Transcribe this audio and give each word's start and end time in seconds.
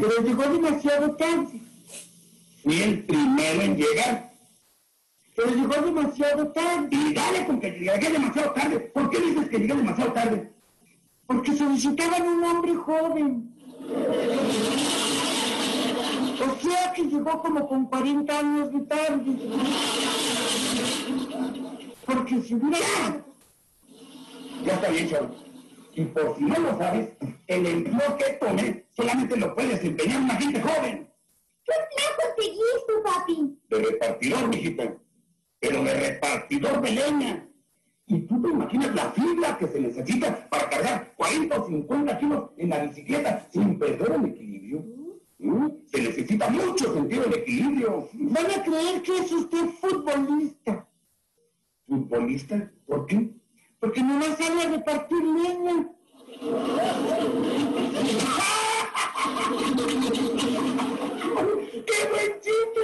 Pero 0.00 0.22
llegó 0.22 0.42
demasiado 0.42 1.16
tarde. 1.16 1.60
Fui 2.62 2.82
el 2.82 3.04
primero 3.04 3.62
en 3.62 3.76
llegar. 3.76 4.32
Pero 5.34 5.50
llegó 5.50 5.86
demasiado 5.86 6.48
tarde. 6.48 6.88
Y 6.90 7.14
dale 7.14 7.46
con 7.46 7.60
que 7.60 7.70
llegué 7.70 8.10
demasiado 8.10 8.52
tarde. 8.52 8.80
¿Por 8.80 9.10
qué 9.10 9.20
dices 9.20 9.48
que 9.48 9.58
llegué 9.58 9.74
demasiado 9.74 10.12
tarde? 10.12 10.52
Porque 11.26 11.56
solicitaban 11.56 12.22
un 12.22 12.44
hombre 12.44 12.74
joven. 12.74 13.54
O 16.38 16.62
sea 16.62 16.92
que 16.92 17.02
llegó 17.04 17.42
como 17.42 17.66
con 17.66 17.86
40 17.86 18.38
años 18.38 18.72
de 18.72 18.80
tarde. 18.80 19.36
Porque 22.04 22.42
si 22.42 22.54
hubiera... 22.54 23.24
Ya 24.64 24.72
está 24.72 24.88
bien, 24.88 25.08
Chavo. 25.08 25.45
Y 25.96 26.04
por 26.04 26.36
si 26.36 26.44
no 26.44 26.58
lo 26.58 26.76
sabes, 26.76 27.08
el 27.46 27.66
empleo 27.66 28.18
que 28.18 28.34
tomé 28.34 28.84
solamente 28.90 29.34
lo 29.34 29.54
puede 29.54 29.68
desempeñar 29.68 30.20
una 30.20 30.34
gente 30.34 30.60
joven. 30.60 31.08
¿Qué 31.64 31.72
empleo 31.72 32.08
conseguiste, 32.20 32.92
papi? 33.02 33.58
De 33.70 33.78
repartidor, 33.78 34.48
mijito. 34.48 35.00
Pero 35.58 35.82
de 35.82 35.94
repartidor 35.94 36.82
de 36.82 36.90
leña. 36.90 37.48
¿Y 38.08 38.20
tú 38.20 38.42
te 38.42 38.48
imaginas 38.50 38.94
la 38.94 39.10
fibra 39.12 39.56
que 39.56 39.68
se 39.68 39.80
necesita 39.80 40.46
para 40.50 40.68
cargar 40.68 41.14
40 41.16 41.60
o 41.60 41.66
50 41.66 42.18
kilos 42.18 42.50
en 42.58 42.68
la 42.68 42.78
bicicleta 42.84 43.48
sin 43.50 43.78
perder 43.78 44.12
el 44.12 44.24
equilibrio? 44.26 44.84
¿Mm? 45.38 45.68
Se 45.86 46.02
necesita 46.02 46.50
mucho 46.50 46.92
sentido 46.92 47.24
de 47.24 47.38
equilibrio. 47.38 48.10
Van 48.12 48.46
a 48.50 48.62
creer 48.62 49.00
que 49.00 49.16
es 49.16 49.32
usted 49.32 49.66
futbolista. 49.80 50.86
¿Futbolista? 51.86 52.70
¿Por 52.84 53.06
qué? 53.06 53.30
Porque 53.80 54.02
no 54.02 54.14
me 54.14 54.34
sale 54.36 54.62
a 54.62 54.68
repartir 54.70 55.22
leña. 55.22 55.86
¡Qué 61.86 62.08
buen 62.10 62.40
chiste! 62.40 62.82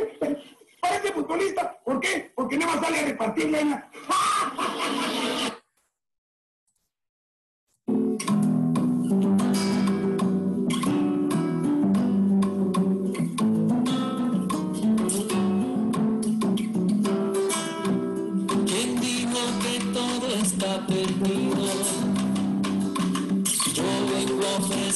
Parece 0.80 1.12
futbolista. 1.12 1.78
¿Por 1.84 2.00
qué? 2.00 2.32
Porque 2.34 2.56
nada 2.58 2.74
más 2.74 2.84
sale 2.84 3.00
a 3.00 3.04
repartir 3.06 3.50
leña. 3.50 3.88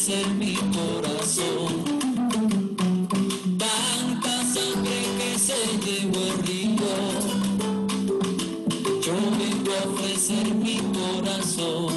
mi 0.09 0.55
corazón. 0.55 1.85
Tanta 3.59 4.45
sangre 4.55 5.03
que 5.19 5.37
se 5.37 5.57
llevó 5.85 6.21
el 6.27 6.39
río. 6.47 6.95
Yo 9.03 9.15
vengo 9.37 9.73
a 9.73 9.83
ofrecer 9.91 10.55
mi 10.55 10.79
corazón. 10.95 11.93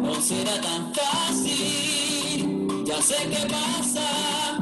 No 0.00 0.14
será 0.22 0.58
tan 0.62 0.94
fácil, 0.94 2.66
ya 2.86 3.02
sé 3.02 3.16
qué 3.28 3.46
pasa. 3.50 4.58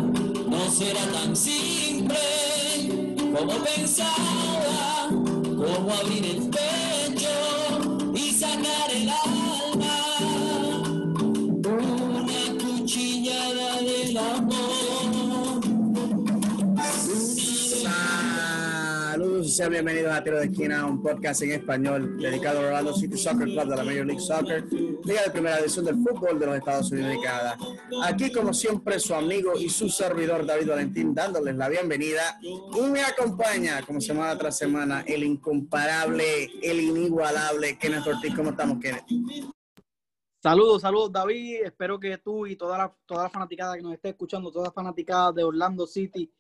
No 0.49 0.69
será 0.69 1.07
tan 1.13 1.37
simple 1.37 2.19
como 3.17 3.53
pensaba. 3.63 5.09
Como 5.11 5.93
abrir 5.93 6.25
el 6.27 6.51
pecho 6.51 7.31
y 8.17 8.33
sacar 8.33 8.91
el 8.93 9.11
alma. 9.11 9.28
Sean 19.59 19.73
bienvenidos 19.73 20.13
a 20.13 20.23
Tiro 20.23 20.39
de 20.39 20.45
Esquina, 20.45 20.87
un 20.87 21.03
podcast 21.03 21.43
en 21.43 21.51
español 21.51 22.17
dedicado 22.17 22.61
al 22.61 22.67
Orlando 22.67 22.95
City 22.95 23.19
Soccer 23.19 23.49
Club 23.49 23.65
de 23.69 23.77
la 23.77 23.83
Major 23.83 24.07
League 24.07 24.21
Soccer, 24.21 24.65
liga 24.73 25.23
de 25.25 25.31
primera 25.33 25.59
edición 25.59 25.85
del 25.85 25.97
fútbol 25.97 26.39
de 26.39 26.47
los 26.47 26.59
Estados 26.59 26.93
Unidos 26.93 27.17
y 27.19 27.21
Canadá. 27.25 27.59
Aquí, 28.05 28.31
como 28.31 28.55
siempre, 28.55 29.01
su 29.01 29.17
amigo 29.17 29.59
y 29.59 29.69
su 29.69 29.89
servidor 29.89 30.47
David 30.47 30.69
Valentín, 30.69 31.13
dándoles 31.13 31.57
la 31.57 31.69
bienvenida 31.69 32.39
y 32.41 32.81
me 32.83 33.03
acompaña, 33.03 33.83
como 33.85 34.01
semana 34.01 34.39
tras 34.39 34.57
semana, 34.57 35.03
el 35.05 35.25
incomparable, 35.25 36.49
el 36.63 36.79
inigualable 36.79 37.77
Kenneth 37.79 38.07
Ortiz. 38.07 38.37
¿Cómo 38.37 38.51
estamos, 38.51 38.79
Kenneth? 38.79 39.07
Saludos, 40.41 40.83
saludos 40.83 41.11
David. 41.11 41.63
Espero 41.65 41.99
que 41.99 42.17
tú 42.19 42.47
y 42.47 42.55
toda 42.55 42.79
la, 42.79 42.97
toda 43.05 43.25
la 43.25 43.29
fanaticada 43.29 43.75
que 43.75 43.83
nos 43.83 43.95
esté 43.95 44.11
escuchando, 44.11 44.53
todas 44.53 44.73
fanaticadas 44.73 45.35
de 45.35 45.43
Orlando 45.43 45.85
City, 45.85 46.31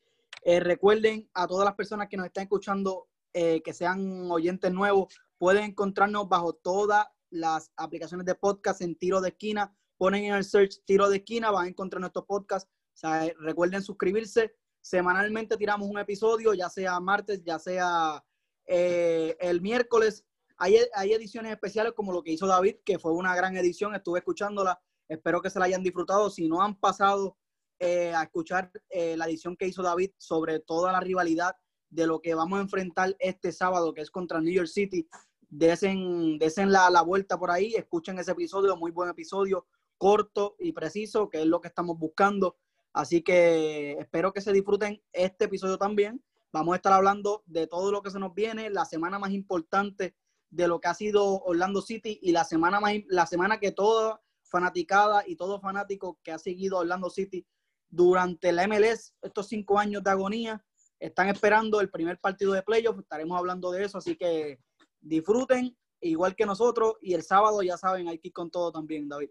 eh, 0.43 0.61
recuerden 0.61 1.29
a 1.35 1.47
todas 1.47 1.65
las 1.65 1.75
personas 1.75 2.09
que 2.09 2.17
nos 2.17 2.27
están 2.27 2.45
escuchando 2.45 3.09
eh, 3.33 3.63
que 3.63 3.73
sean 3.73 4.31
oyentes 4.31 4.73
nuevos, 4.73 5.15
pueden 5.37 5.65
encontrarnos 5.65 6.29
bajo 6.29 6.55
todas 6.55 7.07
las 7.31 7.73
aplicaciones 7.77 8.27
de 8.27 8.35
podcast 8.35 8.81
en 8.83 8.97
tiro 8.97 9.21
de 9.21 9.31
esquina. 9.31 9.75
Ponen 9.97 10.25
en 10.25 10.35
el 10.35 10.45
search 10.45 10.83
tiro 10.85 11.09
de 11.09 11.19
esquina, 11.19 11.51
van 11.51 11.67
a 11.67 11.69
encontrar 11.69 12.01
nuestro 12.01 12.25
podcast. 12.25 12.69
Eh, 13.03 13.35
recuerden 13.39 13.83
suscribirse. 13.83 14.55
Semanalmente 14.81 15.57
tiramos 15.57 15.89
un 15.89 15.99
episodio, 15.99 16.55
ya 16.55 16.71
sea 16.71 16.99
martes, 17.01 17.43
ya 17.45 17.59
sea 17.59 18.25
el 18.65 19.61
miércoles. 19.61 20.25
Hay, 20.57 20.77
hay 20.95 21.13
ediciones 21.13 21.53
especiales 21.53 21.93
como 21.95 22.13
lo 22.13 22.23
que 22.23 22.33
hizo 22.33 22.47
David, 22.47 22.77
que 22.85 22.99
fue 22.99 23.13
una 23.13 23.35
gran 23.35 23.57
edición. 23.57 23.95
Estuve 23.95 24.21
escuchándola. 24.21 24.81
Espero 25.09 25.41
que 25.41 25.51
se 25.51 25.59
la 25.59 25.67
hayan 25.67 25.83
disfrutado. 25.83 26.31
Si 26.31 26.49
no 26.49 26.63
han 26.63 26.79
pasado 26.79 27.37
eh, 27.79 28.13
a 28.15 28.25
escuchar 28.25 28.71
eh, 28.91 29.17
la 29.17 29.27
edición 29.27 29.57
que 29.57 29.67
hizo 29.67 29.83
David 29.83 30.11
sobre 30.19 30.61
toda 30.61 30.93
la 30.93 31.01
rivalidad 31.01 31.57
de 31.91 32.07
lo 32.07 32.21
que 32.21 32.35
vamos 32.35 32.59
a 32.59 32.63
enfrentar 32.63 33.17
este 33.19 33.53
sábado, 33.53 33.95
que 33.95 34.03
es 34.03 34.11
contra 34.11 34.41
New 34.41 34.53
York 34.53 34.69
City, 34.69 35.09
desen, 35.49 36.39
desen 36.39 36.71
la, 36.71 36.91
la 36.91 37.03
vuelta 37.03 37.39
por 37.39 37.51
ahí, 37.51 37.75
escuchen 37.75 38.19
ese 38.19 38.33
episodio, 38.33 38.77
muy 38.77 38.91
buen 38.91 39.11
episodio, 39.11 39.67
corto 39.97 40.57
y 40.59 40.73
preciso, 40.73 41.29
que 41.31 41.41
es 41.41 41.47
lo 41.47 41.61
que 41.61 41.69
estamos 41.69 41.99
buscando. 41.99 42.57
Así 42.93 43.23
que 43.23 43.93
espero 43.93 44.33
que 44.33 44.41
se 44.41 44.53
disfruten 44.53 45.03
este 45.13 45.47
episodio 45.47 45.79
también. 45.79 46.23
Vamos 46.53 46.73
a 46.73 46.77
estar 46.77 46.93
hablando 46.93 47.43
de 47.47 47.67
todo 47.67 47.93
lo 47.93 48.03
que 48.03 48.11
se 48.11 48.19
nos 48.19 48.35
viene, 48.35 48.71
la 48.71 48.85
semana 48.85 49.19
más 49.19 49.33
importante 49.33 50.17
de 50.51 50.67
lo 50.67 50.81
que 50.81 50.89
ha 50.89 50.95
sido 50.95 51.43
Orlando 51.43 51.83
City 51.83 52.19
y 52.23 52.33
la 52.33 52.45
semana 52.45 52.81
más, 52.81 52.95
la 53.09 53.27
semana 53.27 53.61
que 53.61 53.73
toda 53.73 54.23
fanaticada 54.45 55.25
y 55.27 55.37
todo 55.37 55.61
fanático 55.61 56.19
que 56.23 56.33
ha 56.33 56.39
seguido 56.39 56.79
Orlando 56.79 57.11
City 57.11 57.47
durante 57.89 58.53
la 58.53 58.67
MLS, 58.67 59.15
estos 59.23 59.49
cinco 59.49 59.79
años 59.79 60.03
de 60.03 60.11
agonía, 60.11 60.65
están 60.99 61.29
esperando 61.29 61.81
el 61.81 61.91
primer 61.91 62.19
partido 62.19 62.53
de 62.53 62.63
playoff. 62.63 62.99
Estaremos 62.99 63.39
hablando 63.39 63.71
de 63.71 63.85
eso, 63.85 63.99
así 63.99 64.17
que 64.17 64.59
disfruten 65.01 65.77
igual 66.01 66.35
que 66.37 66.47
nosotros 66.47 66.97
y 67.01 67.15
el 67.15 67.23
sábado 67.23 67.63
ya 67.63 67.77
saben, 67.77 68.09
hay 68.09 68.19
que 68.19 68.29
ir 68.29 68.33
con 68.33 68.51
todo 68.51 68.73
también, 68.73 69.09
David. 69.09 69.31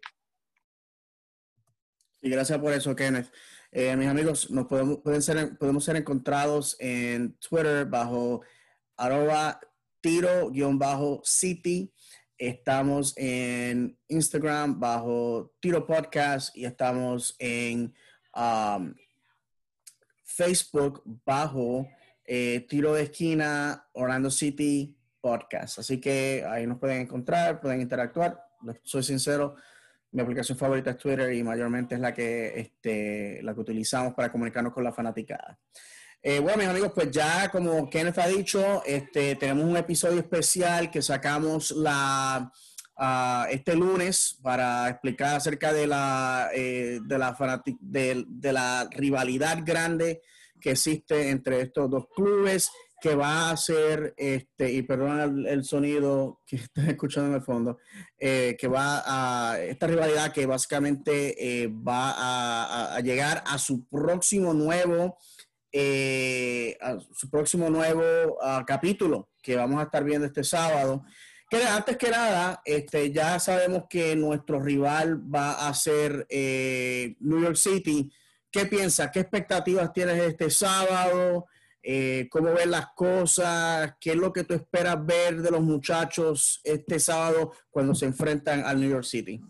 Y 2.22 2.29
gracias 2.29 2.59
por 2.59 2.73
eso, 2.73 2.95
Kenneth. 2.95 3.31
Eh, 3.72 3.95
mis 3.95 4.07
amigos, 4.07 4.50
nos 4.50 4.66
podemos, 4.66 4.97
pueden 5.00 5.22
ser, 5.22 5.57
podemos 5.57 5.84
ser 5.84 5.97
encontrados 5.97 6.75
en 6.79 7.38
Twitter 7.38 7.85
bajo 7.85 8.41
arroba 8.95 9.59
tiro-city. 10.01 11.94
Estamos 12.38 13.13
en 13.18 14.00
Instagram 14.07 14.79
bajo 14.79 15.53
Tiro 15.59 15.85
Podcast 15.85 16.56
y 16.56 16.66
estamos 16.66 17.35
en 17.39 17.94
um, 18.38 18.94
Facebook 20.24 21.02
bajo 21.25 21.88
eh, 22.24 22.66
Tiro 22.70 22.94
de 22.94 23.03
Esquina 23.03 23.88
Orlando 23.94 24.30
City 24.30 24.96
Podcast. 25.20 25.80
Así 25.80 26.00
que 26.00 26.45
ahí 26.48 26.68
nos 26.68 26.78
pueden 26.78 27.01
encontrar, 27.01 27.60
pueden 27.60 27.81
interactuar. 27.81 28.39
Soy 28.84 29.04
sincero, 29.04 29.56
mi 30.12 30.22
aplicación 30.22 30.57
favorita 30.57 30.92
es 30.92 30.98
Twitter 30.98 31.34
y 31.34 31.44
mayormente 31.44 31.95
es 31.95 32.01
la 32.01 32.13
que, 32.13 32.60
este, 32.60 33.42
la 33.44 33.54
que 33.54 33.62
utilizamos 33.62 34.13
para 34.13 34.31
comunicarnos 34.31 34.74
con 34.74 34.83
la 34.83 34.94
fanaticada. 34.94 35.60
Eh, 36.22 36.40
bueno, 36.40 36.57
mis 36.57 36.68
amigos, 36.68 36.92
pues 36.94 37.12
ya 37.12 37.50
como 37.50 37.90
Kenneth 37.90 38.18
ha 38.18 38.28
dicho, 38.28 38.83
este, 38.86 39.36
tenemos 39.36 39.66
un 39.66 39.78
episodio 39.78 40.19
especial 40.19 40.90
que 40.90 41.01
sacamos 41.01 41.72
la, 41.72 42.51
ah, 42.97 43.47
este 43.49 43.75
lunes 43.75 44.38
para 44.41 44.89
explicar 44.89 45.35
acerca 45.35 45.73
de 45.73 45.88
la, 45.88 46.49
eh, 46.53 46.99
de, 47.03 47.17
la 47.17 47.35
fanati- 47.35 47.77
de, 47.79 48.51
la 48.51 48.88
rivalidad 48.91 49.59
grande 49.65 50.21
que 50.59 50.71
existe 50.71 51.29
entre 51.29 51.61
estos 51.61 51.89
dos 51.89 52.07
clubes 52.15 52.71
que 52.99 53.15
va 53.15 53.51
a 53.51 53.57
ser, 53.57 54.15
este, 54.17 54.71
y 54.71 54.81
perdón 54.81 55.45
el, 55.47 55.63
sonido 55.63 56.41
que 56.45 56.55
están 56.57 56.89
escuchando 56.89 57.29
en 57.29 57.35
el 57.35 57.41
fondo, 57.41 57.77
eh, 58.17 58.55
que 58.59 58.67
va 58.67 59.03
a, 59.05 59.59
esta 59.59 59.88
rivalidad 59.88 60.31
que 60.31 60.45
básicamente 60.45 61.63
eh, 61.63 61.67
va 61.67 62.95
a, 62.95 62.99
llegar 63.01 63.44
a 63.45 63.57
su 63.59 63.88
próximo 63.88 64.53
nuevo, 64.53 65.17
eh, 65.71 66.77
su 67.13 67.29
próximo 67.29 67.69
nuevo 67.69 68.38
ah, 68.41 68.63
capítulo 68.65 69.29
que 69.44 69.55
vamos 69.55 69.79
a 69.79 69.83
estar 69.83 70.03
viendo 70.03 70.25
este 70.25 70.44
sábado. 70.44 71.05
Que 71.49 71.63
antes 71.63 71.95
que 71.97 72.09
nada, 72.09 72.61
este, 72.65 73.11
ya 73.11 73.39
sabemos 73.39 73.83
que 73.89 74.15
nuestro 74.17 74.59
rival 74.59 75.33
va 75.33 75.67
a 75.67 75.73
ser 75.73 76.27
eh, 76.29 77.15
New 77.21 77.41
York 77.41 77.55
City, 77.55 78.11
¿qué 78.51 78.65
piensas? 78.65 79.09
¿Qué 79.11 79.21
expectativas 79.21 79.94
tienes 79.94 80.19
este 80.19 80.49
sábado? 80.49 81.45
Eh, 81.81 82.27
¿Cómo 82.29 82.53
ves 82.53 82.67
las 82.67 82.88
cosas? 82.94 83.95
¿Qué 84.01 84.11
es 84.11 84.17
lo 84.17 84.33
que 84.33 84.44
tú 84.44 84.55
esperas 84.55 85.05
ver 85.05 85.41
de 85.41 85.51
los 85.51 85.61
muchachos 85.61 86.59
este 86.65 86.99
sábado 86.99 87.53
cuando 87.69 87.95
se 87.95 88.07
enfrentan 88.07 88.65
al 88.65 88.81
New 88.81 88.89
York 88.89 89.05
City? 89.05 89.41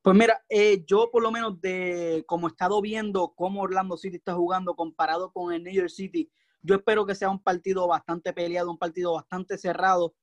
Pues 0.00 0.16
mira, 0.16 0.42
eh, 0.48 0.82
yo 0.86 1.10
por 1.12 1.22
lo 1.22 1.30
menos 1.30 1.60
de 1.60 2.24
como 2.26 2.48
he 2.48 2.50
estado 2.50 2.80
viendo 2.80 3.34
cómo 3.36 3.60
Orlando 3.60 3.98
City 3.98 4.16
está 4.16 4.34
jugando 4.34 4.74
comparado 4.74 5.30
con 5.32 5.52
el 5.52 5.62
New 5.62 5.74
York 5.74 5.90
City, 5.90 6.30
yo 6.62 6.76
espero 6.76 7.04
que 7.04 7.14
sea 7.14 7.30
un 7.30 7.42
partido 7.42 7.86
bastante 7.86 8.32
peleado, 8.32 8.70
un 8.70 8.78
partido 8.78 9.14
bastante 9.14 9.58
cerrado, 9.58 10.14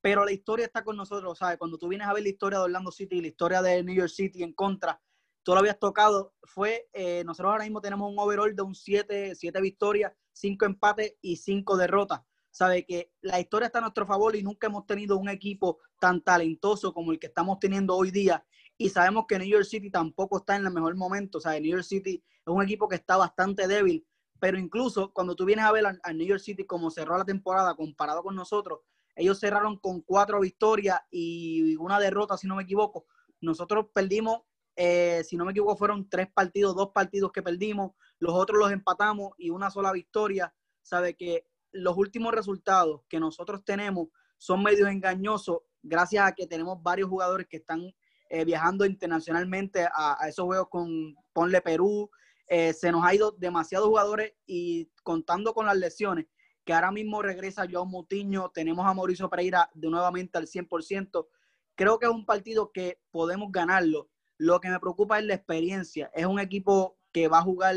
pero 0.00 0.24
la 0.24 0.32
historia 0.32 0.66
está 0.66 0.84
con 0.84 0.96
nosotros, 0.96 1.38
¿sabes? 1.38 1.56
Cuando 1.56 1.78
tú 1.78 1.88
vienes 1.88 2.06
a 2.06 2.12
ver 2.12 2.22
la 2.22 2.28
historia 2.28 2.58
de 2.58 2.64
Orlando 2.64 2.90
City 2.90 3.16
y 3.16 3.20
la 3.22 3.28
historia 3.28 3.62
de 3.62 3.82
New 3.82 3.94
York 3.94 4.10
City 4.10 4.42
en 4.42 4.52
contra, 4.52 5.00
tú 5.42 5.52
lo 5.52 5.60
habías 5.60 5.78
tocado, 5.78 6.34
fue, 6.42 6.88
eh, 6.92 7.22
nosotros 7.24 7.52
ahora 7.52 7.64
mismo 7.64 7.80
tenemos 7.80 8.10
un 8.10 8.18
overall 8.18 8.54
de 8.54 8.62
un 8.62 8.74
7, 8.74 9.34
7 9.34 9.60
victorias, 9.60 10.12
5 10.32 10.66
empates 10.66 11.14
y 11.22 11.36
5 11.36 11.76
derrotas. 11.76 12.20
Sabe 12.50 12.84
que 12.84 13.12
la 13.20 13.40
historia 13.40 13.66
está 13.66 13.78
a 13.78 13.82
nuestro 13.82 14.06
favor 14.06 14.36
y 14.36 14.42
nunca 14.42 14.66
hemos 14.66 14.86
tenido 14.86 15.16
un 15.16 15.28
equipo 15.28 15.78
tan 15.98 16.22
talentoso 16.22 16.92
como 16.92 17.12
el 17.12 17.18
que 17.18 17.26
estamos 17.28 17.58
teniendo 17.58 17.96
hoy 17.96 18.10
día 18.10 18.44
y 18.76 18.88
sabemos 18.88 19.26
que 19.28 19.38
New 19.38 19.48
York 19.48 19.64
City 19.64 19.90
tampoco 19.90 20.38
está 20.38 20.56
en 20.56 20.66
el 20.66 20.72
mejor 20.72 20.96
momento. 20.96 21.38
O 21.38 21.40
sea, 21.40 21.58
New 21.58 21.70
York 21.70 21.84
City 21.84 22.22
es 22.24 22.46
un 22.46 22.62
equipo 22.62 22.88
que 22.88 22.96
está 22.96 23.16
bastante 23.16 23.66
débil, 23.66 24.06
pero 24.44 24.58
incluso 24.58 25.10
cuando 25.10 25.34
tú 25.34 25.46
vienes 25.46 25.64
a 25.64 25.72
ver 25.72 25.86
a, 25.86 26.12
New 26.12 26.26
York 26.26 26.42
City 26.42 26.66
como 26.66 26.90
cerró 26.90 27.16
la 27.16 27.24
temporada 27.24 27.74
comparado 27.74 28.22
con 28.22 28.34
nosotros, 28.34 28.80
ellos 29.16 29.40
cerraron 29.40 29.78
con 29.78 30.02
cuatro 30.02 30.38
victorias 30.38 31.00
y 31.10 31.74
una 31.76 31.98
derrota, 31.98 32.36
si 32.36 32.46
no 32.46 32.56
me 32.56 32.64
equivoco. 32.64 33.06
Nosotros 33.40 33.86
perdimos, 33.94 34.42
eh, 34.76 35.22
si 35.24 35.38
no 35.38 35.46
me 35.46 35.52
equivoco, 35.52 35.78
fueron 35.78 36.10
tres 36.10 36.30
partidos, 36.30 36.76
dos 36.76 36.90
partidos 36.92 37.32
que 37.32 37.42
perdimos, 37.42 37.92
los 38.18 38.34
otros 38.34 38.58
los 38.58 38.70
empatamos 38.70 39.32
y 39.38 39.48
una 39.48 39.70
sola 39.70 39.92
victoria. 39.92 40.54
Sabe 40.82 41.16
que 41.16 41.46
los 41.72 41.96
últimos 41.96 42.34
resultados 42.34 43.00
que 43.08 43.18
nosotros 43.18 43.64
tenemos 43.64 44.08
son 44.36 44.62
medios 44.62 44.90
engañosos 44.90 45.60
gracias 45.82 46.28
a 46.28 46.32
que 46.32 46.46
tenemos 46.46 46.82
varios 46.82 47.08
jugadores 47.08 47.46
que 47.48 47.56
están 47.56 47.94
eh, 48.28 48.44
viajando 48.44 48.84
internacionalmente 48.84 49.88
a, 49.90 50.18
esos 50.28 50.44
juegos 50.44 50.68
con 50.68 51.16
Ponle 51.32 51.62
Perú. 51.62 52.10
Eh, 52.46 52.72
se 52.72 52.92
nos 52.92 53.04
ha 53.04 53.14
ido 53.14 53.32
demasiados 53.32 53.88
jugadores 53.88 54.34
y 54.46 54.90
contando 55.02 55.54
con 55.54 55.66
las 55.66 55.76
lesiones, 55.76 56.26
que 56.64 56.72
ahora 56.72 56.90
mismo 56.90 57.22
regresa 57.22 57.66
Joao 57.70 57.86
Mutiño, 57.86 58.50
tenemos 58.50 58.86
a 58.86 58.94
Mauricio 58.94 59.30
Pereira 59.30 59.70
de 59.74 59.88
nuevamente 59.88 60.38
al 60.38 60.46
100%. 60.46 61.26
Creo 61.74 61.98
que 61.98 62.06
es 62.06 62.12
un 62.12 62.24
partido 62.24 62.72
que 62.72 63.00
podemos 63.10 63.50
ganarlo. 63.50 64.08
Lo 64.36 64.60
que 64.60 64.68
me 64.68 64.80
preocupa 64.80 65.18
es 65.18 65.24
la 65.24 65.34
experiencia. 65.34 66.10
Es 66.14 66.26
un 66.26 66.38
equipo 66.38 66.98
que 67.12 67.28
va 67.28 67.38
a 67.38 67.42
jugar 67.42 67.76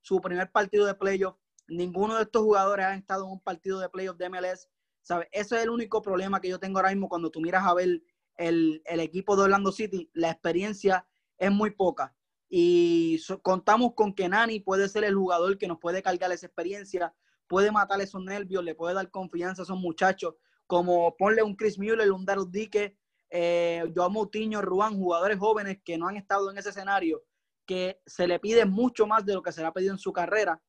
su 0.00 0.20
primer 0.20 0.50
partido 0.50 0.86
de 0.86 0.94
playoff. 0.94 1.36
Ninguno 1.66 2.16
de 2.16 2.22
estos 2.22 2.42
jugadores 2.42 2.86
ha 2.86 2.94
estado 2.94 3.24
en 3.24 3.32
un 3.32 3.40
partido 3.40 3.78
de 3.80 3.88
playoff 3.88 4.16
de 4.16 4.28
MLS. 4.28 4.68
¿Sabe? 5.02 5.28
Ese 5.32 5.56
es 5.56 5.62
el 5.62 5.70
único 5.70 6.00
problema 6.00 6.40
que 6.40 6.48
yo 6.48 6.58
tengo 6.58 6.78
ahora 6.78 6.90
mismo 6.90 7.08
cuando 7.08 7.30
tú 7.30 7.40
miras 7.40 7.66
a 7.66 7.74
ver 7.74 8.02
el, 8.36 8.82
equipo 8.86 9.36
de 9.36 9.42
Orlando 9.44 9.72
City, 9.72 10.10
la 10.12 10.30
experiencia 10.30 11.06
es 11.38 11.50
muy 11.50 11.70
poca. 11.70 12.14
Y 12.48 13.20
contamos 13.42 13.94
con 13.94 14.14
que 14.14 14.28
Nani 14.28 14.60
puede 14.60 14.88
ser 14.88 15.04
el 15.04 15.14
jugador 15.14 15.58
que 15.58 15.66
nos 15.66 15.78
puede 15.78 16.02
cargar 16.02 16.30
esa 16.32 16.46
experiencia, 16.46 17.14
puede 17.46 17.72
matar 17.72 18.00
esos 18.00 18.22
nervios, 18.22 18.64
le 18.64 18.74
puede 18.74 18.94
dar 18.94 19.10
confianza 19.10 19.62
a 19.62 19.64
esos 19.64 19.78
muchachos, 19.78 20.34
como 20.66 21.16
ponle 21.16 21.42
un 21.42 21.56
Chris 21.56 21.78
Mueller, 21.78 22.10
un 22.12 22.24
Daryl 22.24 22.50
Dique, 22.50 22.96
eh, 23.30 23.84
Joao 23.94 24.10
Moutinho, 24.10 24.62
Ruan, 24.62 24.96
jugadores 24.96 25.38
jóvenes 25.38 25.78
que 25.84 25.98
no 25.98 26.08
han 26.08 26.16
estado 26.16 26.50
en 26.50 26.58
ese 26.58 26.70
escenario, 26.70 27.24
que 27.66 28.00
se 28.06 28.26
le 28.26 28.38
pide 28.38 28.64
mucho 28.64 29.06
más 29.06 29.24
de 29.24 29.34
lo 29.34 29.42
que 29.42 29.52
se 29.52 29.60
le 29.60 29.66
ha 29.66 29.72
pedido 29.72 29.92
en 29.92 29.98
su 29.98 30.12
carrera, 30.12 30.62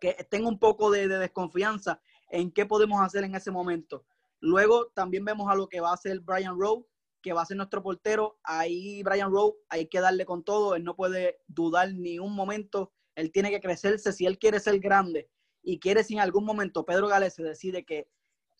que 0.00 0.14
tenga 0.30 0.48
un 0.48 0.58
poco 0.58 0.90
de 0.90 1.08
desconfianza 1.08 2.00
en 2.30 2.50
qué 2.50 2.66
podemos 2.66 3.00
hacer 3.00 3.24
en 3.24 3.34
ese 3.34 3.50
momento. 3.50 4.04
Luego 4.40 4.86
también 4.94 5.24
vemos 5.24 5.50
a 5.50 5.54
lo 5.54 5.68
que 5.68 5.80
va 5.80 5.90
a 5.90 5.94
hacer 5.94 6.20
Brian 6.20 6.58
Rowe, 6.58 6.86
que 7.22 7.32
va 7.32 7.42
a 7.42 7.46
ser 7.46 7.56
nuestro 7.56 7.82
portero. 7.82 8.38
Ahí 8.42 9.02
Brian 9.02 9.30
Rowe 9.30 9.56
hay 9.68 9.86
que 9.86 10.00
darle 10.00 10.24
con 10.24 10.42
todo, 10.44 10.74
él 10.74 10.84
no 10.84 10.96
puede 10.96 11.38
dudar 11.46 11.92
ni 11.92 12.18
un 12.18 12.34
momento, 12.34 12.92
él 13.14 13.32
tiene 13.32 13.50
que 13.50 13.60
crecerse 13.60 14.12
si 14.12 14.26
él 14.26 14.38
quiere 14.38 14.60
ser 14.60 14.78
grande 14.78 15.28
y 15.62 15.78
quiere 15.78 16.04
si 16.04 16.14
en 16.14 16.20
algún 16.20 16.44
momento 16.44 16.84
Pedro 16.84 17.08
Gales 17.08 17.34
se 17.34 17.42
decide 17.42 17.84
que 17.84 18.08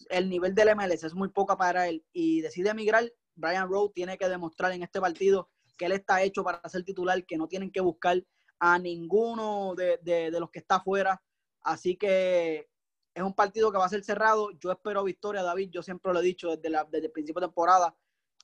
el 0.09 0.29
nivel 0.29 0.55
del 0.55 0.75
MLS 0.75 1.05
es 1.05 1.15
muy 1.15 1.29
poco 1.29 1.57
para 1.57 1.89
él 1.89 2.05
y 2.13 2.41
decide 2.41 2.71
emigrar, 2.71 3.11
Brian 3.35 3.69
Rowe 3.69 3.93
tiene 3.95 4.19
que 4.19 4.29
demostrar 4.29 4.73
en 4.73 4.83
este 4.83 5.01
partido 5.01 5.51
que 5.77 5.87
él 5.87 5.93
está 5.93 6.23
hecho 6.23 6.45
para 6.45 6.67
ser 6.69 6.85
titular, 6.85 7.25
que 7.25 7.39
no 7.39 7.49
tienen 7.49 7.71
que 7.71 7.81
buscar 7.81 8.23
a 8.59 8.79
ninguno 8.79 9.75
de, 9.75 9.99
de 10.03 10.39
los 10.39 10.51
que 10.51 10.59
está 10.59 10.77
afuera. 10.77 11.23
Así 11.63 11.97
que 11.97 12.71
es 13.15 13.23
un 13.23 13.35
partido 13.35 13.73
que 13.73 13.79
va 13.79 13.87
a 13.87 13.91
ser 13.91 14.05
cerrado. 14.05 14.51
Yo 14.53 14.71
espero 14.71 15.05
victoria, 15.05 15.43
David. 15.43 15.71
Yo 15.71 15.83
siempre 15.83 16.13
lo 16.13 16.21
he 16.21 16.23
dicho 16.23 16.57
desde, 16.57 16.71
la, 16.71 16.85
desde 16.85 17.07
el 17.07 17.13
principio 17.13 17.41
de 17.41 17.47
temporada. 17.49 17.97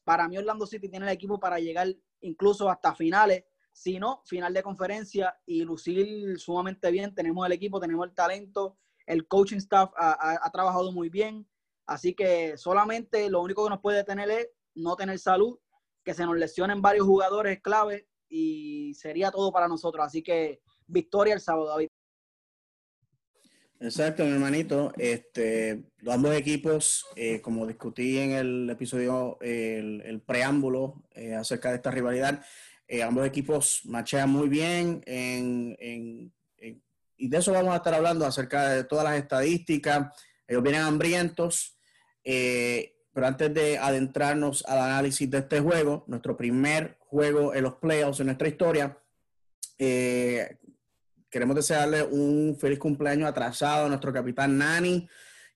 Para 0.06 0.28
mí, 0.28 0.38
Orlando 0.38 0.68
City 0.68 0.88
tiene 0.88 1.04
el 1.06 1.12
equipo 1.12 1.40
para 1.40 1.58
llegar 1.58 1.88
incluso 2.20 2.70
hasta 2.70 2.94
finales. 2.94 3.42
Si 3.72 3.98
no, 3.98 4.22
final 4.24 4.54
de 4.54 4.62
conferencia 4.62 5.36
y 5.44 5.64
lucir 5.64 6.38
sumamente 6.38 6.92
bien. 6.92 7.12
Tenemos 7.12 7.44
el 7.44 7.50
equipo, 7.50 7.80
tenemos 7.80 8.06
el 8.06 8.14
talento. 8.14 8.78
El 9.04 9.26
coaching 9.26 9.56
staff 9.56 9.90
ha, 9.96 10.48
trabajado 10.52 10.92
muy 10.92 11.08
bien. 11.08 11.44
Así 11.86 12.14
que 12.14 12.56
solamente 12.56 13.28
lo 13.28 13.42
único 13.42 13.64
que 13.64 13.70
nos 13.70 13.80
puede 13.80 14.04
tener 14.04 14.30
es 14.30 14.48
no 14.76 14.94
tener 14.94 15.18
salud, 15.18 15.58
que 16.04 16.14
se 16.14 16.24
nos 16.24 16.36
lesionen 16.36 16.80
varios 16.80 17.04
jugadores 17.04 17.60
clave 17.60 18.08
y 18.28 18.94
sería 18.94 19.32
todo 19.32 19.50
para 19.50 19.66
nosotros. 19.66 20.06
Así 20.06 20.22
que 20.22 20.60
victoria 20.86 21.34
el 21.34 21.40
sábado, 21.40 21.66
David. 21.66 21.88
Exacto, 23.80 24.24
mi 24.24 24.32
hermanito. 24.32 24.92
Este, 24.96 25.84
ambos 26.06 26.34
equipos, 26.34 27.04
eh, 27.14 27.42
como 27.42 27.66
discutí 27.66 28.18
en 28.18 28.30
el 28.32 28.70
episodio, 28.70 29.36
el, 29.40 30.22
preámbulo 30.26 31.02
eh, 31.14 31.34
acerca 31.34 31.70
de 31.70 31.76
esta 31.76 31.90
rivalidad, 31.90 32.42
eh, 32.88 33.02
ambos 33.02 33.26
equipos 33.26 33.82
machean 33.84 34.30
muy 34.30 34.48
bien 34.48 35.02
y 37.18 37.28
de 37.28 37.38
eso 37.38 37.52
vamos 37.52 37.72
a 37.72 37.78
estar 37.78 37.94
hablando 37.94 38.26
acerca 38.26 38.68
de 38.70 38.84
todas 38.84 39.04
las 39.04 39.16
estadísticas. 39.16 40.12
Ellos 40.46 40.62
vienen 40.62 40.82
hambrientos, 40.82 41.78
pero 42.22 43.26
antes 43.26 43.52
de 43.52 43.78
adentrarnos 43.78 44.64
al 44.66 44.78
análisis 44.78 45.30
de 45.30 45.38
este 45.38 45.60
juego, 45.60 46.04
nuestro 46.08 46.36
primer 46.36 46.98
juego 47.00 47.54
en 47.54 47.62
los 47.64 47.74
playoffs 47.74 48.20
en 48.20 48.26
nuestra 48.26 48.48
historia, 48.48 48.98
queremos 51.36 51.56
desearle 51.56 52.02
un 52.02 52.56
feliz 52.58 52.78
cumpleaños 52.78 53.28
atrasado 53.28 53.84
a 53.84 53.88
nuestro 53.90 54.10
capitán 54.10 54.56
Nani, 54.56 55.06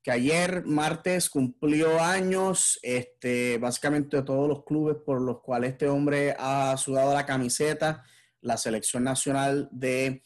que 0.02 0.10
ayer 0.10 0.62
martes 0.66 1.30
cumplió 1.30 1.98
años, 2.02 2.78
este, 2.82 3.56
básicamente 3.56 4.20
todos 4.20 4.46
los 4.46 4.62
clubes 4.62 4.98
por 5.02 5.22
los 5.22 5.40
cuales 5.40 5.72
este 5.72 5.88
hombre 5.88 6.36
ha 6.38 6.76
sudado 6.76 7.14
la 7.14 7.24
camiseta, 7.24 8.04
la 8.42 8.58
selección 8.58 9.04
nacional 9.04 9.70
de 9.72 10.22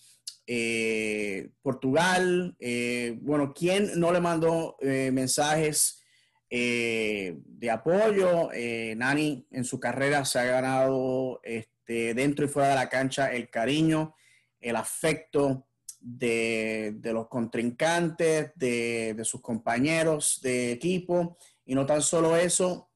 eh, 0.49 1.51
Portugal. 1.63 2.57
Eh, 2.59 3.17
bueno, 3.21 3.53
¿quién 3.55 3.93
no 3.95 4.11
le 4.11 4.19
mandó 4.19 4.77
eh, 4.81 5.13
mensajes 5.13 6.03
de 6.51 7.71
apoyo? 7.71 8.49
Nani 8.97 9.47
en 9.53 9.65
su 9.65 9.79
carrera 9.79 10.25
se 10.25 10.41
ha 10.41 10.45
ganado 10.47 11.39
este, 11.45 12.13
dentro 12.15 12.45
y 12.45 12.49
fuera 12.49 12.71
de 12.71 12.75
la 12.75 12.89
cancha 12.89 13.33
el 13.33 13.51
cariño 13.51 14.17
el 14.65 14.77
afecto 14.77 15.67
de, 16.01 16.99
los 17.05 17.29
contrincantes, 17.29 18.53
de, 18.57 19.21
sus 19.25 19.41
compañeros 19.41 20.41
de 20.43 20.73
equipo, 20.73 21.37
y 21.65 21.75
no 21.75 21.87
tan 21.87 22.03
solo 22.03 22.37
eso, 22.37 22.91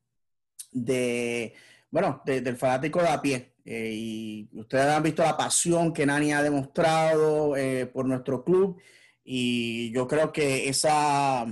de, 0.72 1.54
bueno, 1.90 2.22
del 2.24 2.56
fanático 2.56 3.00
de 3.00 3.08
a 3.08 3.20
pie. 3.20 3.54
Eh, 3.64 3.92
y 3.94 4.48
ustedes 4.52 4.86
han 4.86 5.02
visto 5.02 5.22
la 5.22 5.36
pasión 5.36 5.92
que 5.92 6.06
Nani 6.06 6.32
ha 6.32 6.42
demostrado 6.42 7.56
eh, 7.56 7.86
por 7.86 8.06
nuestro 8.06 8.44
club, 8.44 8.80
y 9.22 9.92
yo 9.92 10.08
creo 10.08 10.32
que 10.32 10.68
esa 10.68 11.46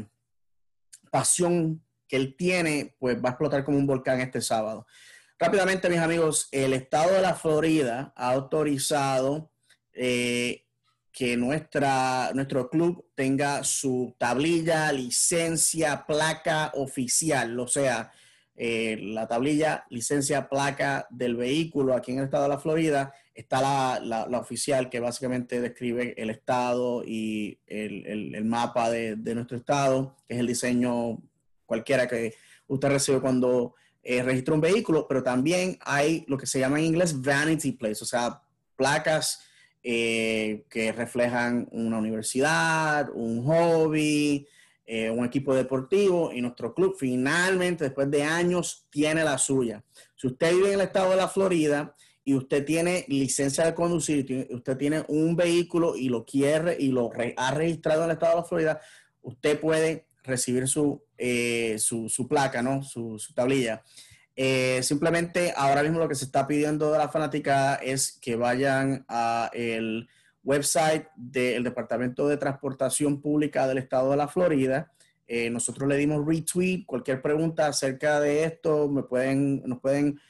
pasión 1.10 1.82
que 2.08 2.16
él 2.16 2.34
tiene, 2.36 2.96
pues 2.98 3.22
va 3.22 3.30
a 3.30 3.32
explotar 3.32 3.64
como 3.64 3.78
un 3.78 3.86
volcán 3.86 4.20
este 4.20 4.40
sábado. 4.40 4.86
Rápidamente, 5.38 5.90
mis 5.90 5.98
amigos, 5.98 6.48
el 6.52 6.72
estado 6.72 7.12
de 7.12 7.20
la 7.20 7.34
Florida 7.34 8.12
ha 8.16 8.32
autorizado 8.32 9.50
eh, 9.96 10.62
que 11.10 11.36
nuestra, 11.36 12.30
nuestro 12.34 12.68
club 12.68 13.06
tenga 13.14 13.64
su 13.64 14.14
tablilla, 14.18 14.92
licencia, 14.92 16.04
placa 16.06 16.72
oficial, 16.74 17.58
o 17.58 17.66
sea, 17.66 18.12
eh, 18.54 18.98
la 19.00 19.26
tablilla, 19.26 19.86
licencia, 19.90 20.48
placa 20.48 21.06
del 21.10 21.36
vehículo 21.36 21.94
aquí 21.94 22.12
en 22.12 22.18
el 22.18 22.24
estado 22.24 22.44
de 22.44 22.48
la 22.50 22.58
Florida, 22.58 23.14
está 23.34 23.60
la, 23.60 24.26
la, 24.28 24.38
oficial 24.38 24.88
que 24.88 25.00
básicamente 25.00 25.60
describe 25.60 26.14
el 26.16 26.30
estado 26.30 27.02
y 27.04 27.58
el, 27.66 28.34
el, 28.34 28.44
mapa 28.44 28.90
de, 28.90 29.16
de, 29.16 29.34
nuestro 29.34 29.56
estado, 29.56 30.16
que 30.26 30.34
es 30.34 30.40
el 30.40 30.46
diseño 30.46 31.18
cualquiera 31.66 32.06
que 32.06 32.34
usted 32.66 32.88
recibe 32.88 33.20
cuando 33.20 33.74
eh, 34.02 34.22
registra 34.22 34.54
un 34.54 34.60
vehículo, 34.60 35.06
pero 35.08 35.22
también 35.22 35.78
hay 35.80 36.24
lo 36.28 36.38
que 36.38 36.46
se 36.46 36.60
llama 36.60 36.78
en 36.78 36.86
inglés 36.86 37.20
vanity 37.20 37.72
place, 37.72 38.02
o 38.02 38.06
sea, 38.06 38.40
placas 38.76 39.45
eh, 39.88 40.64
que 40.68 40.90
reflejan 40.90 41.68
una 41.70 41.98
universidad, 41.98 43.08
un 43.14 43.44
hobby, 43.44 44.44
eh, 44.84 45.10
un 45.10 45.24
equipo 45.24 45.54
deportivo 45.54 46.32
y 46.32 46.40
nuestro 46.40 46.74
club 46.74 46.96
finalmente, 46.98 47.84
después 47.84 48.10
de 48.10 48.24
años, 48.24 48.84
tiene 48.90 49.22
la 49.22 49.38
suya. 49.38 49.84
Si 50.16 50.26
usted 50.26 50.52
vive 50.56 50.72
en 50.72 50.80
el 50.80 50.86
estado 50.86 51.10
de 51.10 51.16
la 51.16 51.28
Florida 51.28 51.94
y 52.24 52.34
usted 52.34 52.64
tiene 52.64 53.04
licencia 53.06 53.64
de 53.64 53.74
conducir, 53.74 54.48
usted 54.50 54.76
tiene 54.76 55.04
un 55.06 55.36
vehículo 55.36 55.94
y 55.94 56.08
lo 56.08 56.24
quiere 56.24 56.76
y 56.76 56.88
lo 56.88 57.12
ha 57.36 57.50
registrado 57.52 58.02
en 58.02 58.10
el 58.10 58.14
estado 58.14 58.32
de 58.32 58.40
la 58.40 58.48
Florida, 58.48 58.80
usted 59.22 59.60
puede 59.60 60.06
recibir 60.24 60.66
su, 60.66 61.00
eh, 61.16 61.76
su, 61.78 62.26
placa, 62.28 62.60
¿no? 62.60 62.82
Su, 62.82 63.18
tablilla. 63.36 63.84
Eh, 64.36 64.82
simplemente 64.82 65.54
ahora 65.56 65.82
mismo 65.82 65.98
lo 65.98 66.08
que 66.08 66.14
se 66.14 66.26
está 66.26 66.46
pidiendo 66.46 66.92
de 66.92 66.98
la 66.98 67.08
fanática 67.08 67.76
es 67.76 68.12
que 68.20 68.36
vayan 68.36 69.04
a 69.08 69.50
el 69.54 70.06
website 70.44 71.06
del 71.16 71.64
Departamento 71.64 72.28
de 72.28 72.36
Transportación 72.36 73.22
Pública 73.22 73.66
del 73.66 73.78
Estado 73.78 74.10
de 74.10 74.16
la 74.18 74.28
Florida. 74.28 74.92
Eh, 75.26 75.48
nosotros 75.50 75.88
le 75.88 75.96
dimos 75.96 76.24
retweet. 76.24 76.84
Cualquier 76.84 77.22
pregunta 77.22 77.66
acerca 77.66 78.20
de 78.20 78.44
esto 78.44 78.88
me 78.88 79.02
pueden, 79.02 79.62
nos 79.64 79.80
pueden 79.80 80.20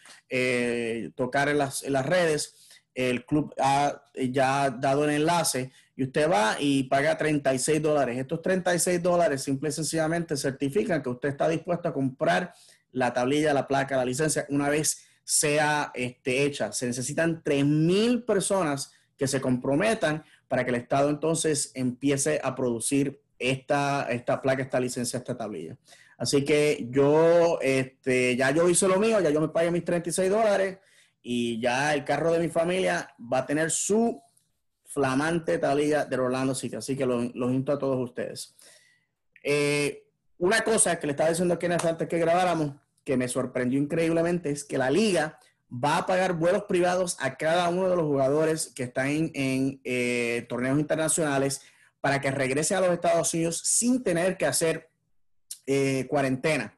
tocar 1.15 1.49
en 1.49 1.59
las, 1.59 1.83
en 1.83 1.93
las 1.93 2.07
redes. 2.07 2.55
El 2.95 3.27
club 3.27 3.53
ha 3.61 4.03
ya 4.15 4.71
dado 4.71 5.05
el 5.05 5.11
enlace 5.11 5.71
y 5.97 6.05
usted 6.05 6.31
va 6.31 6.57
y 6.61 6.85
paga 6.85 7.17
36 7.17 7.83
dólares. 7.83 8.19
Estos 8.19 8.43
36 8.43 9.03
dólares 9.03 9.43
simple 9.43 9.71
y 9.71 9.73
sencillamente 9.73 10.37
certifican 10.37 11.03
que 11.03 11.09
usted 11.09 11.31
está 11.31 11.49
dispuesto 11.49 11.89
a 11.89 11.95
comprar 11.95 12.53
la 12.97 13.13
tablilla, 13.13 13.53
la 13.53 13.69
placa, 13.69 13.99
la 13.99 14.07
licencia 14.07 14.47
una 14.49 14.71
vez 14.71 15.07
sea 15.23 15.93
este, 15.95 16.45
hecha. 16.45 16.73
Se 16.73 16.87
necesitan 16.87 17.43
3.000 17.45 18.25
personas 18.25 18.91
que 19.19 19.27
se 19.29 19.39
comprometan 19.39 20.25
para 20.49 20.65
que 20.65 20.71
el 20.71 20.77
Estado 20.77 21.11
entonces 21.11 21.73
empiece 21.75 22.41
a 22.43 22.55
producir 22.55 23.21
esta, 23.39 24.07
esta 24.09 24.41
placa, 24.41 24.63
esta 24.63 24.81
licencia, 24.81 25.19
esta 25.19 25.37
tablilla. 25.37 25.77
Así 26.17 26.43
que 26.43 26.87
yo, 26.91 27.59
este, 27.61 28.35
ya 28.35 28.51
yo 28.51 28.67
hice 28.67 28.89
lo 28.89 28.99
mío, 28.99 29.21
ya 29.21 29.29
yo 29.29 29.43
me 29.43 29.49
pagué 29.49 29.71
mis 29.71 29.85
36 29.85 30.31
dólares 30.31 30.79
y 31.23 31.61
ya 31.61 31.93
el 31.93 32.03
carro 32.03 32.33
de 32.33 32.39
mi 32.39 32.49
familia 32.49 33.15
va 33.21 33.39
a 33.39 33.47
tener 33.47 33.71
su 33.71 34.23
flamante 34.87 35.59
tablilla 35.59 36.07
de 36.07 36.17
Orlando 36.17 36.55
City. 36.55 36.77
Así 36.77 36.97
que 36.97 37.05
los 37.05 37.35
lo 37.35 37.51
invito 37.51 37.73
a 37.73 37.79
todos 37.79 38.03
ustedes. 38.03 38.57
Eh, 39.43 40.07
una 40.39 40.63
cosa 40.63 40.99
que 40.99 41.07
le 41.07 41.11
estaba 41.11 41.29
diciendo 41.29 41.55
a 41.55 41.59
Kenneth 41.59 41.85
antes 41.85 42.09
que 42.09 42.19
grabáramos, 42.19 42.86
que 43.07 43.17
me 43.17 43.29
sorprendió 43.29 43.79
increíblemente, 43.79 44.51
es 44.51 44.65
que 44.65 44.77
la 44.77 44.91
liga 44.91 45.39
va 45.73 45.99
a 45.99 46.07
pagar 46.07 46.35
vuelos 46.35 46.65
privados 46.65 47.17
a 47.21 47.37
cada 47.37 47.69
uno 47.69 47.89
de 47.89 47.97
los 47.97 48.05
jugadores 48.05 48.73
que 48.75 48.83
están 48.83 49.31
en, 49.33 49.81
eh, 49.85 50.45
torneos 50.49 50.79
internacionales 50.79 51.63
para 52.01 52.21
que 52.21 52.33
regrese 52.33 52.75
a 52.75 52.81
los 52.81 52.91
Estados 52.91 53.33
Unidos 53.33 53.63
sin 53.65 54.03
tener 54.03 54.37
que 54.37 54.47
hacer 54.47 54.91
eh, 55.67 56.07
cuarentena. 56.09 56.77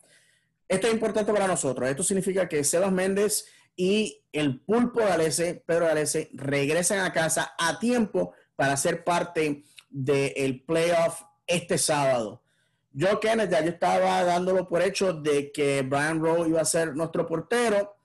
Esto 0.69 0.87
es 0.87 0.93
importante 0.93 1.33
para 1.33 1.47
nosotros. 1.47 1.89
Esto 1.89 2.03
significa 2.03 2.47
que 2.47 2.63
Sebas 2.63 2.93
Méndez 2.93 3.47
y 3.75 4.23
el 4.33 4.61
Pulpo 4.61 5.01
Galese, 5.01 5.63
Pedro 5.67 5.87
Galese, 5.87 6.29
regresan 6.35 7.01
a 7.01 7.13
casa 7.13 7.55
a 7.59 7.79
tiempo 7.79 8.35
para 8.55 8.77
ser 8.77 9.03
parte 9.03 9.65
del 9.89 10.63
playoff 10.65 11.23
este 11.47 11.79
sábado. 11.79 12.43
Yo, 12.93 13.21
Kenneth, 13.21 13.51
ya 13.51 13.63
yo 13.63 13.71
estaba 13.71 14.25
dándolo 14.25 14.69
por 14.69 14.83
hecho 14.83 15.13
de 15.13 15.53
que 15.53 15.83
Brian 15.83 16.21
Rowe 16.21 16.49
iba 16.49 16.61
a 16.61 16.65
ser 16.65 16.97
nuestro 16.97 17.27
portero, 17.27 17.97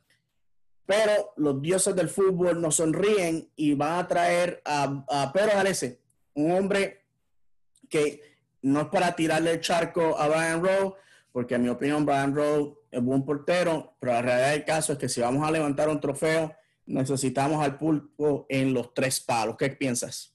pero 0.86 1.34
los 1.38 1.62
dioses 1.62 1.96
del 1.96 2.10
fútbol 2.10 2.62
nos 2.62 2.76
sonríen 2.76 3.50
y 3.56 3.74
van 3.74 4.00
a 4.00 4.08
traer 4.08 4.62
a, 4.66 5.32
Pedro 5.34 5.52
Galese, 5.54 6.02
un 6.34 6.52
hombre 6.52 7.06
que 7.90 8.38
no 8.62 8.82
es 8.82 8.88
para 8.88 9.16
tirarle 9.16 9.52
el 9.52 9.62
charco 9.62 10.18
a 10.18 10.28
Brian 10.28 10.64
Rowe, 10.64 10.96
porque 11.32 11.56
en 11.56 11.64
mi 11.64 11.70
opinión 11.70 12.06
Brian 12.06 12.36
Rowe 12.36 12.78
es 12.92 13.02
buen 13.02 13.24
portero, 13.24 13.96
pero 14.00 14.14
la 14.14 14.22
realidad 14.22 14.52
del 14.52 14.66
caso 14.66 14.94
es 14.94 15.00
que 15.00 15.10
si 15.10 15.22
vamos 15.22 15.48
a 15.48 15.52
levantar 15.52 15.90
un 15.90 16.00
trofeo, 16.00 16.54
necesitamos 16.86 17.64
al 17.64 17.78
pulpo 17.78 18.46
en 18.50 18.74
los 18.74 18.94
tres 18.94 19.20
palos. 19.22 19.56
¿Qué 19.58 19.70
piensas? 19.70 20.33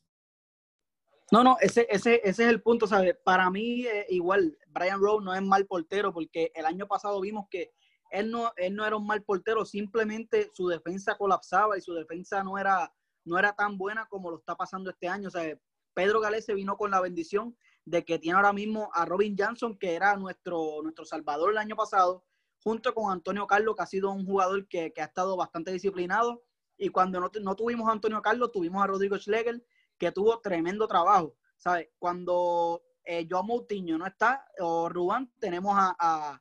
No, 1.31 1.45
no, 1.45 1.57
ese, 1.61 1.87
ese, 1.91 2.23
ese 2.25 2.45
es 2.45 2.49
el 2.49 2.63
punto, 2.63 2.87
¿sabes? 2.87 3.17
Para 3.23 3.51
mí, 3.51 3.87
eh, 3.87 4.07
igual, 4.09 4.57
Brian 4.69 5.01
Rowe 5.01 5.23
no 5.23 5.35
es 5.35 5.43
mal 5.43 5.67
portero 5.67 6.13
porque 6.13 6.51
el 6.55 6.65
año 6.65 6.87
pasado 6.87 7.21
vimos 7.21 7.47
que 7.51 7.73
él 8.11 8.31
no, 8.31 8.53
él 8.57 8.75
no 8.75 8.87
era 8.87 8.97
un 8.97 9.07
mal 9.07 9.23
portero, 9.23 9.67
simplemente 9.67 10.51
su 10.55 10.69
defensa 10.69 11.17
colapsaba 11.17 11.77
y 11.77 11.83
su 11.83 11.93
defensa 11.93 12.43
no 12.43 12.57
era, 12.59 12.93
no 13.25 13.39
era 13.39 13.53
tan 13.53 13.77
buena 13.77 14.07
como 14.09 14.31
lo 14.31 14.39
está 14.39 14.57
pasando 14.57 14.91
este 14.91 15.09
año. 15.09 15.29
O 15.29 15.59
Pedro 15.95 16.21
Galese 16.21 16.55
vino 16.55 16.77
con 16.77 16.91
la 16.91 17.01
bendición 17.01 17.57
de 17.85 18.05
que 18.05 18.19
tiene 18.19 18.37
ahora 18.37 18.53
mismo 18.53 18.91
a 18.95 19.05
Robin 19.05 19.37
Johnson, 19.39 19.77
que 19.79 19.95
era 19.95 20.17
nuestro, 20.17 20.83
nuestro 20.83 21.05
salvador 21.05 21.51
el 21.51 21.59
año 21.59 21.77
pasado, 21.77 22.25
junto 22.63 22.95
con 22.95 23.11
Antonio 23.13 23.47
Carlos, 23.47 23.77
que 23.77 23.83
ha 23.83 23.87
sido 23.87 24.11
un 24.11 24.25
jugador 24.25 24.69
que, 24.69 24.93
ha 24.97 25.05
estado 25.05 25.37
bastante 25.37 25.73
disciplinado. 25.73 26.45
Y 26.77 26.91
cuando 26.91 27.21
no, 27.21 27.57
tuvimos 27.57 27.89
a 27.89 27.93
Antonio 27.93 28.23
Carlos, 28.23 28.53
tuvimos 28.53 28.83
a 28.83 28.87
Rodrigo 28.87 29.19
Schlegel, 29.19 29.65
que 29.99 30.13
tuvo 30.13 30.41
tremendo 30.41 30.87
trabajo. 30.87 31.35
¿sabes? 31.59 31.89
Cuando 31.99 32.83
eh, 33.05 33.27
Joe 33.29 33.43
Moutinho 33.43 33.99
no 33.99 34.07
está, 34.07 34.47
o 34.61 34.89
Rubán, 34.89 35.31
tenemos 35.39 35.75
a, 35.77 35.95
a, 35.99 36.41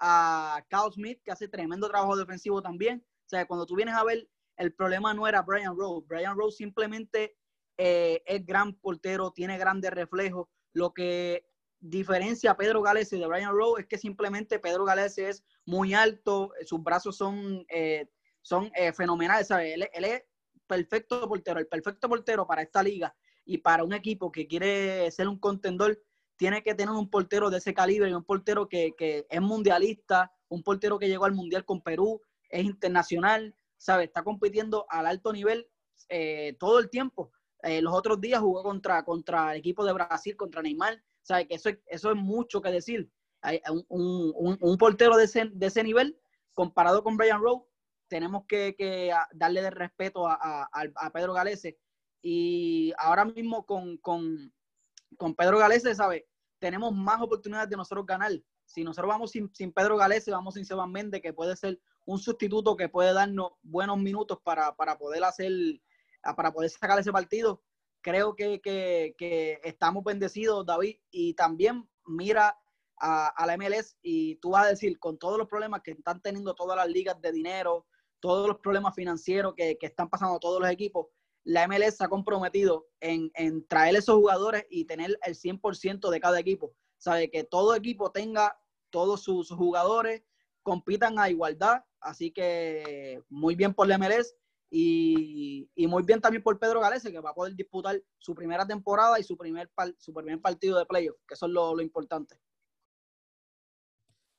a 0.00 0.66
Kyle 0.68 0.92
Smith, 0.92 1.20
que 1.24 1.32
hace 1.32 1.48
tremendo 1.48 1.88
trabajo 1.88 2.16
defensivo 2.16 2.60
también. 2.60 3.04
O 3.24 3.28
sea, 3.28 3.46
cuando 3.46 3.66
tú 3.66 3.76
vienes 3.76 3.94
a 3.94 4.04
ver, 4.04 4.28
el 4.56 4.72
problema 4.74 5.14
no 5.14 5.26
era 5.26 5.42
Brian 5.42 5.76
Rose. 5.76 6.06
Brian 6.08 6.36
Rose 6.36 6.56
simplemente 6.56 7.36
eh, 7.78 8.22
es 8.26 8.44
gran 8.44 8.74
portero, 8.74 9.32
tiene 9.32 9.58
grandes 9.58 9.90
reflejos. 9.92 10.48
Lo 10.72 10.92
que 10.92 11.46
diferencia 11.78 12.52
a 12.52 12.56
Pedro 12.56 12.82
Gales 12.82 13.10
de 13.10 13.26
Brian 13.26 13.52
Rowe 13.52 13.78
es 13.78 13.86
que 13.86 13.98
simplemente 13.98 14.58
Pedro 14.58 14.84
Gales 14.84 15.18
es 15.18 15.44
muy 15.64 15.94
alto, 15.94 16.52
sus 16.64 16.82
brazos 16.82 17.16
son, 17.16 17.64
eh, 17.68 18.08
son 18.42 18.70
eh, 18.74 18.92
fenomenales, 18.92 19.50
Él, 19.50 19.88
es 19.92 20.22
perfecto 20.66 21.28
portero, 21.28 21.60
el 21.60 21.66
perfecto 21.66 22.08
portero 22.08 22.46
para 22.46 22.62
esta 22.62 22.82
liga 22.82 23.14
y 23.44 23.58
para 23.58 23.84
un 23.84 23.92
equipo 23.92 24.32
que 24.32 24.46
quiere 24.46 25.10
ser 25.10 25.28
un 25.28 25.38
contendor, 25.38 26.00
tiene 26.36 26.62
que 26.62 26.74
tener 26.74 26.94
un 26.94 27.08
portero 27.08 27.48
de 27.48 27.58
ese 27.58 27.72
calibre 27.72 28.14
un 28.14 28.24
portero 28.24 28.68
que, 28.68 28.94
es 29.28 29.40
mundialista, 29.40 30.32
un 30.48 30.62
portero 30.62 30.98
que 30.98 31.08
llegó 31.08 31.24
al 31.24 31.34
mundial 31.34 31.64
con 31.64 31.80
Perú, 31.80 32.20
es 32.50 32.64
internacional, 32.64 33.54
¿sabe? 33.78 34.04
Está 34.04 34.22
compitiendo 34.22 34.86
al 34.88 35.06
alto 35.06 35.32
nivel 35.32 35.68
eh, 36.08 36.56
todo 36.58 36.78
el 36.78 36.90
tiempo. 36.90 37.32
los 37.62 37.94
otros 37.94 38.20
días 38.20 38.40
jugó 38.40 38.62
contra, 38.62 39.04
contra 39.04 39.52
el 39.52 39.58
equipo 39.58 39.84
de 39.84 39.92
Brasil, 39.92 40.36
contra 40.36 40.62
Neymar, 40.62 41.02
que 41.26 41.54
eso, 41.54 41.70
eso 41.86 42.10
es 42.10 42.16
mucho 42.16 42.60
que 42.60 42.70
decir. 42.70 43.10
Hay 43.40 43.60
un, 43.88 44.58
un, 44.60 44.78
portero 44.78 45.16
de 45.16 45.24
ese, 45.24 45.50
de 45.52 45.66
ese, 45.66 45.82
nivel, 45.84 46.18
comparado 46.52 47.02
con 47.02 47.16
Brian 47.16 47.40
Rowe, 47.40 47.66
tenemos 48.08 48.44
que, 48.46 49.12
darle 49.32 49.62
de 49.62 49.70
respeto 49.70 50.26
a, 50.28 51.10
Pedro 51.12 51.32
Galese. 51.32 51.78
Y 52.22 52.92
ahora 52.98 53.24
mismo 53.24 53.64
con, 53.66 53.98
con, 53.98 54.52
Pedro 55.36 55.58
Galese, 55.58 55.94
¿sabe? 55.94 56.28
Tenemos 56.58 56.94
más 56.94 57.20
oportunidades 57.20 57.70
de 57.70 57.76
nosotros 57.76 58.06
ganar. 58.06 58.32
Si 58.64 58.82
nosotros 58.82 59.08
vamos 59.08 59.30
sin, 59.30 59.50
Pedro 59.72 59.96
Galese, 59.96 60.30
vamos 60.30 60.54
sin 60.54 60.64
Sebastián 60.64 60.92
Méndez, 60.92 61.22
que 61.22 61.32
puede 61.32 61.56
ser 61.56 61.80
un 62.04 62.18
sustituto 62.18 62.76
que 62.76 62.88
puede 62.88 63.12
darnos 63.12 63.52
buenos 63.62 63.98
minutos 63.98 64.38
para, 64.42 64.74
para 64.74 64.98
poder 64.98 65.22
hacer, 65.24 65.52
para 66.36 66.52
poder 66.52 66.70
sacar 66.70 66.98
ese 66.98 67.12
partido 67.12 67.62
creo 68.06 68.36
que, 68.36 69.58
estamos 69.64 70.04
bendecidos, 70.04 70.64
David, 70.64 70.94
y 71.10 71.34
también 71.34 71.88
mira 72.06 72.56
a, 73.00 73.44
la 73.44 73.56
MLS 73.56 73.96
y 74.00 74.36
tú 74.36 74.50
vas 74.50 74.66
a 74.66 74.70
decir, 74.70 75.00
con 75.00 75.18
todos 75.18 75.36
los 75.36 75.48
problemas 75.48 75.82
que 75.82 75.90
están 75.90 76.22
teniendo 76.22 76.54
todas 76.54 76.76
las 76.76 76.88
ligas 76.88 77.20
de 77.20 77.32
dinero, 77.32 77.84
todos 78.20 78.48
los 78.48 78.58
problemas 78.58 78.94
financieros 78.94 79.54
que, 79.54 79.78
están 79.80 80.08
pasando 80.08 80.38
todos 80.38 80.60
los 80.60 80.70
equipos, 80.70 81.06
la 81.44 81.68
MLS 81.68 81.96
se 81.96 82.04
ha 82.04 82.08
comprometido 82.08 82.88
en, 83.00 83.30
traer 83.68 83.96
esos 83.96 84.16
jugadores 84.16 84.66
y 84.68 84.84
tener 84.84 85.16
el 85.24 85.34
100% 85.34 86.10
de 86.10 86.20
cada 86.20 86.40
equipo. 86.40 86.72
Sabe 86.98 87.30
que 87.30 87.44
todo 87.44 87.74
equipo 87.74 88.10
tenga 88.10 88.58
todos 88.90 89.22
sus 89.22 89.50
jugadores, 89.50 90.24
compitan 90.62 91.18
a 91.18 91.30
igualdad, 91.30 91.84
así 92.00 92.32
que 92.32 93.22
muy 93.28 93.54
bien 93.54 93.74
por 93.74 93.86
la 93.86 93.98
MLS 93.98 94.34
y, 94.70 95.68
muy 95.76 96.02
bien 96.02 96.20
también 96.20 96.42
por 96.42 96.58
Pedro 96.58 96.80
Galese, 96.80 97.12
que 97.12 97.20
va 97.20 97.30
a 97.30 97.34
poder 97.34 97.54
disputar 97.54 98.02
su 98.18 98.34
primera 98.34 98.66
temporada 98.66 99.18
y 99.20 99.22
su 99.22 99.36
primer, 99.36 99.70
su 99.98 100.12
primer 100.12 100.40
partido 100.40 100.78
de 100.78 100.86
playoff, 100.86 101.16
que 101.26 101.34
eso 101.34 101.46
es 101.46 101.52
lo, 101.52 101.80
importante. 101.80 102.36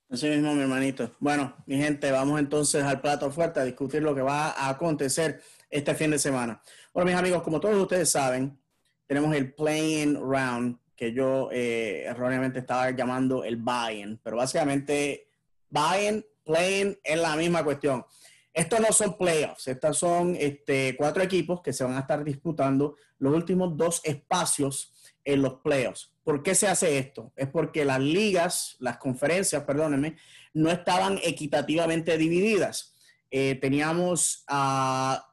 Así 0.10 0.30
mismo, 0.30 0.54
mi 0.54 0.62
hermanito. 0.62 1.12
Bueno, 1.20 1.54
mi 1.66 1.76
gente, 1.76 2.10
vamos 2.12 2.40
entonces 2.40 2.82
al 2.82 3.02
plato 3.02 3.30
fuerte 3.30 3.60
a 3.60 3.66
discutir 3.66 4.02
lo 4.02 4.16
que 4.16 4.22
va 4.22 4.52
a 4.52 4.70
acontecer 4.70 5.42
este 5.70 5.96
fin 5.96 6.12
de 6.12 6.18
semana. 6.18 6.62
Bueno, 6.94 7.08
mis 7.12 7.20
amigos, 7.20 7.44
como 7.44 7.60
todos 7.60 7.76
ustedes 7.76 8.10
saben, 8.10 8.58
tenemos 9.06 9.36
el 9.36 9.54
playing 9.54 10.16
round, 10.16 10.78
que 10.96 11.12
yo 11.12 11.50
eh, 11.52 12.06
erróneamente 12.06 12.60
estaba 12.60 12.90
llamando 12.92 13.44
el 13.44 13.58
buy-in, 13.58 14.18
pero 14.24 14.38
básicamente 14.38 15.28
buy-in, 15.70 16.26
playing 16.46 16.98
es 17.04 17.20
la 17.20 17.36
misma 17.36 17.66
cuestión. 17.66 18.06
estos 18.54 18.80
no 18.80 18.94
son 18.94 19.18
playoffs, 19.18 19.68
estos 19.68 19.98
son 19.98 20.38
este, 20.40 20.96
cuatro 20.96 21.22
equipos 21.22 21.62
que 21.62 21.74
se 21.74 21.84
van 21.84 21.98
a 21.98 22.00
estar 22.00 22.24
disputando 22.24 22.96
los 23.20 23.36
últimos 23.36 23.76
dos 23.76 24.00
espacios 24.06 24.94
en 25.28 25.42
los 25.42 25.56
playoffs. 25.56 26.14
¿Por 26.24 26.42
qué 26.42 26.56
se 26.56 26.68
hace 26.68 26.98
esto? 26.98 27.34
Es 27.36 27.50
porque 27.50 27.84
las 27.84 28.00
ligas, 28.00 28.78
las 28.80 28.98
conferencias, 28.98 29.64
perdónenme, 29.64 30.16
no 30.54 30.72
estaban 30.72 31.20
equitativamente 31.22 32.18
divididas. 32.18 32.96
Eh, 33.30 33.56
teníamos 33.56 34.46
a 34.48 35.30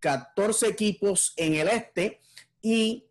14 0.00 0.66
equipos 0.66 1.32
en 1.36 1.54
el 1.54 1.68
este 1.68 2.20
y 2.60 3.06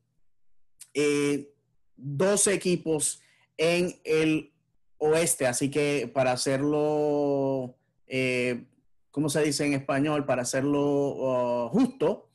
12 1.96 2.52
eh, 2.52 2.54
equipos 2.54 3.22
en 3.58 3.98
el 4.04 4.52
oeste. 4.98 5.48
Así 5.48 5.72
que 5.72 6.12
para 6.14 6.34
hacerlo, 6.34 7.78
eh, 8.08 8.66
¿cómo 9.10 9.30
se 9.30 9.42
dice 9.42 9.66
en 9.66 9.74
español? 9.74 10.26
Para 10.26 10.42
hacerlo 10.42 10.82
uh, 10.82 11.70
justo, 11.70 12.30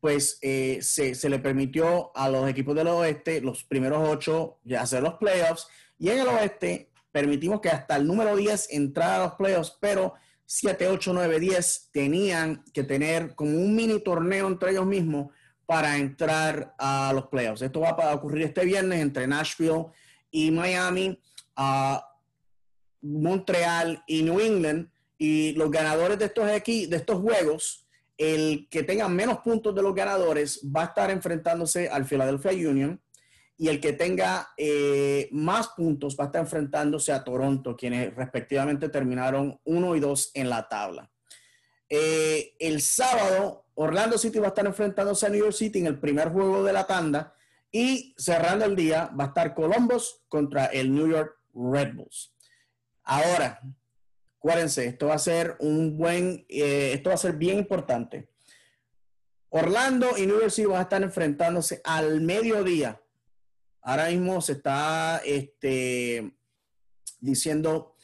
pues 0.00 0.38
eh, 0.40 0.78
se, 0.82 1.28
le 1.28 1.38
permitió 1.38 2.10
a 2.16 2.28
los 2.30 2.48
equipos 2.48 2.74
del 2.74 2.88
oeste, 2.88 3.40
los 3.42 3.64
primeros 3.64 4.08
ocho, 4.08 4.58
ya 4.64 4.82
hacer 4.82 5.02
los 5.02 5.14
playoffs. 5.14 5.68
Y 5.98 6.08
en 6.08 6.20
el 6.20 6.28
oeste 6.28 6.90
permitimos 7.12 7.60
que 7.60 7.68
hasta 7.68 7.96
el 7.96 8.06
número 8.06 8.34
10 8.34 8.68
entrara 8.70 9.16
a 9.16 9.26
los 9.26 9.34
playoffs, 9.34 9.76
pero 9.78 10.14
7, 10.46 10.88
8, 10.88 11.12
9, 11.12 11.38
10 11.38 11.90
tenían 11.92 12.64
que 12.72 12.82
tener 12.82 13.34
como 13.34 13.50
un 13.50 13.74
mini 13.74 14.00
torneo 14.00 14.48
entre 14.48 14.70
ellos 14.72 14.86
mismos 14.86 15.28
para 15.66 15.96
entrar 15.98 16.74
a 16.78 17.12
los 17.14 17.28
playoffs. 17.28 17.62
Esto 17.62 17.80
va 17.80 17.90
a 17.90 18.14
ocurrir 18.14 18.46
este 18.46 18.64
viernes 18.64 19.00
entre 19.00 19.26
Nashville 19.26 19.86
y 20.30 20.50
Miami, 20.50 21.20
a 21.54 22.04
Montreal 23.02 24.02
y 24.06 24.22
New 24.22 24.40
England. 24.40 24.88
Y 25.18 25.52
los 25.52 25.70
ganadores 25.70 26.18
de 26.18 26.24
estos, 26.24 26.50
aquí, 26.50 26.86
de 26.86 26.96
estos 26.96 27.20
juegos, 27.20 27.86
el 28.20 28.68
que 28.70 28.82
tenga 28.82 29.08
menos 29.08 29.38
puntos 29.38 29.74
de 29.74 29.80
los 29.80 29.94
ganadores, 29.94 30.60
va 30.64 30.82
a 30.82 30.86
estar 30.86 31.10
enfrentándose 31.10 31.88
al 31.88 32.04
Philadelphia 32.04 32.52
Union 32.52 33.00
y 33.56 33.68
el 33.68 33.80
que 33.80 33.94
tenga 33.94 34.50
eh, 34.58 35.30
más 35.32 35.68
puntos 35.68 36.18
va 36.20 36.24
a 36.24 36.26
estar 36.26 36.42
enfrentándose 36.42 37.12
a 37.12 37.24
Toronto, 37.24 37.74
quienes 37.74 38.14
respectivamente 38.14 38.90
terminaron 38.90 39.58
uno 39.64 39.96
y 39.96 40.00
dos 40.00 40.32
en 40.34 40.50
la 40.50 40.68
tabla. 40.68 41.10
Eh, 41.88 42.56
el 42.58 42.82
sábado, 42.82 43.64
Orlando 43.72 44.18
City 44.18 44.38
va 44.38 44.48
a 44.48 44.48
estar 44.48 44.66
enfrentándose 44.66 45.24
a 45.24 45.30
New 45.30 45.40
York 45.40 45.54
City 45.54 45.78
en 45.78 45.86
el 45.86 45.98
primer 45.98 46.28
juego 46.28 46.62
de 46.62 46.74
la 46.74 46.86
tanda 46.86 47.34
y 47.72 48.14
cerrando 48.18 48.66
el 48.66 48.76
día 48.76 49.10
va 49.18 49.24
a 49.24 49.28
estar 49.28 49.54
Columbus 49.54 50.24
contra 50.28 50.66
el 50.66 50.94
New 50.94 51.08
York 51.08 51.38
Red 51.54 51.94
Bulls. 51.94 52.34
Ahora, 53.02 53.62
acuérdense, 54.40 54.86
esto 54.86 55.06
va 55.06 55.14
a 55.14 55.18
ser 55.18 55.56
un 55.60 55.96
buen, 55.96 56.44
eh, 56.48 56.92
esto 56.94 57.10
va 57.10 57.14
a 57.14 57.18
ser 57.18 57.34
bien 57.36 57.58
importante. 57.58 58.28
Orlando 59.50 60.18
y 60.18 60.26
New 60.26 60.50
City 60.50 60.66
van 60.66 60.78
a 60.78 60.82
estar 60.82 61.02
enfrentándose 61.02 61.80
al 61.84 62.20
mediodía 62.20 63.00
Ahora 63.82 64.08
mismo 64.08 64.40
se 64.40 64.52
está 64.52 65.22
este, 65.24 66.32
diciendo 67.20 67.96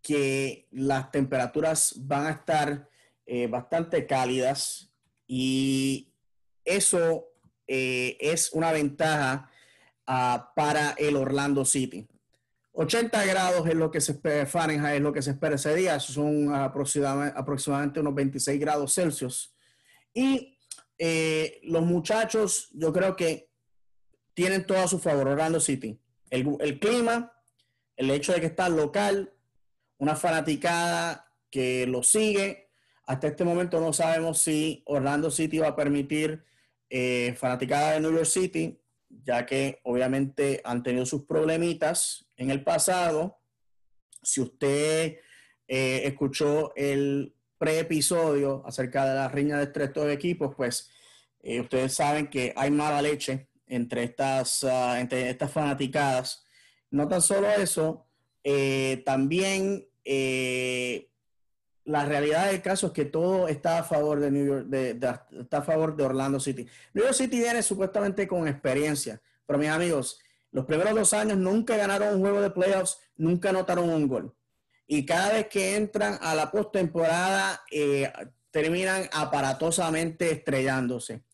que 0.00 0.68
las 0.70 1.10
temperaturas 1.10 1.94
van 1.96 2.26
a 2.26 2.30
estar 2.30 2.88
eh, 3.26 3.46
bastante 3.48 4.06
cálidas 4.06 4.92
y 5.26 6.12
eso 6.64 7.32
eh, 7.66 8.16
es 8.20 8.52
una 8.52 8.70
ventaja 8.70 9.50
ah, 10.06 10.52
para 10.54 10.92
el 10.92 11.16
Orlando 11.16 11.64
City. 11.64 12.06
80 12.76 13.24
grados 13.26 13.68
es 13.68 13.74
lo 13.74 13.90
que 13.90 14.00
se 14.00 14.12
espera, 14.12 14.46
Fahrenheit 14.46 14.96
es 14.96 15.00
lo 15.00 15.12
que 15.12 15.22
se 15.22 15.30
espera 15.30 15.54
ese 15.54 15.74
día, 15.76 16.00
son 16.00 16.52
aproximadamente, 16.52 18.00
unos 18.00 18.14
26 18.14 18.60
grados 18.60 18.94
Celsius. 18.94 19.54
Y 20.12 20.58
eh, 20.98 21.60
los 21.62 21.82
muchachos, 21.82 22.68
yo 22.72 22.92
creo 22.92 23.14
que 23.14 23.48
tienen 24.34 24.66
todo 24.66 24.78
a 24.78 24.88
su 24.88 24.98
favor 24.98 25.28
Orlando 25.28 25.60
City. 25.60 26.00
El, 26.30 26.80
clima, 26.80 27.32
el 27.96 28.10
hecho 28.10 28.32
de 28.32 28.40
que 28.40 28.46
está 28.46 28.68
local, 28.68 29.32
una 29.98 30.16
fanaticada 30.16 31.32
que 31.50 31.86
lo 31.86 32.02
sigue. 32.02 32.70
Hasta 33.06 33.28
este 33.28 33.44
momento 33.44 33.80
no 33.80 33.92
sabemos 33.92 34.40
si 34.40 34.82
Orlando 34.86 35.30
City 35.30 35.58
va 35.58 35.68
a 35.68 35.76
permitir 35.76 36.42
eh, 36.90 37.36
fanaticada 37.38 37.92
de 37.92 38.00
New 38.00 38.12
York 38.12 38.26
City, 38.26 38.80
ya 39.08 39.46
que 39.46 39.78
obviamente 39.84 40.60
han 40.64 40.82
tenido 40.82 41.06
sus 41.06 41.24
problemitas 41.24 42.23
en 42.36 42.50
el 42.50 42.62
pasado. 42.62 43.38
Si 44.22 44.40
usted 44.40 45.18
eh, 45.68 46.02
escuchó 46.04 46.74
el 46.76 47.34
pre-episodio 47.58 48.62
acerca 48.66 49.06
de 49.06 49.14
la 49.14 49.28
riña 49.28 49.58
de 49.58 49.84
estos 49.84 50.10
equipos, 50.10 50.54
pues 50.54 50.90
eh, 51.42 51.60
ustedes 51.60 51.94
saben 51.94 52.28
que 52.28 52.52
hay 52.56 52.70
mala 52.70 53.00
leche 53.00 53.48
entre 53.66 54.04
estas, 54.04 54.64
ah, 54.64 55.00
entre 55.00 55.30
estas 55.30 55.50
fanaticadas. 55.50 56.44
No 56.90 57.08
tan 57.08 57.22
solo 57.22 57.48
eso, 57.50 58.06
eh, 58.42 59.02
también 59.04 59.86
la 61.84 62.04
realidad 62.04 62.50
del 62.50 62.62
caso 62.62 62.88
es 62.88 62.92
que 62.92 63.06
todo 63.06 63.48
está 63.48 63.78
a 63.78 63.84
favor 63.84 64.20
de 64.20 64.30
New 64.30 64.46
York, 64.46 64.66
está 64.72 65.58
a 65.58 65.62
favor 65.62 65.96
de 65.96 66.04
Orlando 66.04 66.38
City. 66.40 66.66
New 66.92 67.04
York 67.04 67.16
City 67.16 67.38
viene 67.38 67.62
supuestamente 67.62 68.28
con 68.28 68.46
experiencia, 68.46 69.20
pero 69.46 69.58
mis 69.58 69.68
amigos, 69.68 70.20
los 70.54 70.66
primeros 70.66 70.94
dos 70.94 71.12
años 71.12 71.36
nunca 71.36 71.76
ganaron 71.76 72.14
un 72.14 72.20
juego 72.20 72.40
de 72.40 72.48
playoffs, 72.48 73.00
nunca 73.16 73.50
anotaron 73.50 73.90
un 73.90 74.06
gol. 74.06 74.36
Y 74.86 75.04
cada 75.04 75.32
vez 75.32 75.48
que 75.48 75.74
entran 75.74 76.16
a 76.22 76.32
la 76.36 76.52
postemporada, 76.52 77.60
eh, 77.72 78.12
terminan 78.52 79.08
aparatosamente 79.12 80.30
estrellándose. 80.30 81.24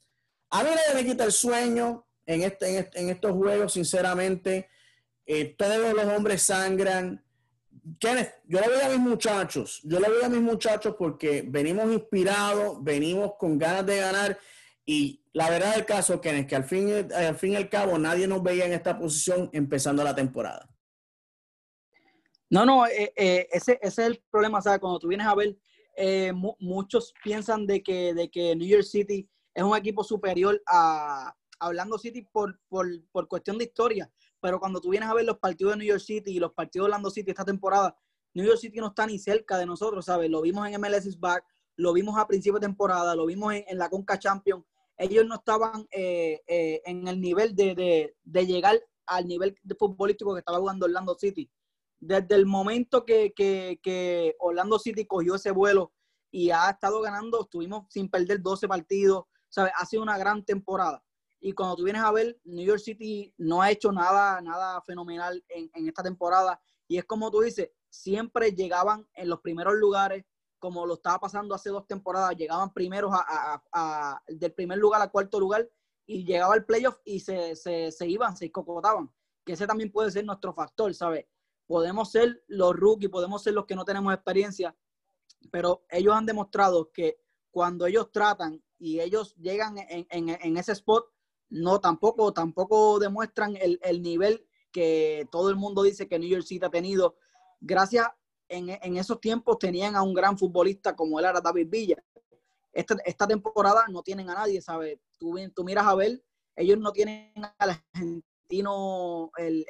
A 0.48 0.62
mí 0.62 0.70
me 0.94 1.04
quita 1.04 1.24
el 1.24 1.33
sueño 1.33 2.06
en, 2.24 2.44
este, 2.44 2.90
en, 2.94 3.11
estos 3.11 3.33
juegos, 3.33 3.74
sinceramente, 3.74 4.70
eh, 5.26 5.54
todos 5.54 5.92
los 5.92 6.06
hombres 6.06 6.42
sangran. 6.42 7.22
Kenneth, 7.98 8.37
yo 8.46 8.59
le 8.59 8.68
voy 8.68 8.80
a 8.83 8.88
mis 8.88 9.00
muchachos, 9.00 9.83
yo 9.85 10.00
le 10.00 10.09
voy 10.09 10.22
a 10.24 10.30
mis 10.30 10.40
muchachos 10.40 10.94
porque 10.98 11.44
venimos 11.46 11.92
inspirados, 11.92 12.83
venimos 12.83 13.33
con 13.38 13.59
ganas 13.59 13.85
de 13.85 13.98
ganar 13.98 14.38
y 14.87 15.19
la 15.33 15.51
verdad 15.51 15.75
del 15.75 15.87
caso, 15.87 16.21
Kenneth, 16.21 16.49
que 16.49 16.57
al 16.57 16.64
fin, 16.64 17.12
al 17.14 17.37
fin 17.37 17.53
y 17.53 17.57
al 17.57 17.69
cabo 17.69 17.99
nadie 17.99 18.27
nos 18.27 18.43
veía 18.43 18.66
en 18.66 18.73
esta 18.73 18.99
posición 18.99 19.49
empezando 19.53 20.03
la 20.03 20.14
temporada. 20.14 20.69
No, 22.49 22.66
no, 22.66 22.87
eh, 22.87 23.12
eh, 23.16 23.49
ese, 23.53 23.79
ese, 23.81 24.03
es 24.03 24.09
el 24.09 24.25
problema, 24.31 24.61
¿sabes? 24.61 24.81
Cuando 24.81 24.99
tú 24.99 25.09
vienes 25.09 25.27
a 25.27 25.35
ver, 25.35 25.57
muchos 26.59 27.12
piensan 27.23 27.66
de 27.66 27.83
que, 27.83 28.14
de 28.14 28.31
que 28.31 28.57
New 28.57 28.66
York 28.66 28.85
City 28.85 29.29
es 29.55 29.62
un 29.62 29.77
equipo 29.77 30.03
superior 30.03 30.61
a, 30.66 31.35
Orlando 31.62 31.99
City 31.99 32.23
por, 32.23 32.59
por, 32.69 32.87
por, 33.12 33.29
cuestión 33.29 33.59
de 33.59 33.64
historia, 33.64 34.11
pero 34.40 34.59
cuando 34.59 34.81
tú 34.81 34.88
vienes 34.88 35.11
a 35.11 35.14
ver 35.14 35.27
los 35.27 35.38
partidos 35.38 35.75
de 35.75 35.81
New 35.81 35.88
York 35.88 36.01
City 36.01 36.31
y 36.31 36.38
los 36.38 36.55
partidos 36.55 36.85
de 36.85 36.93
Orlando 36.93 37.11
City 37.11 37.31
esta 37.31 37.45
temporada, 37.45 37.95
New 38.35 38.47
York 38.47 38.59
City 38.59 38.79
no 38.79 38.88
está 38.88 39.07
ni 39.07 39.19
cerca 39.19 39.59
de 39.59 39.66
nosotros, 39.66 40.05
¿sabes? 40.05 40.31
Lo 40.31 40.40
vimos 40.40 40.66
en 40.66 40.81
MLS 40.81 41.19
Back, 41.19 41.45
lo 41.77 41.93
vimos 41.93 42.19
a 42.19 42.27
principio 42.27 42.59
de 42.59 42.66
temporada, 42.66 43.14
lo 43.14 43.27
vimos 43.27 43.55
en, 43.55 43.77
la 43.77 43.88
Conca 43.88 44.19
Champions. 44.19 44.64
Ellos 45.00 45.24
no 45.26 45.36
estaban 45.36 45.86
eh, 45.90 46.42
eh, 46.46 46.82
en 46.84 47.08
el 47.08 47.18
nivel 47.18 47.56
de, 47.56 48.14
de, 48.22 48.46
llegar 48.46 48.78
al 49.06 49.26
nivel 49.26 49.56
futbolístico 49.78 50.34
que 50.34 50.40
estaba 50.40 50.58
jugando 50.58 50.84
Orlando 50.84 51.16
City. 51.18 51.50
Desde 51.98 52.34
el 52.34 52.44
momento 52.44 53.06
que, 53.06 53.32
que, 53.34 53.80
que 53.82 54.36
Orlando 54.38 54.78
City 54.78 55.06
cogió 55.06 55.36
ese 55.36 55.52
vuelo 55.52 55.94
y 56.30 56.50
ha 56.50 56.68
estado 56.68 57.00
ganando, 57.00 57.40
estuvimos 57.40 57.86
sin 57.88 58.10
perder 58.10 58.42
12 58.42 58.68
partidos, 58.68 59.24
¿sabes? 59.48 59.72
Ha 59.78 59.86
sido 59.86 60.02
una 60.02 60.18
gran 60.18 60.44
temporada. 60.44 61.02
Y 61.40 61.52
cuando 61.54 61.76
tú 61.76 61.84
vienes 61.84 62.02
a 62.02 62.12
ver, 62.12 62.38
New 62.44 62.66
York 62.66 62.80
City 62.80 63.32
no 63.38 63.62
ha 63.62 63.70
hecho 63.70 63.92
nada, 63.92 64.42
nada 64.42 64.82
fenomenal 64.82 65.42
en, 65.48 65.88
esta 65.88 66.02
temporada. 66.02 66.60
Y 66.86 66.98
es 66.98 67.06
como 67.06 67.30
tú 67.30 67.40
dices, 67.40 67.70
siempre 67.88 68.52
llegaban 68.52 69.08
en 69.14 69.30
los 69.30 69.40
primeros 69.40 69.76
lugares, 69.76 70.26
como 70.61 70.87
lo 70.87 70.94
estaba 70.94 71.18
pasando 71.18 71.55
hace 71.55 71.70
dos 71.70 71.87
temporadas, 71.88 72.37
llegaban 72.37 72.73
primeros 72.73 73.11
a, 73.12 74.23
del 74.29 74.53
primer 74.53 74.79
lugar 74.79 75.03
al 75.03 75.11
cuarto 75.11 75.40
lugar 75.40 75.68
y 76.07 76.25
llegaba 76.25 76.55
el 76.55 76.64
playoff 76.64 76.99
y 77.05 77.18
se, 77.20 77.57
se, 77.57 78.07
iban, 78.07 78.37
se 78.37 78.53
cocotaban. 78.53 79.11
Que 79.44 79.55
ese 79.55 79.66
también 79.66 79.90
puede 79.90 80.12
ser 80.12 80.25
nuestro 80.25 80.53
factor, 80.53 80.94
¿sabes? 80.94 81.27
Podemos 81.66 82.12
ser 82.12 82.44
los 82.46 82.77
rookies, 82.77 83.11
podemos 83.11 83.42
ser 83.42 83.55
los 83.55 83.66
que 83.66 83.75
no 83.75 83.85
tenemos 83.85 84.14
experiencia, 84.14 84.77
pero 85.51 85.85
ellos 85.88 86.14
han 86.14 86.27
demostrado 86.27 86.92
que 86.92 87.20
cuando 87.51 87.87
ellos 87.87 88.12
tratan 88.12 88.62
y 88.79 89.01
ellos 89.01 89.35
llegan 89.37 89.79
en, 89.79 90.07
en, 90.11 90.29
en 90.29 90.57
ese 90.57 90.73
spot, 90.73 91.11
no 91.51 91.81
tampoco, 91.81 92.33
tampoco 92.33 92.99
demuestran 92.99 93.57
el, 93.57 94.03
nivel 94.03 94.46
que 94.73 95.29
todo 95.31 95.51
el 95.51 95.57
mundo 95.57 95.83
dice 95.83 96.09
que 96.09 96.18
New 96.18 96.29
York 96.29 96.44
City 96.44 96.64
ha 96.64 96.70
tenido. 96.70 97.16
Gracias, 97.61 98.07
en, 98.50 98.96
esos 98.96 99.20
tiempos 99.20 99.58
tenían 99.58 99.94
a 99.96 100.02
un 100.02 100.12
gran 100.12 100.36
futbolista 100.36 100.94
como 100.96 101.18
él 101.18 101.24
era 101.26 101.40
David 101.40 101.68
Villa. 101.70 101.96
Esta, 102.72 102.96
esta 103.04 103.26
temporada 103.26 103.84
no 103.88 104.02
tienen 104.02 104.28
a 104.30 104.34
nadie, 104.34 104.60
¿sabes? 104.60 104.98
Tú, 105.18 105.36
tú 105.54 105.64
miras 105.64 105.86
a 105.86 105.94
ver, 105.94 106.22
ellos 106.56 106.78
no 106.78 106.92
tienen 106.92 107.32
al 107.58 107.70
argentino, 107.70 109.30
el, 109.36 109.66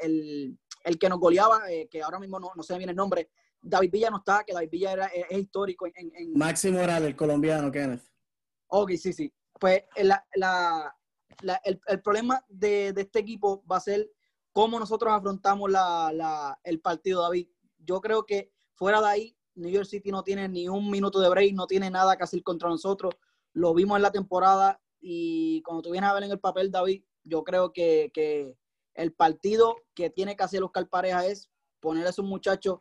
el, 0.85 0.99
que 0.99 1.09
nos 1.09 1.19
goleaba, 1.21 1.71
eh, 1.71 1.89
que 1.91 2.03
ahora 2.03 2.19
mismo 2.19 2.39
no, 2.41 2.51
no 2.55 2.63
sé 2.63 2.77
bien 2.79 2.91
el 2.91 2.97
nombre, 2.97 3.31
David 3.63 3.91
Villa 3.93 4.11
no 4.11 4.19
está, 4.19 4.43
que 4.45 4.53
David 4.55 4.71
Villa 4.71 4.93
era, 4.93 5.07
es, 5.07 5.27
es 5.29 5.39
histórico 5.39 5.87
en, 5.87 5.93
en, 5.97 6.13
en- 6.15 6.33
Máximo 6.39 6.79
Morales, 6.79 7.09
el 7.09 7.17
colombiano, 7.17 7.71
Kenneth. 7.71 8.03
Ok, 8.69 8.93
sí, 8.93 9.13
sí. 9.13 9.33
Pues 9.59 9.83
eh, 9.97 10.05
la, 10.05 10.27
la- 10.35 10.97
la- 11.43 11.61
el, 11.65 11.81
el 11.87 12.01
problema 12.03 12.43
de, 12.49 12.93
de 12.93 13.03
este 13.03 13.19
equipo 13.19 13.63
va 13.71 13.77
a 13.77 13.81
ser 13.81 14.11
cómo 14.53 14.79
nosotros 14.79 15.13
afrontamos 15.13 15.71
la, 15.71 16.11
la- 16.13 16.59
el 16.65 16.81
partido, 16.81 17.23
David. 17.23 17.49
Yo 17.79 18.01
creo 18.01 18.25
que 18.25 18.53
fuera 18.81 19.03
de 19.03 19.07
ahí, 19.09 19.37
New 19.57 19.71
York 19.71 19.85
City 19.85 20.11
no 20.11 20.25
tiene 20.25 20.49
ni 20.49 20.67
un 20.67 20.91
minuto 20.91 21.21
de 21.21 21.29
break, 21.29 21.53
no 21.53 21.67
tiene 21.67 21.91
nada 21.91 22.17
que 22.17 22.25
hacer 22.25 22.43
contra 22.43 22.71
nosotros. 22.71 23.15
Lo 23.53 23.75
vimos 23.75 23.97
en 23.97 24.03
la 24.03 24.11
temporada 24.11 24.81
y 25.03 25.61
cuando 25.65 25.83
tú 25.83 25.91
vienes 25.91 26.09
a 26.09 26.15
ver 26.15 26.23
en 26.23 26.31
el 26.31 26.41
papel, 26.41 26.71
David, 26.71 27.03
yo 27.23 27.45
creo 27.45 27.75
que, 27.75 28.11
que 28.15 28.57
el 28.95 29.13
partido 29.13 29.77
que 29.95 30.09
tiene 30.09 30.35
que 30.35 30.45
hacer 30.45 30.63
Oscar 30.63 30.89
Pareja 30.89 31.27
es 31.27 31.51
poner 31.79 32.07
a 32.07 32.09
esos 32.09 32.25
muchachos 32.25 32.79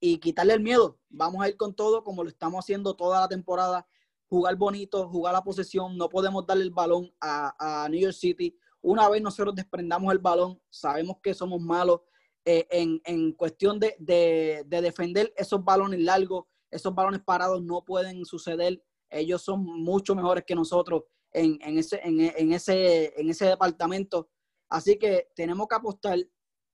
y 0.00 0.18
quitarle 0.18 0.54
el 0.54 0.60
miedo. 0.60 0.98
Vamos 1.10 1.40
a 1.44 1.48
ir 1.48 1.56
con 1.56 1.76
todo 1.76 2.02
como 2.02 2.24
lo 2.24 2.28
estamos 2.28 2.64
haciendo 2.64 2.96
toda 2.96 3.20
la 3.20 3.28
temporada 3.28 3.86
jugar 4.26 4.56
bonito, 4.56 5.08
jugar 5.08 5.32
la 5.32 5.44
posesión, 5.44 5.96
no 5.96 6.08
podemos 6.08 6.44
darle 6.44 6.64
el 6.64 6.72
balón 6.72 7.14
a, 7.20 7.84
a 7.84 7.88
New 7.88 8.00
York 8.00 8.14
City. 8.14 8.58
Una 8.82 9.08
vez 9.08 9.22
nosotros 9.22 9.54
desprendamos 9.54 10.12
el 10.12 10.18
balón, 10.18 10.60
sabemos 10.70 11.18
que 11.22 11.34
somos 11.34 11.60
malos 11.60 12.00
eh, 12.46 12.66
en, 12.70 13.00
en 13.04 13.32
cuestión 13.32 13.78
de, 13.78 13.94
de- 13.98 14.62
de 14.66 14.80
defender 14.80 15.34
esos 15.36 15.62
balones 15.62 16.00
largos, 16.00 16.44
esos 16.70 16.94
balones 16.94 17.20
parados 17.22 17.62
no 17.62 17.84
pueden 17.84 18.24
suceder. 18.24 18.82
Ellos 19.10 19.42
son 19.42 19.64
mucho 19.64 20.14
mejores 20.14 20.44
que 20.46 20.54
nosotros 20.54 21.02
en, 21.32 21.58
en 21.60 21.76
ese, 21.78 22.00
en, 22.02 22.52
ese, 22.52 23.12
en 23.20 23.28
ese 23.28 23.44
departamento. 23.46 24.30
Así 24.70 24.98
que 24.98 25.28
tenemos 25.34 25.66
que 25.68 25.74
apostar. 25.76 26.18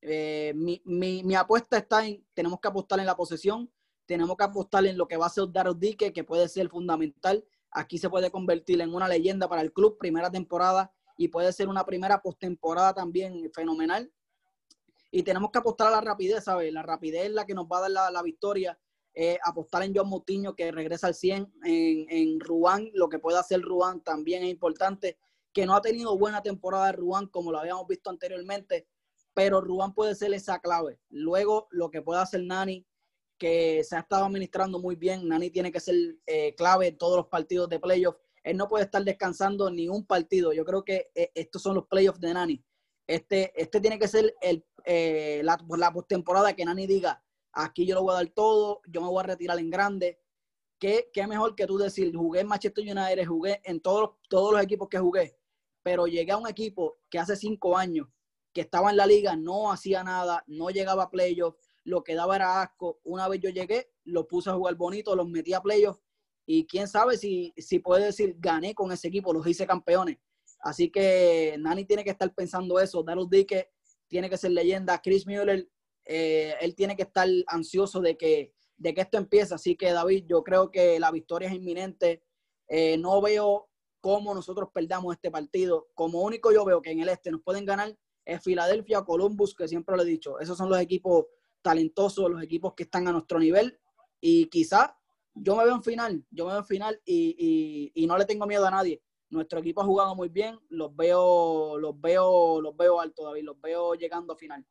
eh, 0.02 0.52
mi, 0.54 0.80
mi- 0.84 1.22
mi 1.24 1.34
apuesta 1.34 1.76
está 1.78 2.06
en, 2.06 2.24
tenemos 2.34 2.60
que 2.60 2.68
apostar 2.68 2.98
en 3.00 3.06
la 3.06 3.16
posesión, 3.16 3.70
tenemos 4.06 4.36
que 4.36 4.44
apostar 4.44 4.84
en 4.86 4.96
lo 4.98 5.06
que 5.08 5.16
va 5.16 5.26
a 5.26 5.30
ser 5.30 5.44
Daryl 5.50 5.78
Dique, 5.78 6.12
que 6.12 6.24
puede 6.24 6.48
ser 6.48 6.68
fundamental. 6.68 7.44
Aquí 7.70 7.98
se 7.98 8.10
puede 8.10 8.30
convertir 8.30 8.80
en 8.80 8.92
una 8.94 9.08
leyenda 9.08 9.48
para 9.48 9.62
el 9.62 9.72
club, 9.72 9.96
primera 9.98 10.30
temporada, 10.30 10.92
y 11.16 11.28
puede 11.28 11.52
ser 11.52 11.68
una 11.68 11.84
primera 11.86 12.20
postemporada 12.20 12.92
también 12.94 13.50
fenomenal. 13.54 14.10
Y 15.12 15.22
tenemos 15.22 15.50
que 15.52 15.58
apostar 15.58 15.88
a 15.88 15.90
la 15.90 16.00
rapidez, 16.00 16.44
¿sabes? 16.44 16.72
La 16.72 16.82
rapidez 16.82 17.26
es 17.26 17.32
la 17.32 17.44
que 17.44 17.54
nos 17.54 17.66
va 17.66 17.78
a 17.78 17.80
dar 17.82 17.90
la, 17.90 18.10
la 18.10 18.22
victoria. 18.22 18.76
Eh, 19.14 19.38
apostar 19.44 19.82
en 19.82 19.92
John 19.94 20.08
Moutinho, 20.08 20.56
que 20.56 20.72
regresa 20.72 21.06
al 21.06 21.14
100, 21.14 21.52
en, 21.64 22.06
en 22.08 22.40
Ruán, 22.40 22.88
lo 22.94 23.10
que 23.10 23.18
puede 23.18 23.38
hacer 23.38 23.60
Ruán 23.60 24.00
también 24.02 24.42
es 24.42 24.50
importante, 24.50 25.18
que 25.52 25.66
no 25.66 25.76
ha 25.76 25.82
tenido 25.82 26.16
buena 26.16 26.42
temporada 26.42 26.86
de 26.86 26.92
Ruán 26.92 27.26
como 27.26 27.52
lo 27.52 27.58
habíamos 27.58 27.86
visto 27.86 28.08
anteriormente, 28.08 28.88
pero 29.34 29.60
Ruán 29.60 29.92
puede 29.92 30.14
ser 30.14 30.32
esa 30.32 30.60
clave. 30.60 30.98
Luego, 31.10 31.68
lo 31.70 31.90
que 31.90 32.00
puede 32.00 32.22
hacer 32.22 32.42
Nani, 32.42 32.86
que 33.38 33.84
se 33.84 33.96
ha 33.96 34.00
estado 34.00 34.24
administrando 34.24 34.78
muy 34.78 34.96
bien. 34.96 35.28
Nani 35.28 35.50
tiene 35.50 35.72
que 35.72 35.80
ser 35.80 35.96
eh, 36.26 36.54
clave 36.54 36.88
en 36.88 36.96
todos 36.96 37.16
los 37.16 37.26
partidos 37.26 37.68
de 37.68 37.80
playoff. 37.80 38.16
Él 38.42 38.56
no 38.56 38.68
puede 38.68 38.84
estar 38.84 39.04
descansando 39.04 39.70
ni 39.70 39.88
un 39.88 40.06
partido. 40.06 40.52
Yo 40.52 40.64
creo 40.64 40.84
que 40.84 41.10
eh, 41.14 41.32
estos 41.34 41.60
son 41.60 41.74
los 41.74 41.86
playoffs 41.86 42.20
de 42.20 42.32
Nani. 42.32 42.64
Este, 43.06 43.52
este 43.60 43.80
tiene 43.80 43.98
que 43.98 44.08
ser 44.08 44.34
el, 44.40 44.64
eh, 44.84 45.40
la, 45.44 45.58
la 45.76 45.92
postemporada 45.92 46.54
que 46.54 46.64
Nani 46.64 46.86
diga, 46.86 47.22
aquí 47.52 47.86
yo 47.86 47.94
lo 47.94 48.02
voy 48.02 48.12
a 48.12 48.16
dar 48.16 48.28
todo, 48.28 48.80
yo 48.86 49.00
me 49.00 49.08
voy 49.08 49.20
a 49.20 49.26
retirar 49.26 49.58
en 49.58 49.70
grande. 49.70 50.20
¿Qué, 50.78 51.10
qué 51.12 51.26
mejor 51.26 51.54
que 51.54 51.66
tú 51.66 51.78
decir, 51.78 52.14
jugué 52.14 52.40
en 52.40 52.48
Manchester 52.48 52.84
United, 52.84 53.26
jugué 53.26 53.60
en 53.64 53.80
todos, 53.80 54.16
todos 54.28 54.52
los 54.52 54.62
equipos 54.62 54.88
que 54.88 54.98
jugué, 54.98 55.38
pero 55.82 56.06
llegué 56.06 56.32
a 56.32 56.36
un 56.36 56.48
equipo 56.48 56.98
que 57.08 57.18
hace 57.18 57.36
cinco 57.36 57.76
años, 57.76 58.08
que 58.52 58.62
estaba 58.62 58.90
en 58.90 58.96
la 58.96 59.06
liga, 59.06 59.36
no 59.36 59.70
hacía 59.70 60.02
nada, 60.02 60.42
no 60.46 60.70
llegaba 60.70 61.04
a 61.04 61.10
playoff, 61.10 61.56
lo 61.84 62.02
que 62.02 62.14
daba 62.14 62.36
era 62.36 62.62
asco. 62.62 63.00
Una 63.04 63.28
vez 63.28 63.40
yo 63.40 63.50
llegué, 63.50 63.92
lo 64.04 64.26
puse 64.26 64.50
a 64.50 64.54
jugar 64.54 64.74
bonito, 64.74 65.14
los 65.14 65.28
metí 65.28 65.54
a 65.54 65.60
playoff 65.60 65.98
y 66.46 66.66
quién 66.66 66.88
sabe 66.88 67.16
si, 67.16 67.52
si 67.56 67.78
puede 67.78 68.06
decir 68.06 68.36
gané 68.38 68.74
con 68.74 68.90
ese 68.92 69.08
equipo, 69.08 69.32
los 69.32 69.46
hice 69.46 69.66
campeones. 69.66 70.18
Así 70.62 70.90
que 70.90 71.56
Nani 71.58 71.84
tiene 71.84 72.04
que 72.04 72.10
estar 72.10 72.32
pensando 72.34 72.78
eso. 72.80 73.02
Daryl 73.02 73.28
Dique 73.28 73.70
tiene 74.08 74.30
que 74.30 74.36
ser 74.38 74.52
leyenda. 74.52 75.00
Chris 75.02 75.26
Mueller, 75.26 75.68
eh, 76.04 76.54
él 76.60 76.74
tiene 76.74 76.96
que 76.96 77.02
estar 77.02 77.28
ansioso 77.48 78.00
de 78.00 78.16
que, 78.16 78.54
de 78.76 78.94
que 78.94 79.00
esto 79.00 79.18
empiece. 79.18 79.54
Así 79.54 79.76
que 79.76 79.90
David, 79.92 80.24
yo 80.28 80.42
creo 80.44 80.70
que 80.70 80.98
la 81.00 81.10
victoria 81.10 81.48
es 81.48 81.54
inminente. 81.54 82.22
Eh, 82.68 82.96
no 82.96 83.20
veo 83.20 83.68
cómo 84.00 84.34
nosotros 84.34 84.68
perdamos 84.72 85.14
este 85.14 85.30
partido. 85.30 85.88
Como 85.94 86.22
único 86.22 86.52
yo 86.52 86.64
veo 86.64 86.80
que 86.80 86.90
en 86.92 87.00
el 87.00 87.08
este 87.08 87.30
nos 87.30 87.42
pueden 87.42 87.64
ganar 87.64 87.96
es 88.24 88.40
Filadelfia 88.42 89.02
Columbus, 89.02 89.54
que 89.54 89.66
siempre 89.66 89.96
lo 89.96 90.02
he 90.02 90.06
dicho. 90.06 90.38
Esos 90.38 90.56
son 90.56 90.68
los 90.70 90.78
equipos 90.80 91.26
talentosos, 91.60 92.30
los 92.30 92.42
equipos 92.42 92.74
que 92.74 92.84
están 92.84 93.08
a 93.08 93.12
nuestro 93.12 93.38
nivel. 93.40 93.78
Y 94.20 94.46
quizá 94.46 94.96
yo 95.34 95.56
me 95.56 95.64
veo 95.64 95.74
en 95.74 95.82
final, 95.82 96.24
yo 96.30 96.44
me 96.46 96.52
veo 96.52 96.60
en 96.60 96.66
final 96.66 97.00
y- 97.04 97.90
y 97.94 98.06
no 98.06 98.16
le 98.18 98.24
tengo 98.26 98.46
miedo 98.46 98.66
a 98.66 98.70
nadie. 98.70 99.02
Nuestro 99.32 99.60
equipo 99.60 99.80
ha 99.80 99.86
jugado 99.86 100.14
muy 100.14 100.28
bien, 100.28 100.58
los 100.68 100.94
veo, 100.94 101.78
los 101.78 101.98
veo, 101.98 102.60
los 102.60 102.76
veo 102.76 103.00
alto, 103.00 103.24
David, 103.24 103.44
los 103.44 103.58
veo 103.62 103.94
llegando 103.94 104.34
a 104.34 104.36
final. 104.36 104.62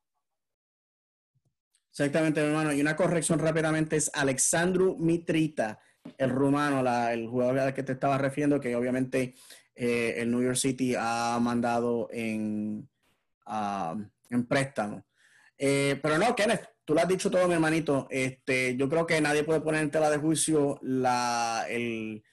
Exactamente, 1.89 2.41
hermano. 2.41 2.71
Y 2.71 2.79
una 2.79 2.95
corrección 2.95 3.39
rápidamente 3.39 3.95
es 3.95 4.11
Alexandru 4.13 4.95
Mitrita, 4.99 5.79
el 6.15 6.29
rumano, 6.29 6.87
el 7.09 7.27
jugador 7.27 7.57
al 7.57 7.73
que 7.73 7.81
te 7.81 7.93
estaba 7.93 8.19
refiriendo, 8.19 8.59
que 8.59 8.75
obviamente 8.75 9.33
eh, 9.73 10.13
el 10.17 10.29
New 10.29 10.43
York 10.43 10.57
City 10.57 10.93
ha 10.95 11.39
mandado 11.41 12.07
en, 12.11 12.87
en 14.29 14.47
préstamo. 14.47 15.07
Eh, 15.57 15.99
pero 16.03 16.19
no, 16.19 16.35
Kenneth, 16.35 16.69
tú 16.85 16.93
lo 16.93 17.01
has 17.01 17.07
dicho 17.07 17.31
todo, 17.31 17.47
mi 17.47 17.55
hermanito. 17.55 18.07
Este, 18.11 18.77
yo 18.77 18.87
creo 18.87 19.07
que 19.07 19.19
nadie 19.21 19.43
puede 19.43 19.61
poner 19.61 19.81
en 19.81 19.89
tela 19.89 20.11
de 20.11 20.17
juicio 20.19 20.77
la, 20.83 21.65
el, 21.67 22.23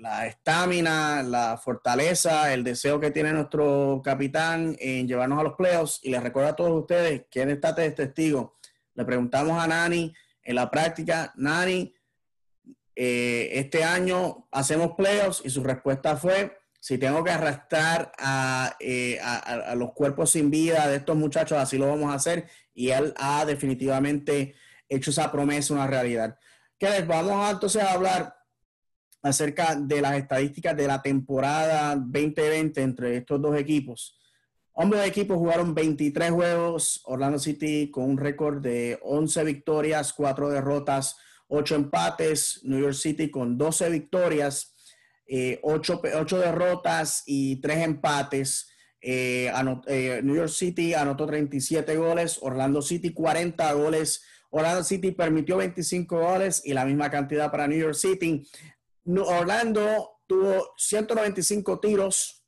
la 0.00 0.26
estamina, 0.26 1.22
la 1.22 1.56
fortaleza, 1.58 2.52
el 2.52 2.64
deseo 2.64 2.98
que 2.98 3.10
tiene 3.10 3.32
nuestro 3.32 4.00
capitán 4.04 4.76
en 4.80 5.06
llevarnos 5.06 5.38
a 5.38 5.42
los 5.42 5.54
playoffs. 5.54 6.00
Y 6.02 6.10
les 6.10 6.22
recuerdo 6.22 6.50
a 6.50 6.56
todos 6.56 6.80
ustedes, 6.80 7.24
¿quién 7.30 7.50
está 7.50 7.72
de 7.72 7.90
testigo? 7.90 8.56
Le 8.94 9.04
preguntamos 9.04 9.62
a 9.62 9.66
Nani 9.66 10.12
en 10.42 10.54
la 10.54 10.70
práctica, 10.70 11.32
Nani, 11.36 11.94
eh, 12.96 13.50
este 13.52 13.84
año 13.84 14.48
hacemos 14.50 14.92
playoffs 14.96 15.42
y 15.44 15.50
su 15.50 15.62
respuesta 15.62 16.16
fue, 16.16 16.58
si 16.80 16.98
tengo 16.98 17.22
que 17.22 17.30
arrastrar 17.30 18.10
a, 18.18 18.74
eh, 18.80 19.18
a- 19.22 19.70
a- 19.70 19.74
los 19.74 19.92
cuerpos 19.92 20.30
sin 20.30 20.50
vida 20.50 20.88
de 20.88 20.96
estos 20.96 21.16
muchachos, 21.16 21.58
así 21.58 21.76
lo 21.78 21.88
vamos 21.88 22.10
a 22.10 22.16
hacer. 22.16 22.48
Y 22.74 22.90
él 22.90 23.12
ha 23.16 23.44
definitivamente 23.44 24.54
hecho 24.88 25.10
esa 25.10 25.30
promesa 25.30 25.74
una 25.74 25.86
realidad. 25.86 26.38
¿Qué 26.78 27.02
Vamos 27.02 27.46
a, 27.46 27.50
entonces 27.50 27.82
a 27.82 27.92
hablar 27.92 28.34
acerca 29.22 29.74
de 29.76 30.00
las 30.00 30.16
estadísticas 30.16 30.76
de 30.76 30.86
la 30.86 31.02
temporada 31.02 31.94
2020 31.96 32.82
entre 32.82 33.16
estos 33.18 33.40
dos 33.40 33.56
equipos. 33.56 34.18
Ambos 34.74 35.04
equipos 35.06 35.36
jugaron 35.36 35.74
23 35.74 36.30
juegos, 36.30 37.02
Orlando 37.04 37.38
City 37.38 37.90
con 37.90 38.04
un 38.04 38.16
récord 38.16 38.62
de 38.62 38.98
11 39.02 39.44
victorias, 39.44 40.12
4 40.12 40.48
derrotas, 40.48 41.16
8 41.48 41.74
empates, 41.74 42.60
New 42.62 42.80
York 42.80 42.94
City 42.94 43.30
con 43.30 43.58
12 43.58 43.90
victorias, 43.90 44.74
8, 45.62 46.00
derrotas 46.38 47.22
y 47.26 47.60
3 47.60 47.78
empates. 47.78 48.68
Eh, 49.02 49.50
eh, 49.86 50.20
New 50.22 50.36
York 50.36 50.50
City 50.50 50.94
anotó 50.94 51.26
37 51.26 51.96
goles, 51.96 52.38
Orlando 52.40 52.80
City 52.82 53.12
40 53.12 53.72
goles. 53.74 54.22
Orlando 54.50 54.82
City 54.82 55.12
permitió 55.12 55.58
25 55.58 56.18
goles 56.18 56.62
y 56.64 56.72
la 56.72 56.84
misma 56.84 57.10
cantidad 57.10 57.50
para 57.50 57.68
New 57.68 57.78
York 57.78 57.94
City. 57.94 58.44
Orlando 59.18 60.20
tuvo 60.26 60.72
195 60.76 61.80
tiros, 61.80 62.44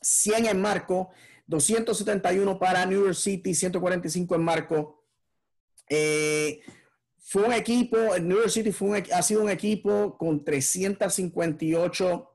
100 0.00 0.46
en 0.46 0.60
marco, 0.60 1.10
271 1.46 2.58
para 2.58 2.84
New 2.86 3.04
York 3.04 3.14
City, 3.14 3.54
145 3.54 4.34
en 4.34 4.42
marco. 4.42 5.04
Eh, 5.88 6.60
fue 7.18 7.42
un 7.42 7.52
equipo, 7.52 7.96
New 8.20 8.36
York 8.36 8.50
City 8.50 8.72
fue 8.72 8.88
un 8.88 9.04
ha 9.12 9.22
sido 9.22 9.42
un 9.42 9.50
equipo 9.50 10.16
con 10.18 10.44
358 10.44 12.32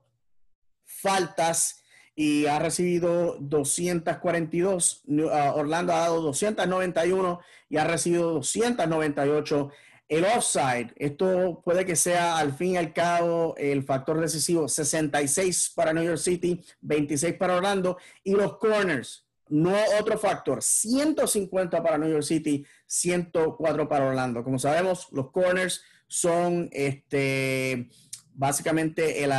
faltas 0.85 1.83
y 2.15 2.45
ha 2.45 2.59
recibido 2.59 3.37
242. 3.39 5.01
New- 5.05 5.29
ah, 5.29 5.53
Orlando 5.55 5.93
ha 5.93 5.99
dado 5.99 6.21
291 6.21 7.39
y 7.69 7.77
ha 7.77 7.85
recibido 7.85 8.31
298. 8.33 9.71
El 10.11 10.25
offside, 10.25 10.91
esto 10.97 11.61
puede 11.63 11.85
que 11.85 11.95
sea 11.95 12.37
al 12.37 12.51
fin 12.51 12.71
y 12.73 12.77
al 12.77 12.91
cabo 12.91 13.55
el 13.57 13.81
factor 13.81 14.19
decisivo, 14.19 14.67
66 14.67 15.71
para 15.73 15.93
New 15.93 16.03
York 16.03 16.17
City, 16.17 16.61
26 16.81 17.35
para 17.35 17.55
Orlando 17.55 17.97
y 18.21 18.33
los 18.33 18.57
corners, 18.57 19.25
no 19.47 19.73
otro 20.01 20.17
factor, 20.17 20.61
150 20.61 21.81
para 21.81 21.97
New 21.97 22.09
York 22.11 22.23
City, 22.23 22.65
104 22.87 23.87
para 23.87 24.07
Orlando. 24.07 24.43
Como 24.43 24.59
sabemos, 24.59 25.07
los 25.13 25.31
corners 25.31 25.81
son 26.07 26.67
este, 26.73 27.87
básicamente 28.33 29.23
el, 29.23 29.31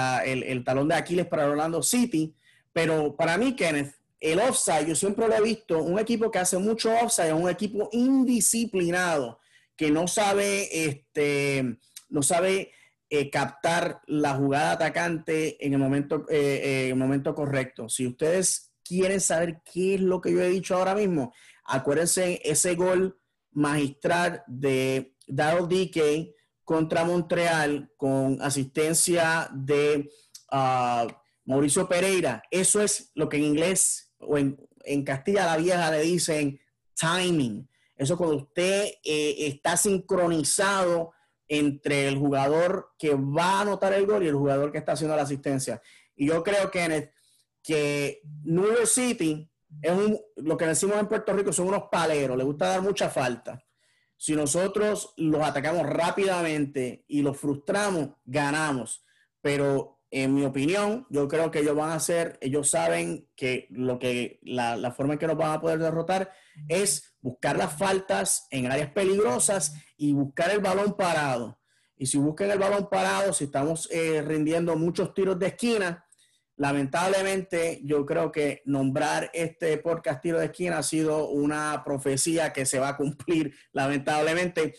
el- 0.43 0.65
talón 0.65 0.89
de 0.89 0.95
Aquiles 0.95 1.27
para 1.27 1.51
Orlando 1.51 1.83
City, 1.83 2.35
pero 2.73 3.15
para 3.15 3.37
mí, 3.37 3.55
Kenneth, 3.55 3.95
el 4.21 4.39
offside, 4.39 4.87
yo 4.87 4.95
siempre 4.95 5.29
lo 5.29 5.35
he 5.35 5.43
visto, 5.43 5.83
un 5.83 5.99
equipo 5.99 6.31
que 6.31 6.39
hace 6.39 6.57
mucho 6.57 6.91
offside 6.95 7.35
un 7.35 7.51
equipo 7.51 7.91
indisciplinado 7.93 9.39
que 9.77 9.91
no 9.91 10.07
sabe, 10.07 10.87
este, 10.87 11.79
no 12.09 12.23
sabe 12.23 12.73
eh, 13.15 13.31
captar 13.31 14.01
la 14.07 14.35
jugada 14.37 14.73
atacante 14.73 15.65
en 15.65 15.75
el 15.75 15.79
momento, 15.79 16.25
eh, 16.31 16.61
eh, 16.65 16.89
el 16.89 16.97
momento 16.97 17.35
correcto. 17.35 17.89
Si 17.89 18.07
ustedes 18.07 18.73
quieren 18.83 19.21
saber 19.21 19.61
qué 19.71 19.97
es 19.97 20.01
lo 20.01 20.21
que 20.21 20.33
yo 20.33 20.41
he 20.41 20.49
dicho 20.49 20.75
ahora 20.75 20.95
mismo, 20.95 21.35
acuérdense 21.65 22.41
ese 22.43 22.75
gol 22.75 23.19
magistral 23.51 24.43
de 24.47 25.15
Daryl 25.27 25.69
DK 25.69 26.35
contra 26.65 27.05
Montreal 27.05 27.93
con 27.97 28.41
asistencia 28.41 29.51
de 29.53 30.11
ah, 30.51 31.07
Mauricio 31.45 31.89
Pereira. 31.89 32.43
Eso 32.51 32.81
es 32.81 33.11
lo 33.15 33.29
que 33.29 33.37
en 33.37 33.45
inglés 33.45 34.13
o 34.19 34.39
en, 34.39 34.57
en 34.85 35.05
Castilla 35.05 35.45
la 35.45 35.57
Vieja 35.57 35.91
le 35.91 36.01
dicen 36.01 36.61
timing. 36.95 37.69
Eso 38.03 38.17
cuando 38.17 38.37
usted 38.37 38.87
eh, 39.05 39.35
está 39.47 39.77
sincronizado 39.77 41.13
entre 41.49 42.09
el 42.09 42.17
jugador 42.17 42.93
que 42.99 43.15
va 43.15 43.59
a 43.59 43.61
anotar 43.63 43.93
el 43.93 44.07
gol 44.07 44.23
y 44.23 44.29
el 44.29 44.35
jugador 44.35 44.73
que 44.73 44.79
está 44.79 44.93
haciendo 44.93 45.17
la 45.17 45.23
asistencia. 45.23 45.81
Y 46.17 46.27
yo 46.27 46.43
creo, 46.43 46.71
que 46.71 47.11
que 47.63 48.23
New 48.45 48.65
York 48.65 48.87
City 48.87 49.49
es 49.81 49.93
un, 49.93 50.19
lo 50.37 50.57
que 50.57 50.67
decimos 50.67 50.99
en 50.99 51.09
Puerto 51.09 51.33
Rico, 51.33 51.53
son 51.53 51.69
unos 51.69 51.85
paleros, 51.91 52.37
le 52.37 52.45
gusta 52.45 52.69
dar 52.69 52.83
mucha 52.83 53.09
falta. 53.09 53.63
Si 54.17 54.35
nosotros 54.35 55.15
los 55.17 55.43
atacamos 55.43 55.87
rápidamente 55.87 57.05
y 57.09 57.23
los 57.23 57.37
frustramos, 57.37 58.11
ganamos. 58.25 59.05
Pero 59.41 60.02
en 60.15 60.35
mi 60.35 60.45
opinión, 60.45 61.07
yo 61.09 61.27
creo 61.27 61.51
que 61.51 61.61
ellos 61.61 61.75
van 61.75 61.91
a 61.91 61.95
hacer, 61.95 62.39
ellos 62.43 62.69
saben 62.69 63.31
que 63.35 63.67
lo 63.71 63.99
que 63.99 64.41
la, 64.43 64.77
la, 64.77 64.93
forma 64.93 65.15
en 65.15 65.19
que 65.19 65.27
nos 65.27 65.39
van 65.39 65.53
a 65.53 65.61
poder 65.61 65.79
derrotar 65.79 66.31
es 66.69 67.17
buscar 67.23 67.57
las 67.57 67.73
faltas 67.79 68.47
en 68.51 68.71
áreas 68.71 68.91
peligrosas 68.91 69.75
y 69.97 70.13
buscar 70.13 70.51
el 70.51 70.61
balón 70.61 70.99
parado. 70.99 71.59
Y 71.97 72.07
si 72.07 72.19
buscan 72.19 72.51
el 72.51 72.59
balón 72.59 72.91
parado, 72.91 73.33
si 73.33 73.45
estamos 73.45 73.89
eh, 73.91 74.21
rindiendo 74.21 74.77
muchos 74.77 75.15
tiros 75.15 75.39
de 75.39 75.47
esquina, 75.47 76.05
lamentablemente 76.57 77.81
yo 77.83 78.05
creo 78.05 78.31
que 78.31 78.61
nombrar 78.67 79.31
este 79.33 79.79
podcast 79.79 80.21
tiro 80.21 80.39
de 80.39 80.47
esquina 80.47 80.77
ha 80.79 80.83
sido 80.83 81.31
una 81.31 81.83
profecía 81.87 82.53
que 82.53 82.67
se 82.67 82.79
va 82.79 82.89
a 82.89 82.97
cumplir, 82.99 83.55
lamentablemente. 83.73 84.75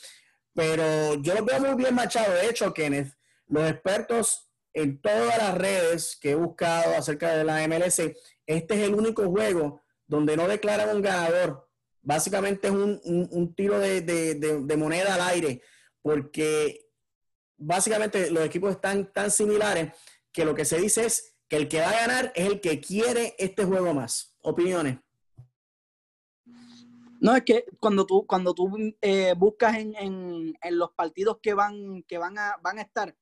Pero 0.54 1.16
yo 1.16 1.34
lo 1.34 1.44
veo 1.44 1.60
muy 1.60 1.74
bien 1.74 1.96
machado. 1.96 2.36
De 2.36 2.50
hecho, 2.50 2.72
Kenneth, 2.72 3.16
los 3.48 3.68
expertos 3.68 4.53
en 4.74 5.02
todas 5.02 5.38
las 5.38 5.58
redes 5.58 6.18
que 6.20 6.32
he 6.32 6.36
buscado 6.36 6.96
acerca 6.96 7.36
de 7.36 7.44
la 7.44 7.68
MLS, 7.68 8.00
este 8.46 8.74
es 8.74 8.82
el 8.82 8.96
único 8.96 9.28
juego 9.30 9.82
donde 10.08 10.36
no 10.36 10.48
declaran 10.48 10.96
un 10.96 11.02
ganador. 11.02 11.70
Básicamente 12.02 12.68
es 12.68 12.74
un, 12.74 13.54
tiro 13.56 13.80
de, 13.80 14.76
moneda 14.78 15.16
al 15.16 15.22
aire, 15.22 15.62
porque 16.02 16.90
básicamente 17.58 18.30
los 18.30 18.44
equipos 18.44 18.72
están 18.72 19.12
tan 19.14 19.32
similares 19.32 19.94
que 20.32 20.44
lo 20.44 20.54
que 20.54 20.66
se 20.66 20.80
dice 20.80 21.06
es 21.06 21.36
que 21.48 21.56
el 21.56 21.68
que 21.70 21.80
va 21.80 21.90
a 21.90 22.08
ganar 22.08 22.34
es 22.36 22.48
el 22.48 22.60
que 22.60 22.82
quiere 22.82 23.36
este 23.38 23.64
juego 23.64 23.94
más. 23.94 24.36
Opiniones. 24.42 24.98
No, 27.22 27.34
es 27.38 27.44
que 27.44 27.64
cuando 27.80 28.06
tú, 28.06 28.28
cuando 28.28 28.54
tú 28.54 28.70
eh, 29.00 29.34
buscas 29.38 29.78
en, 29.78 29.94
en, 29.96 30.78
los 30.78 30.92
partidos 30.92 31.38
que 31.42 31.54
van, 31.54 32.04
que 32.04 32.18
van 32.18 32.38
a, 32.38 32.58
van 32.62 32.80
a 32.80 32.82
estar, 32.82 33.16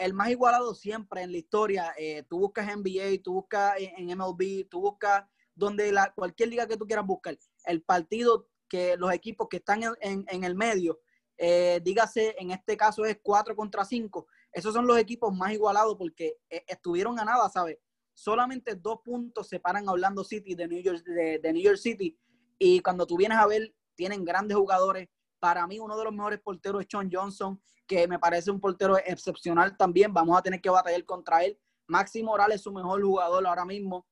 el 0.00 0.14
más 0.14 0.30
igualado 0.30 0.74
siempre 0.74 1.22
en 1.22 1.32
la 1.32 1.38
historia. 1.38 1.94
Eh, 1.98 2.24
tú 2.28 2.38
buscas 2.38 2.66
NBA, 2.66 3.22
tú 3.22 3.34
buscas 3.34 3.74
en 3.78 4.06
MLB, 4.06 4.66
tú 4.68 4.80
buscas 4.80 5.24
donde 5.54 5.92
la, 5.92 6.12
cualquier 6.14 6.48
liga 6.48 6.66
que 6.66 6.76
tú 6.76 6.86
quieras 6.86 7.06
buscar. 7.06 7.38
El 7.64 7.82
partido 7.82 8.48
que 8.68 8.96
los 8.96 9.12
equipos 9.12 9.48
que 9.48 9.58
están 9.58 9.82
en, 9.82 10.24
en, 10.26 10.44
el 10.44 10.54
medio, 10.54 11.00
eh, 11.36 11.80
dígase, 11.82 12.34
en 12.38 12.50
este 12.50 12.76
caso 12.76 13.04
es 13.04 13.18
4 13.22 13.54
contra 13.54 13.84
5, 13.84 14.26
esos 14.52 14.72
son 14.72 14.86
los 14.86 14.96
equipos 14.96 15.34
más 15.34 15.52
igualados 15.52 15.96
porque 15.96 16.38
eh, 16.48 16.64
estuvieron 16.66 17.18
a 17.18 17.24
nada, 17.24 17.48
¿sabes? 17.50 17.78
Solamente 18.14 18.76
dos 18.76 19.00
puntos 19.04 19.48
separan 19.48 19.88
a 19.88 19.92
Orlando 19.92 20.24
City 20.24 20.54
de 20.54 20.66
New 20.66 20.80
York, 20.80 21.02
de 21.04 21.52
New 21.52 21.62
York 21.62 21.78
City. 21.78 22.18
Y 22.58 22.80
cuando 22.80 23.06
tú 23.06 23.16
vienes 23.16 23.38
a 23.38 23.46
ver, 23.46 23.74
tienen 23.94 24.24
grandes 24.24 24.56
jugadores. 24.56 25.08
Para 25.38 25.66
mí, 25.66 25.78
uno 25.78 25.96
de 25.96 26.04
los 26.04 26.12
mejores 26.12 26.40
porteros 26.40 26.82
es 26.82 26.88
Sean 26.90 27.08
Johnson 27.10 27.60
que 27.90 28.06
me 28.06 28.20
parece 28.20 28.52
un 28.52 28.60
portero 28.60 28.96
excepcional 28.98 29.76
también. 29.76 30.14
Vamos 30.14 30.38
a 30.38 30.42
tener 30.42 30.60
que 30.60 30.70
batallar 30.70 31.04
contra 31.04 31.44
él. 31.44 31.58
Maxi 31.88 32.22
Morales 32.22 32.56
es 32.56 32.62
su 32.62 32.70
mejor 32.72 33.02
jugador 33.02 33.44
ahora 33.44 33.64
mismo, 33.64 34.06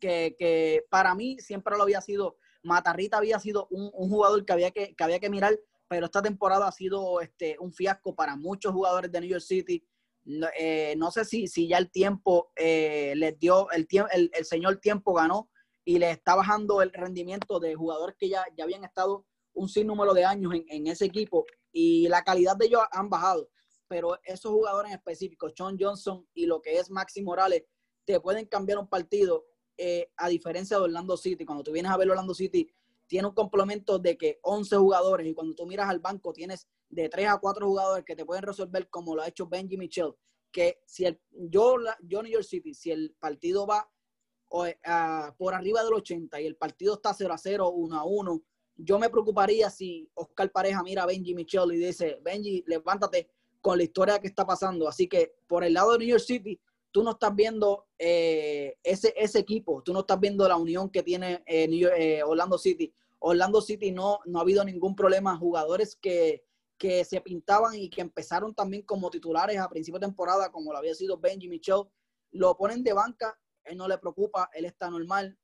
que, 0.00 0.82
para 0.88 1.14
mí 1.14 1.38
siempre 1.38 1.76
lo 1.76 1.82
había 1.82 2.00
sido. 2.00 2.38
Matarrita 2.62 3.18
había 3.18 3.38
sido 3.38 3.68
un, 3.70 3.90
jugador 4.08 4.46
que 4.46 4.52
había 4.54 4.70
que, 4.70 4.94
había 4.98 5.20
que 5.20 5.28
mirar, 5.28 5.60
pero 5.88 6.06
esta 6.06 6.22
temporada 6.22 6.66
ha 6.66 6.72
sido 6.72 7.20
este, 7.20 7.58
un 7.60 7.70
fiasco 7.70 8.14
para 8.14 8.34
muchos 8.34 8.72
jugadores 8.72 9.12
de 9.12 9.20
New 9.20 9.28
York 9.28 9.42
City. 9.42 9.86
no 10.24 10.48
eh, 10.58 10.96
sé 11.12 11.26
si, 11.26 11.48
si 11.48 11.68
ya 11.68 11.76
el 11.76 11.90
tiempo 11.90 12.50
eh, 12.56 13.12
les 13.14 13.38
dio, 13.38 13.70
el, 13.72 13.86
el, 14.10 14.30
el 14.32 14.44
señor 14.46 14.78
tiempo 14.78 15.12
ganó 15.12 15.50
y 15.84 15.98
le 15.98 16.12
está 16.12 16.34
bajando 16.34 16.80
el 16.80 16.90
rendimiento 16.94 17.60
de 17.60 17.74
jugadores 17.74 18.16
que 18.18 18.30
ya, 18.30 18.42
ya 18.56 18.64
habían 18.64 18.84
estado 18.84 19.26
un 19.52 19.68
sinnúmero 19.68 20.14
de 20.14 20.24
años 20.24 20.54
en, 20.54 20.64
en, 20.68 20.86
ese 20.86 21.04
equipo 21.04 21.44
y 21.72 22.08
la 22.08 22.22
calidad 22.22 22.56
de 22.56 22.66
ellos 22.66 22.82
han 22.90 23.08
bajado. 23.10 23.48
Pero 23.88 24.18
esos 24.24 24.50
jugadores 24.52 24.90
en 24.90 24.98
específico, 24.98 25.48
Sean 25.50 25.76
Johnson 25.78 26.26
y 26.34 26.46
lo 26.46 26.60
que 26.60 26.78
es 26.78 26.90
Maxi 26.90 27.22
Morales, 27.22 27.64
te 28.04 28.20
pueden 28.20 28.46
cambiar 28.46 28.78
un 28.78 28.88
partido 28.88 29.44
eh, 29.76 30.10
a 30.16 30.28
diferencia 30.28 30.78
de 30.78 30.84
Orlando 30.84 31.16
City. 31.16 31.44
Cuando 31.44 31.62
tú 31.62 31.72
vienes 31.72 31.92
a 31.92 31.96
ver 31.96 32.10
Orlando 32.10 32.34
City, 32.34 32.68
tiene 33.06 33.28
un 33.28 33.34
complemento 33.34 33.98
de 33.98 34.16
que 34.16 34.38
11 34.42 34.76
jugadores 34.76 35.26
y 35.26 35.34
cuando 35.34 35.54
tú 35.54 35.66
miras 35.66 35.88
al 35.88 36.00
banco 36.00 36.32
tienes 36.32 36.66
de 36.88 37.08
3 37.08 37.28
a 37.28 37.38
4 37.38 37.66
jugadores 37.66 38.04
que 38.04 38.16
te 38.16 38.24
pueden 38.24 38.42
resolver 38.42 38.88
como 38.88 39.14
lo 39.14 39.22
ha 39.22 39.28
hecho 39.28 39.46
Benji 39.46 39.76
Michel. 39.76 40.14
Que 40.50 40.80
si 40.86 41.04
el, 41.04 41.20
yo, 41.30 41.76
yo 42.02 42.22
New 42.22 42.32
York 42.32 42.44
City, 42.44 42.74
si 42.74 42.90
el 42.90 43.14
partido 43.20 43.66
va 43.66 43.88
por 45.36 45.54
arriba 45.54 45.82
del 45.82 45.94
80 45.94 46.40
y 46.40 46.46
el 46.46 46.56
partido 46.56 46.94
está 46.94 47.12
0 47.12 47.34
a 47.34 47.38
0, 47.38 47.70
1 47.70 47.96
a 47.96 48.04
1, 48.04 48.42
yo 48.76 48.98
me 48.98 49.08
preocuparía 49.08 49.70
si 49.70 50.08
Oscar 50.14 50.50
Pareja 50.52 50.82
mira 50.82 51.02
a 51.02 51.06
Benji 51.06 51.34
Michel 51.34 51.72
y 51.72 51.78
dice, 51.78 52.20
Benji, 52.22 52.62
levántate 52.66 53.30
con 53.60 53.78
la 53.78 53.84
historia 53.84 54.18
que 54.18 54.28
está 54.28 54.46
pasando. 54.46 54.86
Así 54.88 55.08
que 55.08 55.34
por 55.46 55.64
el 55.64 55.74
lado 55.74 55.92
de 55.92 55.98
New 55.98 56.08
York 56.08 56.22
City, 56.22 56.60
tú 56.92 57.02
no 57.02 57.12
estás 57.12 57.34
viendo 57.34 57.86
eh, 57.98 58.76
ese, 58.82 59.14
ese 59.16 59.38
equipo, 59.38 59.82
tú 59.82 59.92
no 59.92 60.00
estás 60.00 60.20
viendo 60.20 60.46
la 60.46 60.56
unión 60.56 60.90
que 60.90 61.02
tiene 61.02 61.42
eh, 61.46 61.68
eh, 61.98 62.22
Orlando 62.22 62.58
City. 62.58 62.92
Orlando 63.18 63.60
City 63.60 63.92
no, 63.92 64.20
no 64.26 64.38
ha 64.38 64.42
habido 64.42 64.62
ningún 64.64 64.94
problema. 64.94 65.36
Jugadores 65.36 65.96
que, 65.96 66.44
que 66.78 67.04
se 67.04 67.20
pintaban 67.22 67.74
y 67.74 67.88
que 67.88 68.02
empezaron 68.02 68.54
también 68.54 68.82
como 68.82 69.10
titulares 69.10 69.58
a 69.58 69.68
principio 69.68 69.98
de 69.98 70.06
temporada, 70.06 70.52
como 70.52 70.72
lo 70.72 70.78
había 70.78 70.94
sido 70.94 71.18
Benji 71.18 71.48
Michel, 71.48 71.82
lo 72.32 72.56
ponen 72.56 72.84
de 72.84 72.92
banca, 72.92 73.38
él 73.64 73.78
no 73.78 73.88
le 73.88 73.96
preocupa, 73.98 74.50
él 74.52 74.66
está 74.66 74.90
normal, 74.90 75.36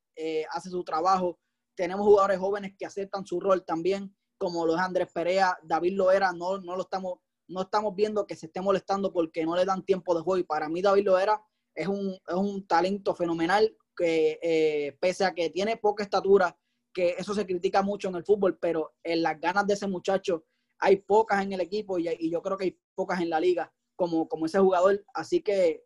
hace 0.51 0.69
su 0.69 0.83
trabajo 0.83 1.39
tenemos 1.75 2.05
jugadores 2.05 2.39
jóvenes 2.39 2.73
que 2.77 2.85
aceptan 2.85 3.25
su 3.25 3.39
rol 3.39 3.63
también, 3.65 4.15
como 4.37 4.65
los 4.65 4.79
Andrés 4.79 5.09
Perea, 5.13 5.57
David 5.63 5.95
Loera, 5.95 6.33
no, 6.33 6.57
no 6.57 6.75
lo 6.75 6.83
estamos, 6.83 7.19
no 7.47 7.61
estamos 7.61 7.95
viendo 7.95 8.27
que 8.27 8.35
se 8.35 8.47
esté 8.47 8.61
molestando 8.61 9.11
porque 9.13 9.45
no 9.45 9.55
le 9.55 9.65
dan 9.65 9.85
tiempo 9.85 10.15
de 10.15 10.21
juego. 10.21 10.39
Y 10.39 10.43
para 10.43 10.69
mí 10.69 10.81
David 10.81 11.05
Loera 11.05 11.41
es 11.73 11.87
un, 11.87 12.11
es 12.27 12.35
un 12.35 12.67
talento 12.67 13.15
fenomenal 13.15 13.75
que 13.95 14.39
eh, 14.41 14.97
pese 14.99 15.25
a 15.25 15.33
que 15.33 15.49
tiene 15.49 15.77
poca 15.77 16.03
estatura, 16.03 16.57
que 16.93 17.15
eso 17.17 17.33
se 17.33 17.45
critica 17.45 17.81
mucho 17.81 18.09
en 18.09 18.15
el 18.15 18.25
fútbol, 18.25 18.57
pero 18.59 18.93
en 19.03 19.23
las 19.23 19.39
ganas 19.39 19.65
de 19.65 19.73
ese 19.73 19.87
muchacho 19.87 20.45
hay 20.79 20.97
pocas 20.97 21.41
en 21.41 21.53
el 21.53 21.61
equipo 21.61 21.97
y, 21.97 22.09
y 22.09 22.29
yo 22.29 22.41
creo 22.41 22.57
que 22.57 22.65
hay 22.65 22.79
pocas 22.95 23.21
en 23.21 23.29
la 23.29 23.39
liga 23.39 23.73
como, 23.95 24.27
como 24.27 24.45
ese 24.45 24.59
jugador. 24.59 25.03
Así 25.13 25.41
que 25.41 25.85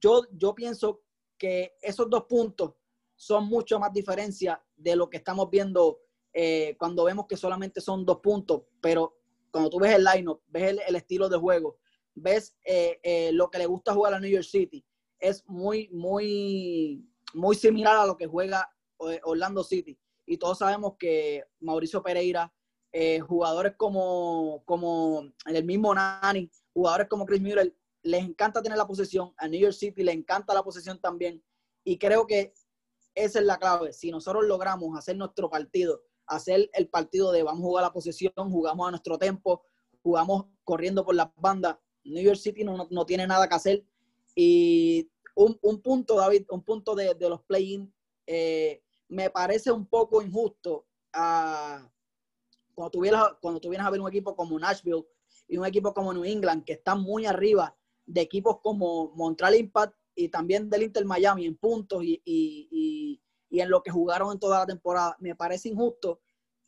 yo, 0.00 0.22
yo 0.32 0.54
pienso 0.54 1.02
que 1.36 1.76
esos 1.82 2.08
dos 2.08 2.24
puntos 2.24 2.74
son 3.20 3.44
mucho 3.44 3.78
más 3.78 3.92
diferencias 3.92 4.58
de 4.74 4.96
lo 4.96 5.10
que 5.10 5.18
estamos 5.18 5.50
viendo 5.50 5.98
eh, 6.32 6.74
cuando 6.78 7.04
vemos 7.04 7.26
que 7.26 7.36
solamente 7.36 7.82
son 7.82 8.06
dos 8.06 8.20
puntos, 8.20 8.62
pero 8.80 9.18
cuando 9.50 9.68
tú 9.68 9.78
ves 9.78 9.94
el 9.94 10.04
line 10.04 10.38
ves 10.48 10.78
el, 10.88 10.96
estilo 10.96 11.28
de 11.28 11.36
juego, 11.36 11.76
ves 12.14 12.56
eh, 12.64 12.98
eh, 13.02 13.30
lo 13.34 13.50
que 13.50 13.58
le 13.58 13.66
gusta 13.66 13.92
jugar 13.92 14.14
a 14.14 14.20
New 14.20 14.30
York 14.30 14.46
City, 14.46 14.82
es 15.18 15.46
muy, 15.46 15.90
muy, 15.90 17.06
muy 17.34 17.56
similar 17.56 17.98
a 17.98 18.06
lo 18.06 18.16
que 18.16 18.26
juega 18.26 18.66
Orlando 18.96 19.62
City. 19.64 19.98
Y 20.24 20.38
todos 20.38 20.56
sabemos 20.56 20.94
que 20.98 21.44
Mauricio 21.60 22.02
Pereira, 22.02 22.50
jugadores 23.28 23.74
como, 23.76 24.62
como 24.64 25.30
el 25.44 25.64
mismo 25.64 25.94
Nani, 25.94 26.50
jugadores 26.72 27.06
como 27.08 27.26
Chris 27.26 27.42
Mueller, 27.42 27.76
les 28.02 28.24
encanta 28.24 28.62
tener 28.62 28.78
la 28.78 28.86
posesión. 28.86 29.34
A 29.36 29.46
New 29.46 29.60
York 29.60 29.74
City 29.74 30.02
le 30.02 30.12
encanta 30.12 30.54
la 30.54 30.62
posesión 30.62 30.98
también. 30.98 31.42
Y 31.84 31.98
creo 31.98 32.26
que 32.26 32.54
esa 33.14 33.38
es 33.40 33.44
la 33.44 33.58
clave. 33.58 33.92
Si 33.92 34.10
nosotros 34.10 34.44
logramos 34.44 34.96
hacer 34.98 35.16
nuestro 35.16 35.50
partido, 35.50 36.02
hacer 36.26 36.70
el 36.72 36.88
partido 36.88 37.32
de 37.32 37.42
vamos 37.42 37.62
a 37.62 37.66
jugar 37.66 37.84
la 37.84 37.92
posesión, 37.92 38.32
jugamos 38.36 38.88
a 38.88 38.90
nuestro 38.90 39.18
tiempo, 39.18 39.62
jugamos 40.02 40.46
corriendo 40.64 41.04
por 41.04 41.14
las 41.14 41.28
bandas, 41.36 41.76
New 42.04 42.22
York 42.22 42.38
City 42.38 42.64
no, 42.64 42.86
no 42.90 43.06
tiene 43.06 43.26
nada 43.26 43.48
que 43.48 43.54
hacer. 43.54 43.84
Y 44.34 45.10
un, 45.34 45.58
un 45.62 45.80
punto, 45.80 46.16
David, 46.16 46.46
un 46.50 46.62
punto 46.62 46.94
de, 46.94 47.14
de 47.14 47.28
los 47.28 47.42
play-in, 47.42 47.92
eh, 48.26 48.82
me 49.08 49.28
parece 49.30 49.72
un 49.72 49.86
poco 49.86 50.22
injusto 50.22 50.86
a, 51.12 51.90
cuando 52.74 52.90
tú, 52.90 53.00
vienes, 53.00 53.20
cuando 53.40 53.60
a 53.60 53.90
ver 53.90 54.00
un 54.00 54.08
equipo 54.08 54.36
como 54.36 54.58
Nashville 54.58 55.04
y 55.48 55.56
un 55.56 55.66
equipo 55.66 55.92
como 55.92 56.12
New 56.12 56.24
England, 56.24 56.64
que 56.64 56.74
están 56.74 57.02
muy 57.02 57.26
arriba 57.26 57.76
de 58.06 58.20
equipos 58.20 58.58
como 58.62 59.12
Montreal 59.14 59.56
Impact 59.56 59.94
y 60.14 60.28
también 60.28 60.68
del 60.68 60.82
Inter 60.82 61.04
Miami 61.04 61.46
en 61.46 61.56
puntos 61.56 62.04
y, 62.04 62.20
y, 62.24 63.20
y, 63.50 63.60
en 63.60 63.70
lo 63.70 63.82
que 63.82 63.90
jugaron 63.90 64.32
en 64.32 64.38
toda 64.38 64.60
la 64.60 64.66
temporada, 64.66 65.16
me 65.20 65.34
parece 65.34 65.68
injusto 65.68 66.20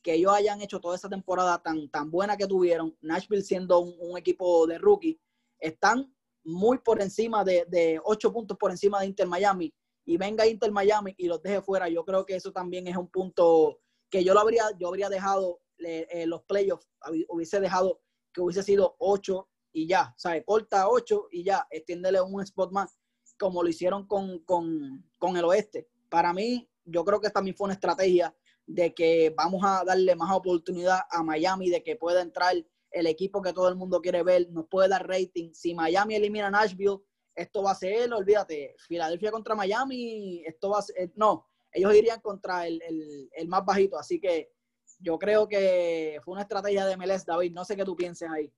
que 0.03 0.15
ellos 0.15 0.33
hayan 0.33 0.61
hecho 0.61 0.81
toda 0.81 0.97
esa 0.97 1.09
temporada 1.09 1.63
tan, 1.63 1.89
tan 1.89 2.11
buena 2.11 2.37
que 2.37 2.47
tuvieron, 2.47 2.97
Nashville 3.01 3.43
siendo 3.43 3.79
un, 3.79 4.19
equipo 4.19 4.67
de 4.67 4.79
rookie, 4.79 5.21
están 5.61 6.13
muy 6.45 6.79
por 6.79 7.01
encima 7.01 7.45
de, 7.45 7.65
de 7.69 8.01
ocho 8.05 8.33
puntos 8.33 8.59
por 8.59 8.71
encima 8.73 9.01
de 9.01 9.07
Inter 9.07 9.29
Miami. 9.29 9.73
Y 10.05 10.17
venga 10.17 10.47
Inter 10.47 10.73
Miami 10.73 11.15
y 11.17 11.29
los 11.29 11.41
deje 11.41 11.63
fuera, 11.63 11.89
yo 11.89 12.05
creo 12.05 12.27
que 12.27 12.35
eso 12.35 12.51
también 12.51 12.89
es 12.89 12.97
un 12.97 13.09
punto 13.09 13.79
que 14.11 14.25
yo 14.25 14.35
lo 14.35 14.41
habría, 14.41 14.65
yo 14.79 14.89
habría 14.89 15.09
dejado 15.09 15.61
eh, 15.79 16.27
los 16.27 16.43
playoffs, 16.43 16.89
hubiese 17.29 17.61
dejado 17.61 18.01
que 18.33 18.41
hubiese 18.41 18.63
sido 18.63 18.97
8 18.99 19.49
y 19.73 19.87
ya, 19.87 20.15
¿sabes? 20.17 20.45
Corta 20.45 20.89
8 20.89 21.29
y 21.31 21.45
ya, 21.45 21.67
extiéndele 21.71 22.21
un 22.21 22.43
spot 22.43 22.73
más, 22.73 22.99
como 23.43 23.65
lo 23.65 23.69
hicieron 23.69 24.07
con, 24.07 24.39
con, 24.45 25.05
con 25.19 25.37
el 25.37 25.45
oeste. 25.45 25.89
Para 26.09 26.33
mí, 26.33 26.71
yo 26.85 27.05
creo 27.05 27.21
que 27.21 27.29
también 27.29 27.57
fue 27.57 27.65
una 27.65 27.75
estrategia 27.75 28.33
de 28.67 28.95
que 28.95 29.35
vamos 29.37 29.63
a 29.65 29.83
darle 29.85 30.15
más 30.15 30.31
oportunidad 30.33 31.01
a 31.11 31.25
Miami 31.25 31.69
de 31.69 31.83
que 31.83 31.97
pueda 31.97 32.23
entrar 32.23 32.55
el 32.93 33.07
equipo 33.09 33.43
que 33.43 33.53
todo 33.53 33.69
el 33.69 33.75
mundo 33.75 34.01
quiere 34.01 34.23
ver, 34.23 34.49
nos 34.51 34.69
puede 34.69 34.89
dar 34.89 35.09
rating. 35.09 35.53
Si 35.55 35.75
Miami 35.75 36.15
elimina 36.15 36.47
a 36.47 36.51
Nashville, 36.53 37.01
esto 37.35 37.65
va 37.65 37.73
a 37.73 37.75
ser, 37.75 38.13
olvídate, 38.13 38.77
Filadelfia 38.79 39.33
contra 39.33 39.57
Miami, 39.57 40.45
esto 40.47 40.71
va 40.71 40.79
a 40.79 40.83
ser, 40.83 41.11
no, 41.17 41.49
ellos 41.73 41.97
irían 41.97 42.21
contra 42.21 42.69
el, 42.69 42.81
el, 42.83 43.29
el 43.33 43.49
más 43.49 43.65
bajito, 43.65 43.99
así 43.99 44.21
que 44.21 44.53
yo 45.01 45.19
creo 45.19 45.49
que 45.49 46.21
fue 46.25 46.35
una 46.35 46.43
estrategia 46.43 46.87
de 46.87 46.97
MLS, 46.97 47.27
David. 47.27 47.53
No 47.53 47.65
sé 47.65 47.75
qué 47.75 47.85
tú 47.85 47.97
pienses 47.97 48.31
ahí. 48.31 48.53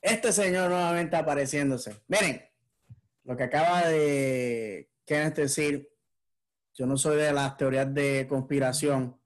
Este 0.00 0.32
señor 0.32 0.70
nuevamente 0.70 1.16
apareciéndose. 1.16 2.02
Miren, 2.08 2.42
lo 3.24 3.36
que 3.36 3.44
acaba 3.44 3.86
de 3.86 4.90
Kenneth 5.04 5.36
decir, 5.36 5.90
yo 6.74 6.86
no 6.86 6.96
soy 6.96 7.16
de 7.16 7.32
las 7.32 7.56
teorías 7.56 7.92
de 7.92 8.26
conspiración, 8.28 9.18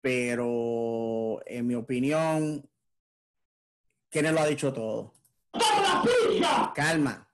pero 0.00 1.40
en 1.46 1.66
mi 1.66 1.74
opinión, 1.74 2.68
Kenneth 4.10 4.32
lo 4.32 4.40
ha 4.40 4.46
dicho 4.46 4.72
todo. 4.72 5.12
Calma. 6.74 7.28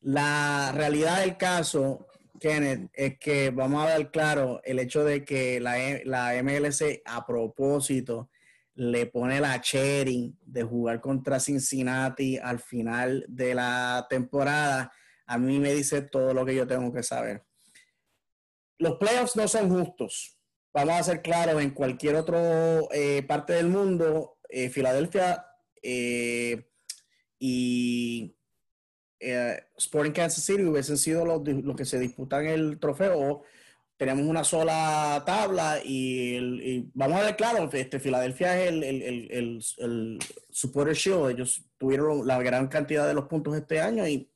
La 0.00 0.72
realidad 0.72 1.20
del 1.20 1.36
caso, 1.36 2.05
Kenneth, 2.38 2.90
es 2.92 3.18
que 3.18 3.50
vamos 3.50 3.84
a 3.84 3.96
ver 3.96 4.10
claro 4.10 4.60
el 4.64 4.78
hecho 4.78 5.04
de 5.04 5.24
que 5.24 5.60
la, 5.60 5.76
la 6.04 6.42
MLC 6.42 7.02
a 7.04 7.26
propósito 7.26 8.30
le 8.76 9.06
pone 9.06 9.40
la 9.40 9.60
cherry 9.60 10.36
de 10.44 10.62
jugar 10.62 11.00
contra 11.00 11.40
Cincinnati 11.40 12.36
al 12.36 12.58
final 12.60 13.24
de 13.28 13.54
la 13.54 14.06
temporada, 14.08 14.92
a 15.26 15.38
mí 15.38 15.58
me 15.58 15.72
dice 15.72 16.02
todo 16.02 16.34
lo 16.34 16.44
que 16.44 16.54
yo 16.54 16.66
tengo 16.66 16.92
que 16.92 17.02
saber. 17.02 17.44
Los 18.78 18.96
playoffs 18.96 19.36
no 19.36 19.48
son 19.48 19.70
justos. 19.70 20.38
Vamos 20.74 20.94
a 20.94 21.02
ser 21.02 21.22
claros, 21.22 21.60
en 21.62 21.70
cualquier 21.70 22.16
otra 22.16 22.80
eh, 22.92 23.22
parte 23.26 23.54
del 23.54 23.68
mundo, 23.68 24.38
eh, 24.50 24.68
Filadelfia 24.68 25.46
eh, 25.82 26.68
y 27.38 28.35
eh, 29.20 29.68
Sporting 29.76 30.12
Kansas 30.12 30.44
City 30.44 30.64
hubiesen 30.64 30.98
sido 30.98 31.24
los, 31.24 31.76
que 31.76 31.84
se 31.84 31.98
disputan 31.98 32.46
el 32.46 32.78
trofeo. 32.78 33.42
Tenemos 33.96 34.26
una 34.26 34.44
sola 34.44 35.22
tabla 35.24 35.80
y, 35.82 36.90
vamos 36.92 37.20
a 37.20 37.24
ver 37.24 37.36
claro, 37.36 37.70
este, 37.72 37.98
Filadelfia 37.98 38.62
es 38.62 38.68
el, 38.68 38.84
el, 38.84 39.62
el, 39.78 40.18
Supporter 40.50 40.94
Shield. 40.94 41.30
Ellos 41.30 41.64
tuvieron 41.78 42.26
la 42.26 42.38
gran 42.42 42.68
cantidad 42.68 43.06
de 43.08 43.14
los 43.14 43.26
puntos 43.26 43.56
este 43.56 43.80
año 43.80 44.06
y 44.06 44.30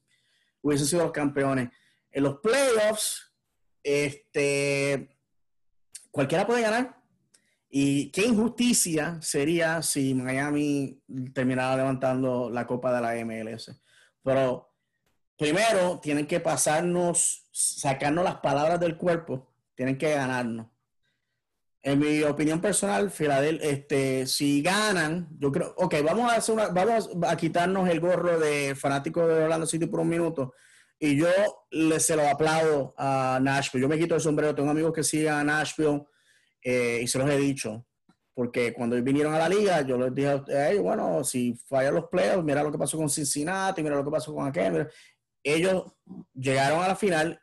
hubiesen 0.63 0.87
sido 0.87 1.03
los 1.03 1.13
campeones. 1.13 1.69
En 2.11 2.23
los 2.23 2.39
playoffs, 2.39 3.33
este, 3.83 5.19
cualquiera 6.11 6.47
puede 6.47 6.63
ganar. 6.63 6.97
Y 7.69 8.11
qué 8.11 8.27
injusticia 8.27 9.21
sería 9.23 9.81
si 9.83 10.13
Miami 10.13 11.01
terminara 11.33 11.77
levantando 11.77 12.51
la 12.51 12.67
copa 12.67 12.93
de 12.93 13.01
la 13.01 13.25
MLS. 13.25 13.81
Pero 14.25 14.70
primero 15.41 15.99
tienen 16.01 16.27
que 16.27 16.39
pasarnos, 16.39 17.49
sacarnos 17.51 18.23
las 18.25 18.37
palabras 18.37 18.79
del 18.79 18.99
cuerpo, 18.99 19.49
tienen 19.75 19.97
que 19.97 20.13
ganarnos. 20.13 20.67
En 21.83 21.99
mi 21.99 22.23
opinión 22.25 22.61
personal, 22.61 23.11
Filadelfia, 23.11 23.71
este, 23.71 24.27
si 24.27 24.61
ganan, 24.61 25.29
yo 25.39 25.51
creo, 25.51 25.73
ok, 25.79 25.95
vamos 26.05 26.31
a 26.31 26.37
hacer 26.37 26.55
una, 26.55 26.69
vamos 26.69 27.09
a 27.27 27.35
quitarnos 27.39 27.89
el 27.89 28.01
gorro 28.01 28.39
de 28.39 28.75
fanático 28.75 29.27
de 29.27 29.45
Orlando 29.45 29.67
City 29.67 29.87
por 29.87 30.01
un 30.01 30.11
minuto. 30.11 30.53
Y 30.99 31.17
yo 31.17 31.29
le, 31.71 31.99
se 32.01 32.17
lo 32.17 32.29
aplaudo 32.29 32.95
a 32.99 33.39
Nashville. 33.41 33.81
Yo 33.81 33.89
me 33.89 33.99
quito 33.99 34.15
el 34.15 34.21
sombrero, 34.21 34.55
tengo 34.55 34.69
amigos 34.69 34.93
que 34.93 35.03
siguen 35.03 35.33
a 35.33 35.43
Nashville 35.43 36.05
eh, 36.63 37.01
y 37.03 37.07
se 37.07 37.19
los 37.19 37.31
he 37.31 37.39
dicho, 37.39 37.87
porque 38.35 38.75
cuando 38.75 39.03
vinieron 39.03 39.33
a 39.33 39.39
la 39.39 39.49
liga, 39.49 39.81
yo 39.81 39.97
les 39.97 40.15
dije 40.15 40.29
a 40.55 40.71
ellos, 40.71 40.83
bueno, 40.83 41.25
si 41.25 41.55
fallan 41.67 41.95
los 41.95 42.11
playoffs, 42.11 42.45
mira 42.45 42.63
lo 42.63 42.71
que 42.71 42.77
pasó 42.77 42.99
con 42.99 43.09
Cincinnati, 43.09 43.83
mira 43.83 43.97
lo 43.97 44.05
que 44.05 44.11
pasó 44.11 44.35
con 44.35 44.47
aquel. 44.47 44.87
Ellos 45.43 45.85
llegaron 46.35 46.83
a 46.83 46.89
la 46.89 46.97
final, 46.97 47.41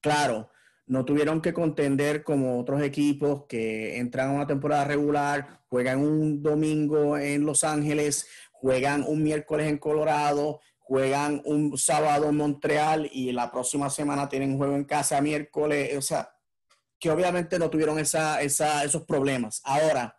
claro, 0.00 0.50
no 0.86 1.04
tuvieron 1.04 1.40
que 1.40 1.52
contender 1.52 2.22
como 2.22 2.60
otros 2.60 2.82
equipos 2.82 3.44
que 3.48 3.98
entran 3.98 4.30
a 4.30 4.32
una 4.32 4.46
temporada 4.46 4.84
regular, 4.84 5.62
juegan 5.68 6.00
un 6.00 6.42
domingo 6.42 7.16
en 7.16 7.46
Los 7.46 7.64
Ángeles, 7.64 8.28
juegan 8.52 9.04
un 9.06 9.22
miércoles 9.22 9.68
en 9.68 9.78
Colorado, 9.78 10.60
juegan 10.78 11.40
un 11.44 11.78
sábado 11.78 12.28
en 12.28 12.36
Montreal 12.36 13.08
y 13.10 13.32
la 13.32 13.50
próxima 13.50 13.88
semana 13.88 14.28
tienen 14.28 14.58
juego 14.58 14.74
en 14.74 14.84
casa 14.84 15.20
miércoles. 15.20 15.96
O 15.96 16.02
sea, 16.02 16.30
que 16.98 17.10
obviamente 17.10 17.58
no 17.58 17.70
tuvieron 17.70 17.98
esa, 17.98 18.42
esa, 18.42 18.84
esos 18.84 19.04
problemas. 19.04 19.62
Ahora, 19.64 20.16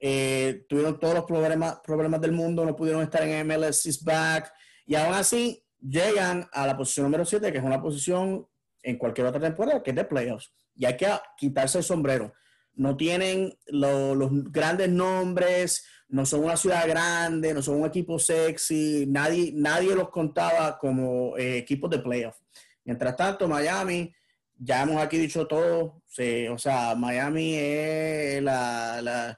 eh, 0.00 0.64
tuvieron 0.68 0.98
todos 0.98 1.14
los 1.14 1.24
problemas, 1.24 1.80
problemas 1.84 2.20
del 2.20 2.32
mundo, 2.32 2.64
no 2.64 2.74
pudieron 2.74 3.02
estar 3.02 3.22
en 3.22 3.46
MLS 3.46 3.84
is 3.86 4.02
back, 4.02 4.52
y 4.86 4.94
aún 4.94 5.14
así 5.14 5.64
llegan 5.80 6.48
a 6.52 6.66
la 6.66 6.76
posición 6.76 7.04
número 7.04 7.24
7, 7.24 7.52
que 7.52 7.58
es 7.58 7.64
una 7.64 7.80
posición 7.80 8.46
en 8.82 8.98
cualquier 8.98 9.26
otra 9.26 9.40
temporada, 9.40 9.82
que 9.82 9.90
es 9.90 9.96
de 9.96 10.04
playoffs. 10.04 10.52
Y 10.74 10.84
hay 10.84 10.96
que 10.96 11.08
quitarse 11.36 11.78
el 11.78 11.84
sombrero. 11.84 12.32
No 12.74 12.96
tienen 12.96 13.52
los 13.66 14.30
grandes 14.52 14.88
nombres, 14.88 15.84
no 16.08 16.24
son 16.24 16.44
una 16.44 16.56
ciudad 16.56 16.86
grande, 16.88 17.52
no 17.52 17.60
son 17.60 17.80
un 17.80 17.86
equipo 17.86 18.18
sexy, 18.18 19.06
nadie, 19.08 19.52
nadie 19.54 19.94
los 19.94 20.10
contaba 20.10 20.78
como 20.78 21.36
eh, 21.36 21.58
equipos 21.58 21.90
de 21.90 21.98
playoffs. 21.98 22.40
Mientras 22.84 23.16
tanto, 23.16 23.48
Miami 23.48 24.14
ya 24.58 24.82
hemos 24.82 25.00
aquí 25.00 25.18
dicho 25.18 25.46
todo, 25.46 26.02
o 26.50 26.58
sea, 26.58 26.94
Miami 26.96 27.54
es 27.56 28.42
la, 28.42 29.36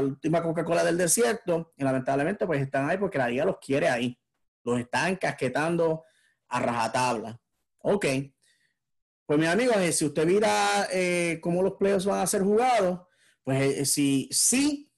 última 0.00 0.42
Coca-Cola 0.42 0.84
del 0.84 0.96
desierto 0.96 1.72
y 1.76 1.84
lamentablemente 1.84 2.46
pues 2.46 2.62
están 2.62 2.88
ahí 2.88 2.96
porque 2.96 3.18
la 3.18 3.28
liga 3.28 3.44
los 3.44 3.58
quiere 3.58 3.88
ahí, 3.88 4.18
los 4.64 4.80
están 4.80 5.16
casquetando 5.16 6.04
a 6.48 6.60
rajatabla. 6.60 7.40
Ok, 7.80 8.06
pues 9.26 9.40
mi 9.40 9.46
amigo, 9.46 9.72
eh, 9.74 9.92
si 9.92 10.04
usted 10.04 10.26
mira 10.26 10.88
eh, 10.92 11.38
cómo 11.40 11.62
los 11.62 11.74
playoffs 11.74 12.04
van 12.04 12.20
a 12.20 12.26
ser 12.26 12.42
jugados, 12.42 13.00
pues 13.42 13.62
eh, 13.62 13.84
si 13.86 14.28
sí, 14.30 14.90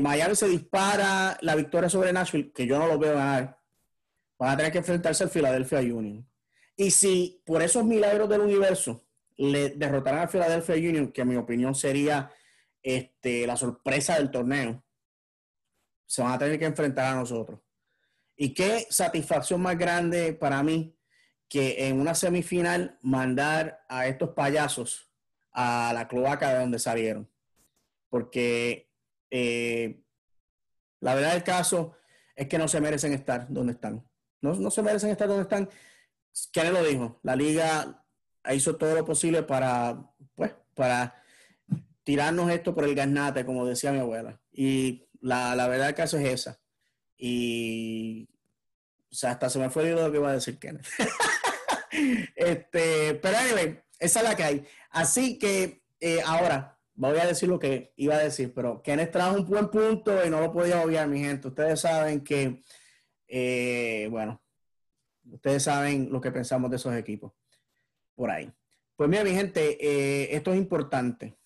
Miami 0.00 0.34
se 0.34 0.48
dispara 0.48 1.38
la 1.40 1.54
victoria 1.54 1.88
sobre 1.88 2.12
Nashville, 2.12 2.50
que 2.52 2.66
yo 2.66 2.78
no 2.80 2.88
lo 2.88 2.98
veo 2.98 3.14
ganar, 3.14 3.60
van 4.36 4.50
a 4.50 4.56
tener 4.56 4.72
que 4.72 4.78
enfrentarse 4.78 5.22
al 5.22 5.30
Philadelphia 5.30 5.78
Union. 5.78 6.28
Y 6.76 6.90
si 6.90 7.40
por 7.46 7.62
esos 7.62 7.84
milagros 7.84 8.28
del 8.28 8.40
universo 8.40 9.06
le 9.36 9.70
derrotaran 9.70 10.22
a 10.22 10.28
Philadelphia 10.28 10.74
Union, 10.74 11.12
que 11.12 11.20
en 11.20 11.28
mi 11.28 11.36
opinión 11.36 11.76
sería 11.76 12.28
este, 12.82 13.46
la 13.46 13.56
sorpresa 13.56 14.16
del 14.16 14.32
torneo, 14.32 14.82
se 16.06 16.22
van 16.22 16.32
a 16.32 16.38
tener 16.38 16.58
que 16.58 16.64
enfrentar 16.64 17.12
a 17.12 17.18
nosotros. 17.20 17.60
Y 18.38 18.54
qué 18.54 18.86
satisfacción 18.88 19.60
más 19.60 19.76
grande 19.76 20.32
para 20.32 20.62
mí 20.62 20.96
que 21.48 21.88
en 21.88 22.00
una 22.00 22.14
semifinal 22.14 22.98
mandar 23.02 23.84
a 23.88 24.06
estos 24.06 24.30
payasos 24.30 25.10
a 25.52 25.92
la 25.92 26.08
cloaca 26.08 26.54
de 26.54 26.60
donde 26.60 26.78
salieron. 26.78 27.28
Porque 28.08 28.90
eh, 29.30 30.02
la 31.00 31.14
verdad 31.14 31.32
del 31.32 31.42
caso 31.42 31.96
es 32.36 32.46
que 32.46 32.58
no 32.58 32.68
se 32.68 32.80
merecen 32.80 33.12
estar 33.12 33.46
donde 33.50 33.72
están. 33.72 34.08
No, 34.40 34.54
no 34.54 34.70
se 34.70 34.82
merecen 34.82 35.10
estar 35.10 35.26
donde 35.26 35.42
están 35.42 35.68
¿Quién 36.52 36.72
lo 36.72 36.84
dijo? 36.84 37.18
La 37.22 37.36
liga 37.36 38.04
hizo 38.52 38.76
todo 38.76 38.94
lo 38.94 39.04
posible 39.04 39.42
para, 39.42 40.12
pues, 40.34 40.54
para 40.74 41.22
tirarnos 42.04 42.50
esto 42.50 42.74
por 42.74 42.84
el 42.84 42.94
garnate, 42.94 43.44
como 43.44 43.66
decía 43.66 43.92
mi 43.92 43.98
abuela. 43.98 44.40
Y 44.52 45.08
la, 45.20 45.54
la 45.54 45.68
verdad 45.68 45.86
del 45.86 45.94
caso 45.94 46.18
es 46.18 46.28
esa. 46.28 46.60
Y 47.18 48.28
O 49.10 49.14
sea, 49.14 49.32
hasta 49.32 49.50
se 49.50 49.58
me 49.58 49.70
fue 49.70 49.90
lo 49.90 50.10
que 50.10 50.18
iba 50.18 50.30
a 50.30 50.34
decir 50.34 50.58
Kenneth. 50.58 50.86
este, 52.36 53.14
pero 53.14 53.36
anyway, 53.36 53.80
esa 53.98 54.20
es 54.20 54.28
la 54.28 54.36
que 54.36 54.44
hay. 54.44 54.66
Así 54.90 55.38
que 55.38 55.82
eh, 56.00 56.20
ahora 56.24 56.78
voy 56.94 57.18
a 57.18 57.26
decir 57.26 57.48
lo 57.48 57.58
que 57.58 57.92
iba 57.96 58.14
a 58.14 58.18
decir, 58.18 58.52
pero 58.54 58.82
Kenneth 58.82 59.12
trajo 59.12 59.36
un 59.36 59.46
buen 59.46 59.68
punto 59.68 60.24
y 60.24 60.30
no 60.30 60.40
lo 60.40 60.52
podía 60.52 60.82
obviar, 60.82 61.08
mi 61.08 61.20
gente. 61.20 61.48
Ustedes 61.48 61.80
saben 61.80 62.22
que, 62.22 62.62
eh, 63.26 64.08
bueno, 64.10 64.42
ustedes 65.30 65.62
saben 65.64 66.10
lo 66.10 66.20
que 66.20 66.32
pensamos 66.32 66.70
de 66.70 66.76
esos 66.76 66.94
equipos 66.94 67.32
por 68.14 68.30
ahí. 68.30 68.52
Pues 68.96 69.08
mira, 69.08 69.22
mi 69.22 69.30
gente, 69.30 69.78
eh, 69.80 70.34
esto 70.34 70.52
es 70.52 70.58
importante 70.58 71.37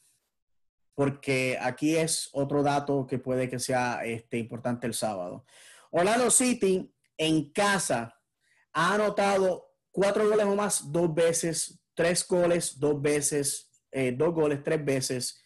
porque 0.94 1.58
aquí 1.60 1.96
es 1.96 2.28
otro 2.32 2.62
dato 2.62 3.06
que 3.06 3.18
puede 3.18 3.48
que 3.48 3.58
sea 3.58 4.04
este, 4.04 4.38
importante 4.38 4.86
el 4.86 4.94
sábado. 4.94 5.44
Orlando 5.90 6.30
City 6.30 6.92
en 7.16 7.50
casa 7.52 8.18
ha 8.72 8.94
anotado 8.94 9.72
cuatro 9.90 10.28
goles 10.28 10.46
o 10.46 10.56
más 10.56 10.90
dos 10.90 11.14
veces, 11.14 11.80
tres 11.94 12.26
goles 12.26 12.78
dos 12.78 13.00
veces, 13.00 13.70
eh, 13.90 14.12
dos 14.16 14.34
goles 14.34 14.62
tres 14.62 14.84
veces 14.84 15.42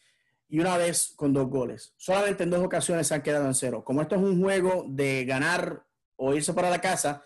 y 0.48 0.60
una 0.60 0.76
vez 0.76 1.12
con 1.16 1.32
dos 1.32 1.48
goles. 1.48 1.94
Solamente 1.96 2.44
en 2.44 2.50
dos 2.50 2.64
ocasiones 2.64 3.08
se 3.08 3.14
han 3.14 3.22
quedado 3.22 3.46
en 3.46 3.54
cero. 3.54 3.84
Como 3.84 4.02
esto 4.02 4.14
es 4.14 4.22
un 4.22 4.40
juego 4.40 4.84
de 4.88 5.24
ganar 5.24 5.84
o 6.16 6.34
irse 6.34 6.54
para 6.54 6.70
la 6.70 6.80
casa, 6.80 7.24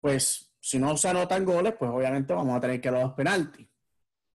pues 0.00 0.52
si 0.60 0.78
no 0.78 0.96
se 0.96 1.08
anotan 1.08 1.44
goles, 1.44 1.74
pues 1.78 1.90
obviamente 1.90 2.32
vamos 2.32 2.56
a 2.56 2.60
tener 2.60 2.80
que 2.80 2.90
dar 2.90 3.02
los 3.02 3.14
penaltis. 3.14 3.68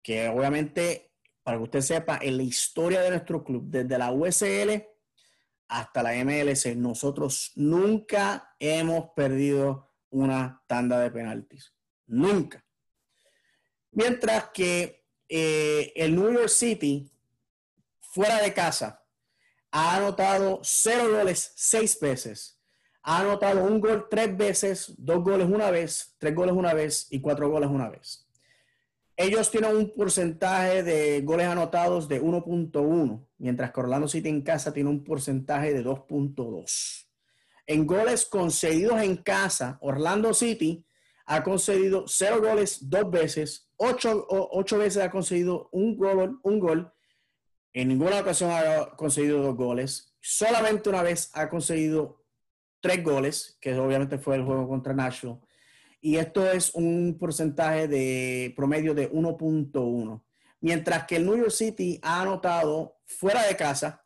Que 0.03 0.29
obviamente 0.29 1.10
para 1.51 1.59
que 1.59 1.65
usted 1.65 1.81
sepa, 1.81 2.21
en 2.23 2.37
la 2.37 2.45
historia 2.45 3.01
de 3.01 3.11
nuestro 3.11 3.43
club, 3.43 3.65
desde 3.67 3.99
la 3.99 4.13
USL 4.13 4.87
hasta 5.67 6.01
la 6.01 6.13
MLS, 6.25 6.77
nosotros 6.77 7.51
nunca 7.57 8.55
hemos 8.61 9.11
perdido 9.17 9.91
una 10.11 10.63
tanda 10.69 11.01
de 11.01 11.11
penaltis. 11.11 11.75
Nunca. 12.07 12.65
Mientras 13.91 14.51
que 14.51 15.05
eh, 15.29 15.93
el 15.97 16.15
New 16.15 16.33
York 16.33 16.51
City, 16.51 17.11
fuera 17.99 18.41
de 18.41 18.55
casa, 18.55 19.05
ha 19.73 19.97
anotado 19.97 20.61
cero 20.63 21.11
goles 21.11 21.53
seis 21.57 21.99
veces. 21.99 22.61
Ha 23.03 23.23
anotado 23.23 23.65
un 23.65 23.81
gol 23.81 24.07
tres 24.09 24.37
veces, 24.37 24.95
dos 24.97 25.25
goles 25.25 25.49
una 25.49 25.73
vez, 25.73 26.15
tres 26.19 26.33
goles 26.33 26.55
una 26.55 26.75
vez 26.75 27.09
y 27.11 27.21
cuatro 27.21 27.51
goles 27.51 27.69
una 27.69 27.89
vez. 27.89 28.30
Ellos 29.23 29.51
tienen 29.51 29.77
un 29.77 29.93
porcentaje 29.93 30.83
de 30.83 31.21
goles 31.21 31.47
anotados 31.47 32.09
de 32.09 32.23
1.1, 32.23 33.29
mientras 33.37 33.71
que 33.71 33.81
Orlando 33.81 34.09
City 34.09 34.31
en 34.31 34.41
casa 34.41 34.73
tiene 34.73 34.89
un 34.89 35.05
porcentaje 35.05 35.75
de 35.75 35.85
2.2. 35.85 37.07
En 37.67 37.87
goles 37.87 38.25
concedidos 38.25 39.03
en 39.03 39.19
casa, 39.19 39.77
Orlando 39.83 40.33
City 40.33 40.87
ha 41.27 41.43
concedido 41.43 42.05
cero 42.07 42.41
goles 42.41 42.89
dos 42.89 43.11
veces, 43.11 43.69
ocho, 43.77 44.27
ocho 44.31 44.79
veces 44.79 45.03
ha 45.03 45.11
concedido 45.11 45.69
un 45.71 45.99
gol, 45.99 46.41
un 46.43 46.59
gol, 46.59 46.91
en 47.75 47.89
ninguna 47.89 48.21
ocasión 48.21 48.51
ha 48.51 48.97
conseguido 48.97 49.43
dos 49.43 49.55
goles, 49.55 50.15
solamente 50.19 50.89
una 50.89 51.03
vez 51.03 51.31
ha 51.35 51.51
conseguido 51.51 52.25
tres 52.81 53.05
goles, 53.05 53.59
que 53.61 53.75
obviamente 53.75 54.17
fue 54.17 54.37
el 54.37 54.45
juego 54.45 54.67
contra 54.67 54.95
Nashville, 54.95 55.41
y 56.01 56.17
esto 56.17 56.51
es 56.51 56.75
un 56.75 57.17
porcentaje 57.19 57.87
de 57.87 58.53
promedio 58.57 58.95
de 58.95 59.11
1.1. 59.13 60.23
Mientras 60.61 61.07
que 61.07 61.17
el 61.17 61.27
New 61.27 61.37
York 61.37 61.51
City 61.51 61.99
ha 62.03 62.23
anotado 62.23 62.99
fuera 63.05 63.47
de 63.47 63.57
casa, 63.57 64.05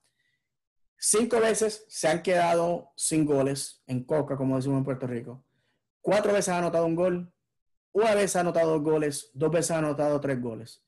cinco 0.99 1.41
veces 1.41 1.85
se 1.89 2.09
han 2.09 2.23
quedado 2.23 2.93
sin 2.97 3.25
goles 3.25 3.83
en 3.87 4.05
coca, 4.05 4.37
como 4.37 4.57
decimos 4.57 4.79
en 4.79 4.85
Puerto 4.85 5.07
Rico. 5.07 5.45
Cuatro 6.01 6.33
veces 6.33 6.51
ha 6.51 6.59
anotado 6.59 6.87
un 6.87 6.97
gol, 6.97 7.33
una 7.93 8.15
vez 8.15 8.35
ha 8.37 8.41
anotado 8.41 8.73
dos 8.73 8.83
goles, 8.83 9.31
dos 9.33 9.51
veces 9.51 9.71
ha 9.71 9.79
anotado 9.79 10.21
tres 10.21 10.41
goles. 10.41 10.83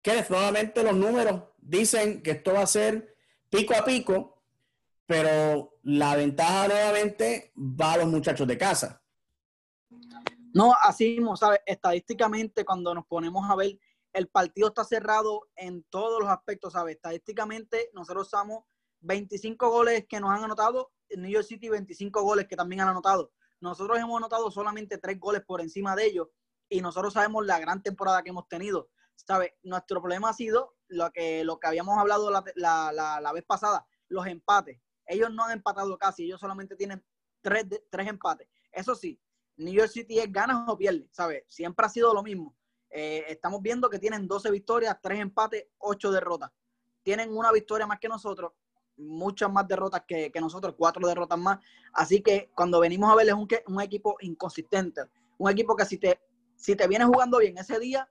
Que 0.00 0.24
nuevamente 0.28 0.82
los 0.82 0.94
números 0.94 1.42
dicen 1.58 2.22
que 2.22 2.32
esto 2.32 2.52
va 2.54 2.62
a 2.62 2.66
ser 2.66 3.16
pico 3.50 3.74
a 3.74 3.84
pico, 3.84 4.44
pero 5.06 5.78
la 5.82 6.14
ventaja 6.16 6.68
nuevamente 6.68 7.52
va 7.56 7.94
a 7.94 7.98
los 7.98 8.06
muchachos 8.06 8.46
de 8.46 8.56
casa. 8.56 9.02
No, 10.56 10.72
así 10.82 11.10
mismo, 11.10 11.36
¿sabes? 11.36 11.60
Estadísticamente, 11.66 12.64
cuando 12.64 12.94
nos 12.94 13.04
ponemos 13.04 13.44
a 13.50 13.54
ver, 13.56 13.78
el 14.14 14.28
partido 14.28 14.68
está 14.68 14.84
cerrado 14.84 15.50
en 15.54 15.84
todos 15.90 16.18
los 16.18 16.30
aspectos, 16.30 16.72
¿sabes? 16.72 16.96
Estadísticamente, 16.96 17.90
nosotros 17.92 18.30
somos 18.30 18.64
25 19.00 19.68
goles 19.68 20.06
que 20.08 20.18
nos 20.18 20.30
han 20.30 20.44
anotado, 20.44 20.92
New 21.14 21.30
York 21.30 21.44
City 21.44 21.68
25 21.68 22.22
goles 22.22 22.46
que 22.48 22.56
también 22.56 22.80
han 22.80 22.88
anotado. 22.88 23.34
Nosotros 23.60 23.98
hemos 23.98 24.16
anotado 24.16 24.50
solamente 24.50 24.96
tres 24.96 25.20
goles 25.20 25.42
por 25.44 25.60
encima 25.60 25.94
de 25.94 26.06
ellos 26.06 26.28
y 26.70 26.80
nosotros 26.80 27.12
sabemos 27.12 27.44
la 27.44 27.58
gran 27.58 27.82
temporada 27.82 28.22
que 28.22 28.30
hemos 28.30 28.48
tenido. 28.48 28.88
¿Sabes? 29.14 29.50
Nuestro 29.62 30.00
problema 30.00 30.30
ha 30.30 30.32
sido 30.32 30.74
lo 30.88 31.10
que, 31.10 31.44
lo 31.44 31.60
que 31.60 31.66
habíamos 31.66 31.98
hablado 31.98 32.30
la, 32.30 32.42
la, 32.54 33.20
la, 33.20 33.32
vez 33.34 33.44
pasada, 33.44 33.86
los 34.08 34.26
empates. 34.26 34.80
Ellos 35.04 35.30
no 35.34 35.44
han 35.44 35.50
empatado 35.50 35.98
casi, 35.98 36.24
ellos 36.24 36.40
solamente 36.40 36.76
tienen 36.76 37.04
tres, 37.42 37.66
tres 37.90 38.08
empates. 38.08 38.48
Eso 38.72 38.94
sí, 38.94 39.20
New 39.56 39.72
York 39.72 39.90
City 39.90 40.18
es 40.18 40.30
ganas 40.30 40.68
o 40.68 40.76
pierde, 40.76 41.08
¿sabes? 41.10 41.44
Siempre 41.48 41.86
ha 41.86 41.88
sido 41.88 42.12
lo 42.12 42.22
mismo. 42.22 42.54
Eh, 42.90 43.24
estamos 43.28 43.62
viendo 43.62 43.90
que 43.90 43.98
tienen 43.98 44.28
12 44.28 44.50
victorias, 44.50 44.96
3 45.02 45.20
empates, 45.20 45.66
8 45.78 46.10
derrotas. 46.12 46.50
Tienen 47.02 47.36
una 47.36 47.52
victoria 47.52 47.86
más 47.86 47.98
que 47.98 48.08
nosotros, 48.08 48.52
muchas 48.96 49.50
más 49.50 49.66
derrotas 49.66 50.02
que, 50.06 50.30
nosotros, 50.40 50.74
4 50.76 51.06
derrotas 51.08 51.38
más. 51.38 51.58
Así 51.92 52.22
que 52.22 52.50
cuando 52.54 52.80
venimos 52.80 53.10
a 53.10 53.16
verles 53.16 53.34
un, 53.34 53.48
un 53.66 53.80
equipo 53.80 54.16
inconsistente, 54.20 55.02
un 55.38 55.50
equipo 55.50 55.76
que 55.76 55.84
si 55.84 55.98
te, 55.98 56.20
si 56.56 56.76
te 56.76 56.86
viene 56.86 57.04
jugando 57.04 57.38
bien 57.38 57.56
ese 57.58 57.78
día, 57.78 58.10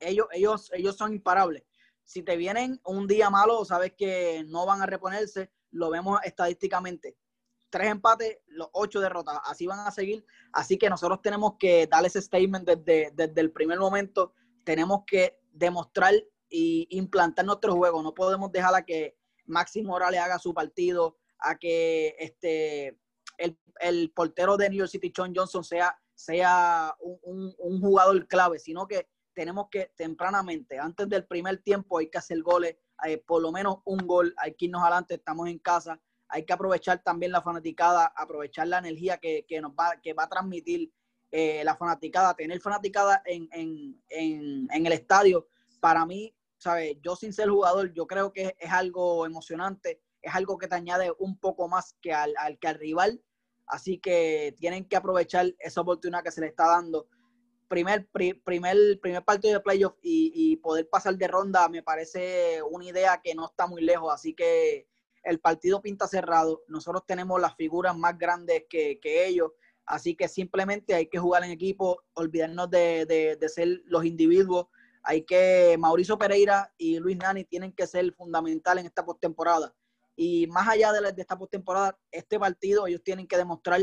ellos, 0.00 0.26
ellos, 0.32 0.70
ellos 0.72 0.96
son 0.96 1.12
imparables. 1.12 1.62
Si 2.04 2.22
te 2.22 2.36
vienen 2.36 2.80
un 2.84 3.06
día 3.06 3.30
malo, 3.30 3.64
sabes 3.64 3.92
que 3.96 4.44
no 4.48 4.66
van 4.66 4.82
a 4.82 4.86
reponerse, 4.86 5.50
lo 5.70 5.90
vemos 5.90 6.20
estadísticamente 6.24 7.16
tres 7.72 7.88
empates, 7.88 8.38
los 8.48 8.68
ocho 8.72 9.00
derrotas. 9.00 9.40
Así 9.44 9.66
van 9.66 9.80
a 9.80 9.90
seguir. 9.90 10.24
Así 10.52 10.78
que 10.78 10.90
nosotros 10.90 11.22
tenemos 11.22 11.54
que 11.58 11.86
dar 11.88 12.04
ese 12.04 12.20
statement 12.20 12.68
desde, 12.68 13.10
desde 13.14 13.40
el 13.40 13.50
primer 13.50 13.78
momento. 13.80 14.34
Tenemos 14.62 15.02
que 15.06 15.40
demostrar 15.50 16.14
y 16.50 16.86
implantar 16.90 17.46
nuestro 17.46 17.74
juego. 17.74 18.02
No 18.02 18.14
podemos 18.14 18.52
dejar 18.52 18.74
a 18.74 18.84
que 18.84 19.16
Maxi 19.46 19.82
Morales 19.82 20.20
haga 20.20 20.38
su 20.38 20.52
partido, 20.52 21.16
a 21.38 21.56
que 21.58 22.14
este, 22.18 23.00
el, 23.80 24.12
portero 24.14 24.58
de 24.58 24.68
New 24.68 24.78
York 24.78 24.90
City, 24.90 25.10
John 25.16 25.32
Johnson, 25.34 25.64
sea, 25.64 25.96
sea 26.14 26.94
un, 27.00 27.80
jugador 27.80 28.28
clave, 28.28 28.58
sino 28.58 28.86
que 28.86 29.08
tenemos 29.34 29.68
que 29.70 29.92
tempranamente, 29.96 30.78
antes 30.78 31.08
del 31.08 31.26
primer 31.26 31.62
tiempo, 31.62 31.98
hay 31.98 32.10
que 32.10 32.18
hacer 32.18 32.42
goles, 32.42 32.76
eh, 33.06 33.16
por 33.16 33.40
lo 33.40 33.50
menos 33.50 33.78
un 33.84 34.06
gol, 34.06 34.34
hay 34.36 34.54
que 34.54 34.66
irnos 34.66 34.82
adelante, 34.82 35.14
estamos 35.14 35.48
en 35.48 35.58
casa 35.58 35.98
hay 36.32 36.44
que 36.46 36.52
aprovechar 36.54 37.02
también 37.02 37.30
la 37.30 37.42
fanaticada, 37.42 38.06
aprovechar 38.16 38.66
la 38.66 38.78
energía 38.78 39.18
que, 39.18 39.44
nos 39.60 39.72
va, 39.72 40.00
que 40.02 40.14
va 40.14 40.24
a 40.24 40.28
transmitir 40.30 40.90
eh, 41.30 41.62
la 41.62 41.76
fanaticada, 41.76 42.34
tener 42.34 42.58
fanaticada 42.58 43.22
en, 43.26 44.00
el 44.08 44.92
estadio, 44.92 45.46
para 45.78 46.06
mí, 46.06 46.34
¿sabes? 46.56 46.96
Yo 47.02 47.16
sin 47.16 47.34
ser 47.34 47.50
jugador, 47.50 47.92
yo 47.92 48.06
creo 48.06 48.32
que 48.32 48.56
es, 48.58 48.72
algo 48.72 49.26
emocionante, 49.26 50.00
es 50.22 50.34
algo 50.34 50.56
que 50.56 50.68
te 50.68 50.74
añade 50.74 51.12
un 51.18 51.36
poco 51.38 51.68
más 51.68 51.96
que 52.00 52.14
al, 52.14 52.34
que 52.58 52.68
al 52.68 52.78
rival, 52.78 53.22
así 53.66 53.98
que 53.98 54.54
tienen 54.58 54.86
que 54.88 54.96
aprovechar 54.96 55.54
esa 55.58 55.82
oportunidad 55.82 56.24
que 56.24 56.30
se 56.30 56.40
le 56.40 56.46
está 56.46 56.66
dando. 56.66 57.08
Primer, 57.68 58.08
primer, 58.08 59.00
primer 59.02 59.22
partido 59.22 59.52
de 59.52 59.60
playoff 59.60 59.96
y, 60.00 60.32
y 60.34 60.56
poder 60.56 60.88
pasar 60.88 61.14
de 61.16 61.28
ronda 61.28 61.68
me 61.68 61.82
parece 61.82 62.62
una 62.62 62.86
idea 62.86 63.20
que 63.22 63.34
no 63.34 63.46
está 63.46 63.66
muy 63.66 63.82
lejos, 63.82 64.12
así 64.14 64.34
que 64.34 64.86
el 65.22 65.40
partido 65.40 65.80
pinta 65.80 66.06
cerrado, 66.06 66.62
nosotros 66.68 67.04
tenemos 67.06 67.40
las 67.40 67.54
figuras 67.56 67.96
más 67.96 68.18
grandes 68.18 68.64
que, 68.68 68.98
ellos, 69.02 69.52
así 69.86 70.14
que 70.14 70.28
simplemente 70.28 70.94
hay 70.94 71.06
que 71.06 71.18
jugar 71.18 71.44
en 71.44 71.50
equipo, 71.50 72.02
olvidarnos 72.14 72.70
de, 72.70 73.38
ser 73.48 73.82
los 73.86 74.04
individuos, 74.04 74.66
hay 75.02 75.24
que, 75.24 75.76
Mauricio 75.78 76.18
Pereira 76.18 76.72
y 76.76 76.98
Luis 76.98 77.16
Nani 77.16 77.44
tienen 77.44 77.72
que 77.72 77.86
ser 77.86 78.12
fundamentales 78.14 78.82
en 78.82 78.86
esta 78.86 79.04
postemporada. 79.04 79.74
Y 80.14 80.46
más 80.46 80.68
allá 80.68 80.92
de, 80.92 81.14
esta 81.16 81.38
postemporada, 81.38 81.98
este 82.10 82.38
partido 82.38 82.86
ellos 82.86 83.02
tienen 83.02 83.26
que 83.26 83.36
demostrar 83.36 83.80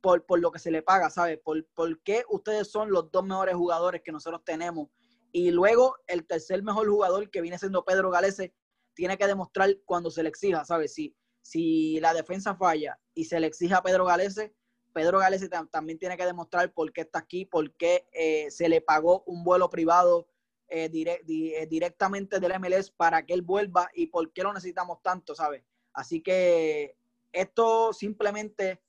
por, 0.00 0.24
lo 0.38 0.50
que 0.50 0.58
se 0.58 0.70
le 0.70 0.82
paga, 0.82 1.10
¿sabes? 1.10 1.38
Por, 1.42 1.66
por 1.74 2.02
qué 2.02 2.24
ustedes 2.28 2.70
son 2.70 2.90
los 2.90 3.10
dos 3.10 3.24
mejores 3.24 3.54
jugadores 3.54 4.02
que 4.02 4.12
nosotros 4.12 4.42
tenemos. 4.44 4.88
Y 5.32 5.50
luego 5.50 5.96
el 6.06 6.26
tercer 6.26 6.62
mejor 6.62 6.88
jugador 6.88 7.28
que 7.30 7.40
viene 7.40 7.58
siendo 7.58 7.84
Pedro 7.84 8.10
Galese, 8.10 8.54
tiene 8.94 9.18
que 9.18 9.26
demostrar 9.26 9.76
cuando 9.84 10.10
se 10.10 10.22
le 10.22 10.28
exija, 10.28 10.64
¿sabes? 10.64 10.94
Si, 10.94 11.14
si 11.42 12.00
la 12.00 12.14
defensa 12.14 12.56
falla 12.56 12.98
y 13.14 13.24
se 13.24 13.38
le 13.40 13.46
exige 13.46 13.74
a 13.74 13.82
Pedro 13.82 14.06
Galese, 14.06 14.54
Pedro 14.94 15.18
Galese 15.18 15.50
también 15.70 15.98
tiene 15.98 16.16
que 16.16 16.24
demostrar 16.24 16.72
por 16.72 16.92
qué 16.92 17.02
está 17.02 17.18
aquí, 17.18 17.44
por 17.44 17.74
qué 17.74 18.06
eh, 18.12 18.50
se 18.50 18.68
le 18.68 18.80
pagó 18.80 19.24
un 19.26 19.44
vuelo 19.44 19.68
privado 19.68 20.28
eh, 20.68 20.88
eh, 20.94 21.66
directamente 21.68 22.38
del 22.40 22.58
MLS 22.58 22.90
para 22.90 23.26
que 23.26 23.34
él 23.34 23.42
vuelva 23.42 23.90
y 23.92 24.06
por 24.06 24.32
qué 24.32 24.44
lo 24.44 24.52
necesitamos 24.52 25.02
tanto, 25.02 25.34
¿sabes? 25.34 25.64
Así 25.92 26.22
que 26.22 26.96
esto 27.32 27.92
simplemente 27.92 28.80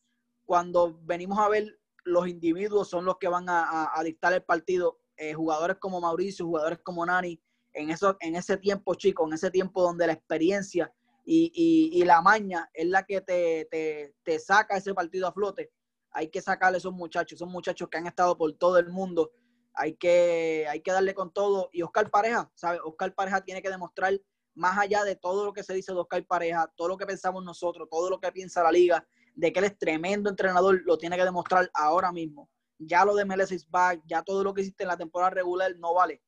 cuando 0.46 1.00
venimos 1.02 1.40
a 1.40 1.50
ver 1.50 1.80
los 2.04 2.28
individuos 2.28 2.88
son 2.88 3.04
los 3.04 3.18
que 3.18 3.28
van 3.28 3.46
a, 3.50 4.00
dictar 4.04 4.32
el 4.34 4.44
partido. 4.44 5.00
Jugadores 5.36 5.78
como 5.78 6.02
Mauricio, 6.02 6.46
jugadores 6.46 6.80
como 6.80 7.06
Nani, 7.06 7.42
en, 7.76 7.92
eso, 7.92 8.18
en 8.20 8.36
ese 8.36 8.58
tiempo, 8.58 8.96
chico, 8.96 9.28
en 9.28 9.34
ese 9.34 9.52
tiempo 9.52 9.84
donde 9.84 10.08
la 10.08 10.14
experiencia 10.14 10.92
y, 11.26 11.92
y, 11.92 12.04
la 12.06 12.22
maña 12.22 12.70
es 12.74 12.88
la 12.88 13.04
que 13.04 13.20
te, 13.20 13.68
te, 13.72 14.14
te, 14.24 14.40
saca 14.40 14.78
ese 14.78 14.94
partido 14.94 15.28
a 15.28 15.34
flote. 15.34 15.72
Hay 16.12 16.30
que 16.30 16.42
sacarle 16.42 16.78
a 16.78 16.80
esos 16.80 16.94
muchachos, 16.94 17.38
esos 17.38 17.50
muchachos 17.50 17.90
que 17.90 17.98
han 17.98 18.06
estado 18.06 18.38
por 18.38 18.54
todo 18.54 18.78
el 18.78 18.90
mundo. 18.90 19.32
Hay 19.74 19.96
que, 19.96 20.68
hay 20.70 20.82
que 20.82 20.92
darle 20.92 21.16
con 21.16 21.34
todo. 21.34 21.70
Y 21.74 21.82
Oscar 21.82 22.12
Pareja, 22.12 22.52
¿sabes? 22.54 22.80
Oscar 22.84 23.14
Pareja 23.16 23.42
tiene 23.42 23.64
que 23.64 23.72
demostrar, 23.72 24.14
más 24.54 24.78
allá 24.78 25.04
de 25.04 25.16
todo 25.16 25.46
lo 25.46 25.52
que 25.52 25.64
se 25.64 25.74
dice 25.74 25.92
de 25.92 26.00
Oscar 26.00 26.24
Pareja, 26.26 26.72
todo 26.76 26.90
lo 26.90 26.98
que 26.98 27.08
pensamos 27.08 27.44
nosotros, 27.44 27.90
todo 27.90 28.10
lo 28.10 28.20
que 28.20 28.32
piensa 28.32 28.62
la 28.62 28.72
liga, 28.72 29.06
de 29.34 29.52
que 29.52 29.60
él 29.60 29.66
es 29.66 29.78
tremendo 29.78 30.30
entrenador, 30.30 30.82
lo 30.86 30.98
tiene 30.98 31.18
que 31.18 31.26
demostrar 31.26 31.70
ahora 31.74 32.12
mismo. 32.12 32.50
Ya 32.78 33.04
lo 33.04 33.16
de 33.16 33.26
MLS 33.26 33.68
back, 33.70 34.02
ya 34.06 34.22
todo 34.22 34.44
lo 34.44 34.54
que 34.54 34.62
hiciste 34.62 34.84
en 34.84 34.90
la 34.90 34.98
temporada 34.98 35.32
regular 35.32 35.76
no 35.78 35.96
vale. 35.96 36.22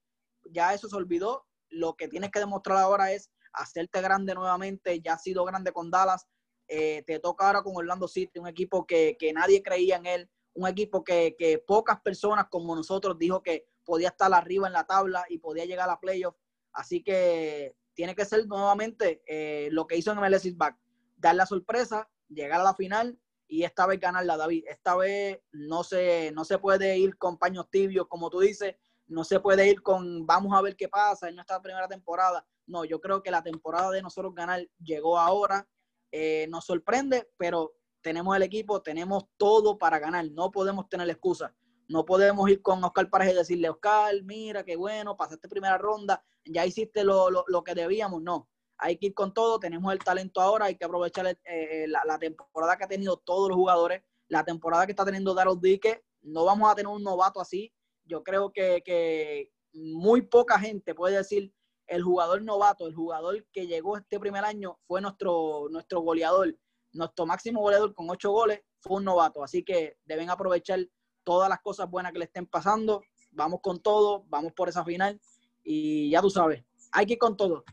Ya 0.51 0.73
eso 0.73 0.89
se 0.89 0.95
olvidó. 0.95 1.45
Lo 1.69 1.95
que 1.95 2.07
tienes 2.07 2.31
que 2.31 2.39
demostrar 2.39 2.77
ahora 2.77 3.11
es 3.11 3.29
hacerte 3.53 4.01
grande 4.01 4.33
nuevamente. 4.35 5.01
Ya 5.01 5.13
has 5.13 5.23
sido 5.23 5.45
grande 5.45 5.71
con 5.71 5.91
Dallas. 5.91 6.25
Eh, 6.67 7.03
te 7.05 7.19
toca 7.19 7.47
ahora 7.47 7.61
con 7.61 7.75
Orlando 7.75 8.07
City, 8.07 8.39
un 8.39 8.47
equipo 8.47 8.85
que, 8.85 9.15
que 9.17 9.31
nadie 9.31 9.63
creía 9.63 9.95
en 9.95 10.05
él, 10.05 10.29
un 10.53 10.67
equipo 10.67 11.01
que, 11.01 11.33
que, 11.37 11.59
pocas 11.59 12.01
personas 12.01 12.47
como 12.49 12.75
nosotros 12.75 13.17
dijo 13.17 13.41
que 13.41 13.65
podía 13.85 14.09
estar 14.09 14.33
arriba 14.33 14.67
en 14.67 14.73
la 14.73 14.85
tabla 14.85 15.23
y 15.29 15.37
podía 15.37 15.63
llegar 15.63 15.89
a 15.89 15.99
playoff. 15.99 16.35
Así 16.73 17.01
que 17.01 17.73
tiene 17.93 18.15
que 18.15 18.25
ser 18.25 18.45
nuevamente 18.47 19.23
eh, 19.25 19.69
lo 19.71 19.87
que 19.87 19.95
hizo 19.95 20.11
en 20.11 20.19
MLS 20.19 20.45
is 20.45 20.57
back, 20.57 20.77
dar 21.15 21.35
la 21.35 21.45
sorpresa, 21.45 22.09
llegar 22.27 22.59
a 22.59 22.65
la 22.65 22.75
final 22.75 23.17
y 23.47 23.63
esta 23.63 23.87
vez 23.87 23.99
ganarla, 23.99 24.37
David. 24.37 24.65
Esta 24.67 24.95
vez 24.95 25.39
no 25.51 25.83
se, 25.83 26.31
no 26.33 26.43
se 26.43 26.59
puede 26.59 26.97
ir 26.97 27.17
con 27.17 27.37
paños 27.37 27.69
tibios, 27.71 28.07
como 28.07 28.29
tú 28.29 28.41
dices, 28.41 28.75
no 29.07 29.23
se 29.23 29.39
puede 29.39 29.67
ir 29.69 29.81
con 29.81 30.25
vamos 30.25 30.53
a 30.57 30.61
ver 30.61 30.75
qué 30.75 30.89
pasa 30.89 31.29
en 31.29 31.35
nuestra 31.35 31.61
primera 31.61 31.87
temporada. 31.87 32.45
No, 32.65 32.83
yo 32.83 32.99
creo 32.99 33.23
que 33.23 33.31
la 33.31 33.41
temporada 33.41 33.91
de 33.91 34.01
nosotros 34.01 34.35
ganar 34.35 34.67
llegó 34.83 35.17
ahora. 35.17 35.67
Eh, 36.11 36.47
nos 36.49 36.65
sorprende, 36.65 37.29
pero 37.37 37.73
tenemos 38.01 38.35
el 38.35 38.43
equipo, 38.43 38.81
tenemos 38.81 39.25
todo 39.37 39.77
para 39.77 39.99
ganar. 39.99 40.29
No 40.31 40.51
podemos 40.51 40.89
tener 40.89 41.09
excusa. 41.09 41.55
No 41.87 42.05
podemos 42.05 42.49
ir 42.49 42.61
con 42.61 42.83
Oscar 42.83 43.09
Pareja 43.09 43.31
y 43.31 43.35
decirle, 43.35 43.69
Oscar, 43.69 44.13
mira, 44.23 44.63
qué 44.63 44.75
bueno, 44.75 45.15
pasaste 45.15 45.47
primera 45.47 45.77
ronda, 45.77 46.21
ya 46.43 46.65
hiciste 46.65 47.05
lo, 47.05 47.31
lo, 47.31 47.45
lo 47.47 47.63
que 47.63 47.75
debíamos. 47.75 48.21
No, 48.21 48.49
hay 48.77 48.97
que 48.97 49.07
ir 49.07 49.13
con 49.13 49.33
todo, 49.33 49.57
tenemos 49.57 49.91
el 49.93 49.99
talento 49.99 50.41
ahora, 50.41 50.65
hay 50.65 50.75
que 50.75 50.83
aprovechar 50.83 51.37
eh, 51.45 51.85
la, 51.87 52.03
la, 52.05 52.19
temporada 52.19 52.77
que 52.77 52.83
ha 52.83 52.87
tenido 52.87 53.17
todos 53.17 53.47
los 53.49 53.55
jugadores, 53.55 54.03
la 54.27 54.43
temporada 54.43 54.85
que 54.85 54.91
está 54.91 55.05
teniendo 55.05 55.33
Daryl 55.33 55.59
Dique, 55.61 56.03
no 56.21 56.43
vamos 56.43 56.69
a 56.69 56.75
tener 56.75 56.91
un 56.91 57.03
novato 57.03 57.39
así, 57.39 57.73
yo 58.07 58.23
creo 58.23 58.51
que, 58.51 58.81
que, 58.83 59.51
muy 59.73 60.23
poca 60.23 60.59
gente 60.59 60.95
puede 60.95 61.17
decir 61.17 61.53
el 61.85 62.01
jugador 62.03 62.41
novato, 62.41 62.87
el 62.87 62.95
jugador 62.95 63.45
que 63.53 63.67
llegó 63.67 63.97
este 63.97 64.19
primer 64.19 64.43
año 64.43 64.79
fue 64.87 65.01
nuestro, 65.01 65.67
nuestro 65.69 66.01
goleador, 66.01 66.57
nuestro 66.91 67.25
máximo 67.25 67.61
goleador 67.61 67.93
con 67.93 68.09
ocho 68.09 68.31
goles 68.31 68.61
fue 68.79 68.97
un 68.97 69.05
novato, 69.05 69.43
así 69.43 69.63
que 69.63 69.97
deben 70.05 70.29
aprovechar 70.29 70.79
todas 71.23 71.49
las 71.49 71.59
cosas 71.61 71.89
buenas 71.89 72.11
que 72.11 72.19
le 72.19 72.25
estén 72.25 72.47
pasando, 72.47 73.03
vamos 73.31 73.59
con 73.61 73.81
todo, 73.81 74.25
vamos 74.27 74.53
por 74.53 74.69
esa 74.69 74.83
final. 74.83 75.19
Y 75.63 76.09
ya 76.09 76.21
tú 76.21 76.29
sabes, 76.29 76.63
hay 76.91 77.05
que 77.05 77.13
ir 77.13 77.19
con 77.19 77.35
todo. 77.35 77.63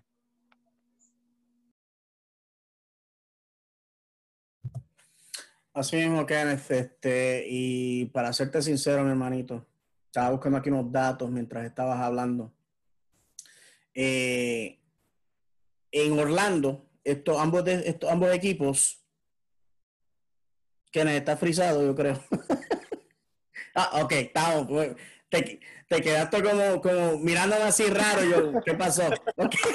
Así 5.72 5.96
mismo, 5.96 6.24
Kenneth, 6.24 6.70
este, 6.70 7.44
y 7.48 8.06
para 8.06 8.32
serte 8.32 8.62
sincero, 8.62 9.02
mi 9.02 9.10
hermanito, 9.10 9.66
estaba 10.14 10.30
buscando 10.30 10.58
aquí 10.58 10.70
unos 10.70 10.92
datos 10.92 11.28
mientras 11.28 11.64
estabas 11.64 11.98
hablando. 11.98 12.54
Eh, 13.92 14.78
en 15.90 16.16
Orlando, 16.16 16.88
estos, 17.02 17.36
ambos, 17.36 17.64
de, 17.64 17.82
estos, 17.84 18.08
ambos 18.08 18.32
equipos, 18.32 19.04
Kenneth 20.92 21.16
está 21.16 21.36
frisado, 21.36 21.84
yo 21.84 21.96
creo. 21.96 22.22
ah, 23.74 24.02
ok, 24.04 24.12
estamos. 24.12 24.68
Pues, 24.68 24.94
te, 25.28 25.58
te, 25.88 26.00
quedaste 26.00 26.42
como, 26.44 26.80
como 26.80 27.18
mirándome 27.18 27.64
así 27.64 27.86
raro, 27.86 28.22
yo, 28.22 28.62
¿qué 28.64 28.74
pasó? 28.74 29.08
Okay. 29.36 29.60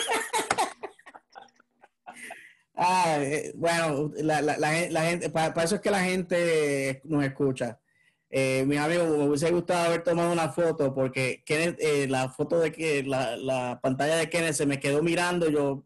Ah, 2.81 3.17
eh, 3.19 3.51
bueno, 3.55 4.09
la, 4.15 4.41
la, 4.41 4.57
la, 4.57 4.89
la 4.89 5.01
gente, 5.01 5.29
para, 5.29 5.63
eso 5.63 5.75
es 5.75 5.81
que 5.81 5.91
la 5.91 5.99
gente 5.99 7.01
nos 7.03 7.25
escucha. 7.25 7.77
Eh, 8.31 8.63
mis 8.67 8.77
amigos, 8.77 9.09
me 9.09 9.27
hubiese 9.27 9.49
gustado 9.51 9.87
haber 9.87 10.03
tomado 10.03 10.31
una 10.31 10.49
foto 10.49 10.93
porque 10.93 11.41
Kenneth, 11.45 11.77
eh, 11.79 12.07
la 12.07 12.29
foto 12.29 12.59
de 12.59 12.71
que 12.71 13.03
la, 13.03 13.35
la, 13.35 13.79
pantalla 13.81 14.17
de 14.17 14.29
Kenneth 14.29 14.53
se 14.53 14.65
me 14.65 14.79
quedó 14.79 15.01
mirando. 15.01 15.49
Yo, 15.49 15.85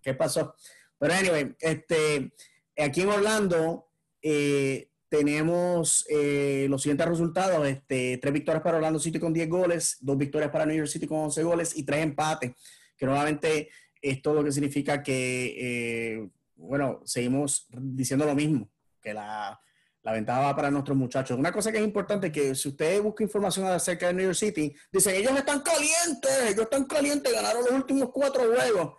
¿qué 0.00 0.14
pasó? 0.14 0.54
Pero 0.98 1.12
anyway, 1.14 1.54
este, 1.60 2.32
aquí 2.78 3.02
en 3.02 3.08
Orlando 3.08 3.88
eh, 4.22 4.88
tenemos 5.08 6.06
eh, 6.08 6.66
los 6.70 6.82
siguientes 6.82 7.06
resultados: 7.06 7.66
este, 7.66 8.18
tres 8.18 8.32
victorias 8.32 8.62
para 8.62 8.78
Orlando 8.78 8.98
City 8.98 9.18
con 9.18 9.32
10 9.32 9.48
goles, 9.48 9.98
dos 10.00 10.16
victorias 10.16 10.50
para 10.50 10.64
New 10.66 10.76
York 10.76 10.88
City 10.88 11.06
con 11.06 11.18
11 11.18 11.42
goles 11.42 11.76
y 11.76 11.84
tres 11.84 12.02
empates, 12.02 12.52
que 12.96 13.06
nuevamente 13.06 13.68
esto 14.00 14.32
lo 14.34 14.42
que 14.42 14.52
significa 14.52 15.02
que, 15.02 15.54
eh, 15.58 16.28
bueno, 16.56 17.02
seguimos 17.04 17.66
diciendo 17.70 18.24
lo 18.24 18.34
mismo, 18.34 18.70
que 19.02 19.14
la, 19.14 19.60
la, 20.04 20.12
ventaja 20.12 20.40
va 20.40 20.56
para 20.56 20.70
nuestros 20.70 20.96
muchachos. 20.96 21.38
Una 21.38 21.50
cosa 21.50 21.72
que 21.72 21.78
es 21.78 21.84
importante, 21.84 22.30
que 22.30 22.54
si 22.54 22.68
usted 22.68 23.02
busca 23.02 23.24
información 23.24 23.66
acerca 23.66 24.06
de 24.06 24.14
New 24.14 24.24
York 24.24 24.36
City, 24.36 24.74
dicen, 24.92 25.14
ellos 25.14 25.36
están 25.36 25.60
calientes, 25.60 26.50
ellos 26.50 26.62
están 26.62 26.84
calientes, 26.84 27.32
ganaron 27.32 27.64
los 27.64 27.72
últimos 27.72 28.10
cuatro 28.10 28.42
juegos. 28.44 28.94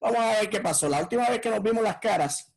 Vamos 0.00 0.18
a 0.18 0.40
ver 0.40 0.50
qué 0.50 0.60
pasó. 0.60 0.88
La 0.88 1.00
última 1.00 1.28
vez 1.28 1.40
que 1.40 1.50
nos 1.50 1.62
vimos 1.62 1.82
las 1.82 1.98
caras 1.98 2.54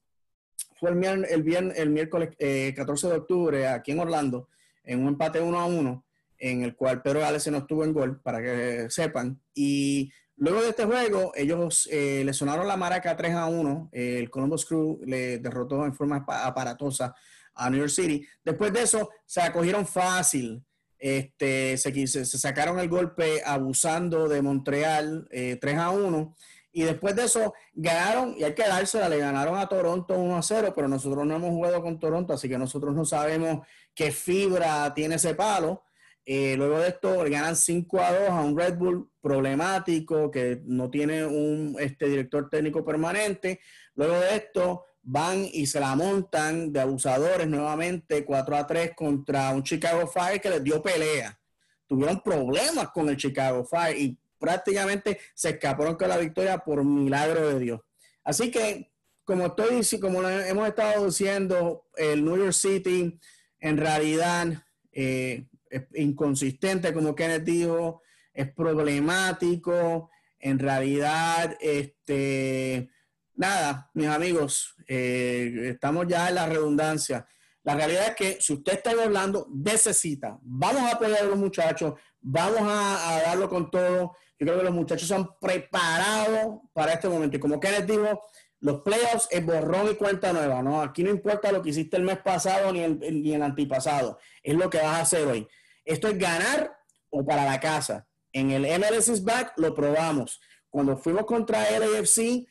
fue 0.79 0.91
el, 0.91 1.25
el, 1.25 1.73
el 1.75 1.89
miércoles 1.89 2.29
eh, 2.39 2.73
14 2.75 3.07
de 3.07 3.13
octubre 3.13 3.67
aquí 3.67 3.91
en 3.91 3.99
Orlando, 3.99 4.49
en 4.83 5.01
un 5.01 5.09
empate 5.09 5.39
uno 5.39 5.59
a 5.59 5.65
uno, 5.65 6.05
en 6.38 6.63
el 6.63 6.75
cual 6.75 7.01
Pedro 7.01 7.21
Gales 7.21 7.43
se 7.43 7.51
nos 7.51 7.65
tuvo 7.65 7.83
en 7.83 7.93
gol, 7.93 8.21
para 8.21 8.41
que 8.41 8.88
sepan. 8.89 9.41
Y 9.53 10.11
Luego 10.39 10.61
de 10.61 10.69
este 10.69 10.85
juego, 10.85 11.31
ellos 11.35 11.89
eh, 11.91 12.21
le 12.23 12.31
sonaron 12.31 12.67
la 12.67 12.77
maraca 12.77 13.17
3 13.17 13.33
a 13.33 13.47
1. 13.47 13.89
Eh, 13.91 14.19
el 14.19 14.29
Columbus 14.29 14.65
Crew 14.65 14.99
le 15.03 15.39
derrotó 15.39 15.83
en 15.83 15.95
forma 15.95 16.23
aparatosa 16.27 17.15
a 17.58 17.70
New 17.70 17.80
York 17.80 17.91
City. 17.91 18.26
Después 18.43 18.72
de 18.72 18.84
eso, 18.84 19.10
se 19.26 19.41
acogieron 19.41 19.86
fácil. 19.86 20.64
Este, 20.99 21.78
se, 21.78 22.08
se, 22.08 22.26
se 22.26 22.38
sacaron 22.38 22.80
el 22.80 22.89
golpe 22.89 23.41
abusando 23.45 24.28
de 24.28 24.41
Montreal 24.41 25.28
eh, 25.32 25.58
3 25.60 25.78
a 25.78 25.89
1. 25.91 26.36
Y 26.72 26.84
después 26.84 27.16
de 27.16 27.24
eso, 27.26 27.53
ganaron, 27.74 28.36
y 28.38 28.43
hay 28.43 28.53
que 28.53 28.68
dársela, 28.68 29.10
le 29.10 29.18
ganaron 29.18 29.58
a 29.58 29.68
Toronto 29.68 30.18
1 30.18 30.38
a 30.38 30.43
0, 30.43 30.74
pero 30.76 30.88
nosotros 30.88 31.26
no 31.26 31.36
hemos 31.36 31.49
jugado 31.49 31.82
con 31.82 31.99
Toronto, 31.99 32.34
así 32.34 32.47
que 32.47 32.58
nosotros 32.58 32.93
no 32.93 33.03
sabemos 33.03 33.66
qué 33.95 34.12
fibra 34.12 34.93
tiene 34.93 35.16
ese 35.16 35.34
palo. 35.34 35.84
Eh, 36.24 36.55
luego 36.58 36.80
de 36.80 36.89
esto 36.89 37.24
ganan 37.24 37.55
5 37.55 38.01
a 38.01 38.12
2 38.12 38.30
a 38.30 38.41
un 38.41 38.58
Red 38.58 38.78
Bull 38.78 39.10
problemático 39.22 40.30
que 40.30 40.62
no 40.66 40.89
tiene 40.91 41.26
un 41.26 41.78
este, 41.80 42.10
director 42.10 42.49
técnico 42.49 42.84
permanente. 42.84 43.62
Luego 43.95 44.20
de 44.20 44.36
esto 44.36 44.86
van 45.10 45.47
y 45.53 45.66
se 45.68 45.80
la 45.80 45.95
montan 45.95 46.74
de 46.74 46.82
abusadores 46.82 47.47
nuevamente 47.47 48.26
4 48.26 48.58
a 48.58 48.68
3 48.68 48.91
contra 48.93 49.51
un 49.51 49.64
Chicago 49.64 50.05
Fire 50.05 50.41
que 50.41 50.49
les 50.49 50.62
dio 50.62 50.84
pelea. 50.84 51.39
Tuvieron 51.88 52.22
problemas 52.22 52.89
con 52.89 53.08
el 53.08 53.16
Chicago 53.16 53.64
Fire 53.64 53.97
y 53.97 54.20
prácticamente 54.38 55.18
se 55.34 55.51
escaparon 55.51 55.95
con 55.95 56.10
la 56.10 56.18
victoria 56.18 56.58
por 56.58 56.84
milagro 56.84 57.47
de 57.47 57.60
Dios. 57.60 57.82
Así 58.22 58.51
que, 58.51 58.91
como 59.24 59.45
estoy 59.45 59.82
como 60.01 60.28
hemos 60.28 60.68
estado 60.68 61.05
diciendo, 61.05 61.86
el 61.95 62.26
New 62.26 62.36
York 62.36 62.51
City 62.51 63.18
en 63.60 63.78
realidad 63.78 64.62
eh, 64.91 65.45
es 65.70 65.84
inconsistente, 65.93 66.93
como 66.93 67.16
Kenneth 67.16 67.45
dijo, 67.45 68.01
es 68.34 68.51
problemático. 68.51 70.10
En 70.38 70.60
realidad, 70.60 71.58
este, 71.62 72.89
nada, 73.38 73.89
mis 73.93 74.07
amigos, 74.07 74.75
eh, 74.88 75.69
estamos 75.71 76.07
ya 76.07 76.27
en 76.27 76.35
la 76.35 76.47
redundancia. 76.47 77.25
La 77.63 77.75
realidad 77.75 78.07
es 78.07 78.15
que 78.15 78.41
si 78.41 78.53
usted 78.53 78.73
está 78.73 78.91
hablando, 78.91 79.47
necesita. 79.53 80.38
Vamos 80.41 80.81
a 80.83 80.95
apoyar 80.95 81.21
a 81.21 81.25
los 81.25 81.38
muchachos, 81.38 81.93
vamos 82.19 82.61
a, 82.63 83.21
darlo 83.25 83.47
con 83.49 83.69
todo. 83.69 84.15
Yo 84.39 84.45
creo 84.45 84.57
que 84.57 84.63
los 84.63 84.73
muchachos 84.73 85.07
se 85.07 85.15
han 85.15 85.29
preparado 85.39 86.63
para 86.73 86.93
este 86.93 87.09
momento. 87.09 87.38
Y 87.38 87.39
como 87.39 87.59
Kenneth 87.59 87.85
dijo, 87.85 88.21
los 88.59 88.81
playoffs 88.81 89.27
es 89.31 89.45
borrón 89.45 89.91
y 89.91 89.95
cuenta 89.95 90.33
nueva, 90.33 90.63
¿no? 90.63 90.81
Aquí 90.81 91.03
no 91.03 91.09
importa 91.09 91.51
lo 91.51 91.61
que 91.61 91.69
hiciste 91.69 91.97
el 91.97 92.03
mes 92.03 92.19
pasado 92.19 92.71
ni 92.71 92.81
el, 92.81 92.99
ni 92.99 93.33
el 93.33 93.43
antipasado, 93.43 94.17
es 94.41 94.55
lo 94.55 94.69
que 94.69 94.77
vas 94.77 94.97
a 94.97 95.01
hacer 95.01 95.27
hoy. 95.27 95.47
Esto 95.85 96.07
es 96.07 96.17
ganar 96.17 96.75
o 97.09 97.25
para 97.25 97.45
la 97.45 97.59
casa. 97.59 98.07
En 98.33 98.51
el 98.51 98.63
MLS 98.79 99.09
is 99.09 99.23
back 99.23 99.53
lo 99.57 99.75
probamos. 99.75 100.39
Cuando 100.69 100.97
fuimos 100.97 101.25
contra 101.25 101.67
el 101.69 101.83
AFC, 101.83 102.47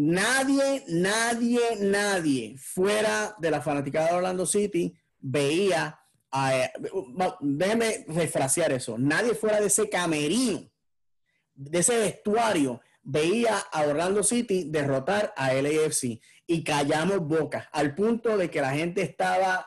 nadie, 0.00 0.84
nadie, 0.88 1.60
nadie 1.80 2.56
fuera 2.58 3.34
de 3.38 3.50
la 3.50 3.62
fanaticada 3.62 4.08
de 4.10 4.14
Orlando 4.16 4.44
City 4.44 4.94
veía 5.18 5.98
a- 6.30 6.70
va- 7.18 7.38
déjeme 7.40 8.04
refrasear 8.08 8.72
eso. 8.72 8.98
Nadie 8.98 9.34
fuera 9.34 9.58
de 9.58 9.68
ese 9.68 9.88
camerino, 9.88 10.70
de 11.54 11.78
ese 11.78 11.96
vestuario, 11.98 12.80
veía 13.02 13.56
a 13.72 13.82
Orlando 13.86 14.22
City 14.22 14.64
derrotar 14.68 15.32
a 15.36 15.54
LAFC 15.54 16.20
y 16.46 16.62
callamos 16.62 17.20
bocas 17.20 17.66
al 17.72 17.94
punto 17.94 18.36
de 18.36 18.50
que 18.50 18.60
la 18.60 18.72
gente 18.72 19.00
estaba 19.02 19.66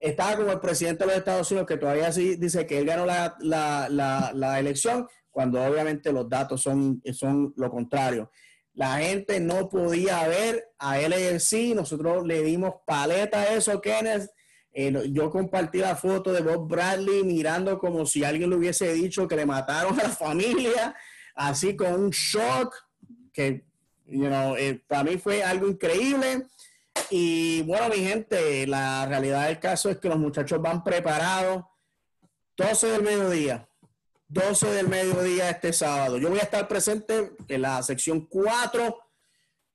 estaba 0.00 0.36
como 0.36 0.52
el 0.52 0.60
presidente 0.60 1.02
de 1.04 1.08
los 1.10 1.16
Estados 1.18 1.50
Unidos 1.50 1.66
que 1.66 1.76
todavía 1.76 2.12
sí 2.12 2.36
dice 2.36 2.64
que 2.68 2.78
él 2.78 2.86
ganó 2.86 3.04
la, 3.04 3.36
la- 3.40 3.88
la- 3.90 4.30
la 4.32 4.60
elección 4.60 5.08
cuando 5.28 5.60
obviamente 5.62 6.12
los 6.12 6.28
datos 6.28 6.62
son, 6.62 7.02
son 7.12 7.52
lo 7.56 7.68
contrario. 7.68 8.30
La 8.78 8.98
gente 8.98 9.40
no 9.40 9.68
podía 9.68 10.28
ver 10.28 10.70
a 10.78 10.98
LAFC, 10.98 11.74
nosotros 11.74 12.24
le 12.24 12.44
dimos 12.44 12.74
paleta 12.86 13.40
a 13.40 13.54
eso, 13.54 13.80
Kenneth. 13.80 14.30
Eh, 14.72 15.10
yo 15.10 15.32
compartí 15.32 15.78
la 15.78 15.96
foto 15.96 16.32
de 16.32 16.42
Bob 16.42 16.68
Bradley 16.68 17.24
mirando 17.24 17.76
como 17.76 18.06
si 18.06 18.22
alguien 18.22 18.50
le 18.50 18.54
hubiese 18.54 18.92
dicho 18.92 19.26
que 19.26 19.34
le 19.34 19.46
mataron 19.46 19.98
a 19.98 20.04
la 20.04 20.08
familia, 20.10 20.94
así 21.34 21.74
con 21.74 21.92
un 21.92 22.10
shock, 22.10 22.72
que 23.32 23.64
you 24.06 24.28
know, 24.28 24.54
eh, 24.54 24.80
para 24.86 25.02
mí 25.02 25.18
fue 25.18 25.42
algo 25.42 25.66
increíble. 25.66 26.46
Y 27.10 27.62
bueno, 27.62 27.88
mi 27.88 27.96
gente, 27.96 28.64
la 28.68 29.06
realidad 29.06 29.48
del 29.48 29.58
caso 29.58 29.90
es 29.90 29.98
que 29.98 30.08
los 30.08 30.20
muchachos 30.20 30.62
van 30.62 30.84
preparados. 30.84 31.64
12 32.56 32.86
del 32.86 33.02
mediodía. 33.02 33.67
12 34.28 34.70
del 34.70 34.88
mediodía 34.88 35.48
este 35.50 35.72
sábado. 35.72 36.18
Yo 36.18 36.28
voy 36.28 36.38
a 36.38 36.42
estar 36.42 36.68
presente 36.68 37.32
en 37.48 37.62
la 37.62 37.82
sección 37.82 38.26
4. 38.26 38.96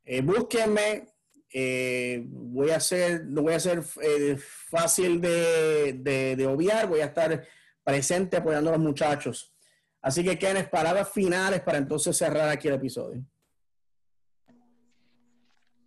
Eh, 0.05 0.21
búsquenme. 0.21 1.07
Eh, 1.51 2.23
voy 2.25 2.71
a 2.71 2.77
hacer, 2.77 3.25
no 3.25 3.43
voy 3.43 3.53
a 3.53 3.59
ser 3.59 3.83
eh, 4.01 4.37
fácil 4.39 5.19
de, 5.21 5.93
de, 6.35 6.47
obviar. 6.47 6.87
Voy 6.87 6.99
a 7.01 7.05
estar 7.05 7.45
presente 7.83 8.37
apoyando 8.37 8.69
a 8.69 8.73
los 8.73 8.81
muchachos. 8.81 9.53
Así 10.01 10.23
que 10.23 10.37
queden 10.37 10.69
palabras 10.69 11.11
finales 11.11 11.61
para 11.61 11.77
entonces 11.79 12.15
cerrar 12.15 12.49
aquí 12.49 12.67
el 12.67 12.75
episodio. 12.75 13.23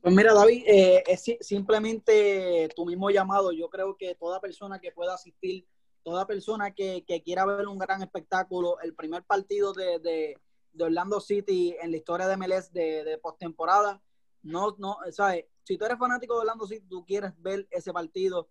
Pues 0.00 0.14
mira, 0.14 0.32
David, 0.32 0.62
eh, 0.66 1.02
es 1.06 1.22
si- 1.22 1.38
simplemente 1.40 2.68
tu 2.74 2.86
mismo 2.86 3.10
llamado. 3.10 3.52
Yo 3.52 3.68
creo 3.68 3.96
que 3.96 4.14
toda 4.14 4.40
persona 4.40 4.80
que 4.80 4.92
pueda 4.92 5.14
asistir, 5.14 5.66
toda 6.06 6.24
persona 6.24 6.70
que, 6.70 7.04
que 7.04 7.20
quiera 7.20 7.44
ver 7.44 7.66
un 7.66 7.78
gran 7.80 8.00
espectáculo, 8.00 8.78
el 8.80 8.94
primer 8.94 9.24
partido 9.24 9.72
de, 9.72 9.98
de- 9.98 10.36
Orlando 10.78 11.20
City 11.20 11.74
en 11.80 11.90
la 11.90 11.96
historia 11.96 12.28
de 12.28 12.36
MLS 12.36 12.70
de, 12.72 13.02
de 13.02 13.18
postemporada, 13.18 14.00
no, 14.42 14.76
no, 14.78 14.98
¿sabes? 15.10 15.46
Si 15.64 15.76
tú 15.76 15.84
eres 15.84 15.98
fanático 15.98 16.34
de 16.34 16.40
Orlando 16.42 16.64
City, 16.64 16.86
tú 16.88 17.04
quieres 17.04 17.32
ver 17.42 17.66
ese 17.72 17.92
partido, 17.92 18.48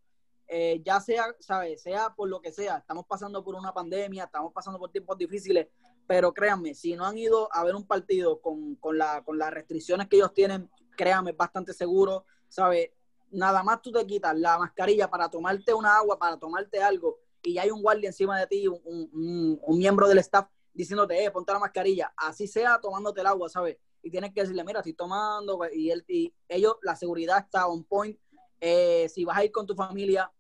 eh, 0.47 0.81
ya 0.83 0.99
sea, 0.99 1.33
¿sabes? 1.39 1.81
Sea 1.81 2.13
por 2.13 2.27
lo 2.27 2.41
que 2.41 2.51
sea, 2.51 2.79
estamos 2.79 3.05
pasando 3.05 3.41
por 3.41 3.55
una 3.55 3.73
pandemia, 3.73 4.25
estamos 4.25 4.51
pasando 4.51 4.77
por 4.77 4.91
tiempos 4.91 5.17
difíciles, 5.17 5.67
pero 6.07 6.33
créanme, 6.33 6.73
si 6.73 6.93
no 6.95 7.05
han 7.05 7.17
ido 7.17 7.47
a 7.53 7.63
ver 7.63 7.75
un 7.75 7.87
partido 7.87 8.41
con, 8.41 8.75
con, 8.75 8.97
la, 8.97 9.23
con 9.23 9.37
las 9.37 9.53
restricciones 9.53 10.09
que 10.09 10.17
ellos 10.17 10.33
tienen, 10.33 10.69
créanme, 10.97 11.31
es 11.31 11.37
bastante 11.37 11.71
seguro, 11.71 12.25
¿sabes? 12.49 12.89
Nada 13.31 13.63
más 13.63 13.81
tú 13.81 13.93
te 13.93 14.05
quitas 14.05 14.37
la 14.37 14.57
mascarilla 14.57 15.09
para 15.09 15.29
tomarte 15.29 15.73
una 15.73 15.95
agua, 15.95 16.19
para 16.19 16.37
tomarte 16.37 16.81
algo, 16.81 17.19
y 17.45 17.57
hay 17.57 17.69
un 17.71 17.81
guardia 17.81 18.09
encima 18.09 18.39
de 18.39 18.47
ti, 18.47 18.67
un, 18.67 18.79
un- 18.83 19.59
un 19.61 19.77
miembro 19.77 20.07
del 20.07 20.17
staff 20.19 20.47
diciéndote, 20.73 21.23
eh, 21.23 21.31
ponte 21.31 21.53
la 21.53 21.59
mascarilla, 21.59 22.13
así 22.17 22.47
sea 22.47 22.79
tomándote 22.81 23.21
el 23.21 23.27
agua, 23.27 23.47
¿sabes? 23.47 23.77
Y 24.03 24.11
tienes 24.11 24.33
que 24.33 24.41
decirle, 24.41 24.63
mira, 24.63 24.79
estoy 24.79 24.93
tomando, 24.93 25.57
pues, 25.57 25.73
y, 25.73 25.89
él, 25.89 26.03
y 26.07 26.33
ellos, 26.49 26.75
la 26.81 26.95
seguridad 26.95 27.39
está 27.39 27.67
on 27.67 27.83
point. 27.85 28.17
Eh, 28.59 29.07
si 29.09 29.23
vas 29.25 29.37
a 29.37 29.45
ir 29.45 29.51
con 29.51 29.65
tu 29.65 29.73
familia, 29.75 30.31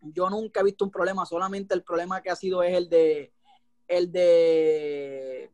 yo 0.00 0.30
nunca 0.30 0.60
he 0.60 0.64
visto 0.64 0.84
un 0.84 0.90
problema, 0.90 1.26
solamente 1.26 1.74
el 1.74 1.82
problema 1.82 2.22
que 2.22 2.30
ha 2.30 2.36
sido 2.36 2.62
es 2.62 2.74
el 2.76 2.88
de, 2.88 3.32
el 3.88 4.12
de, 4.12 5.50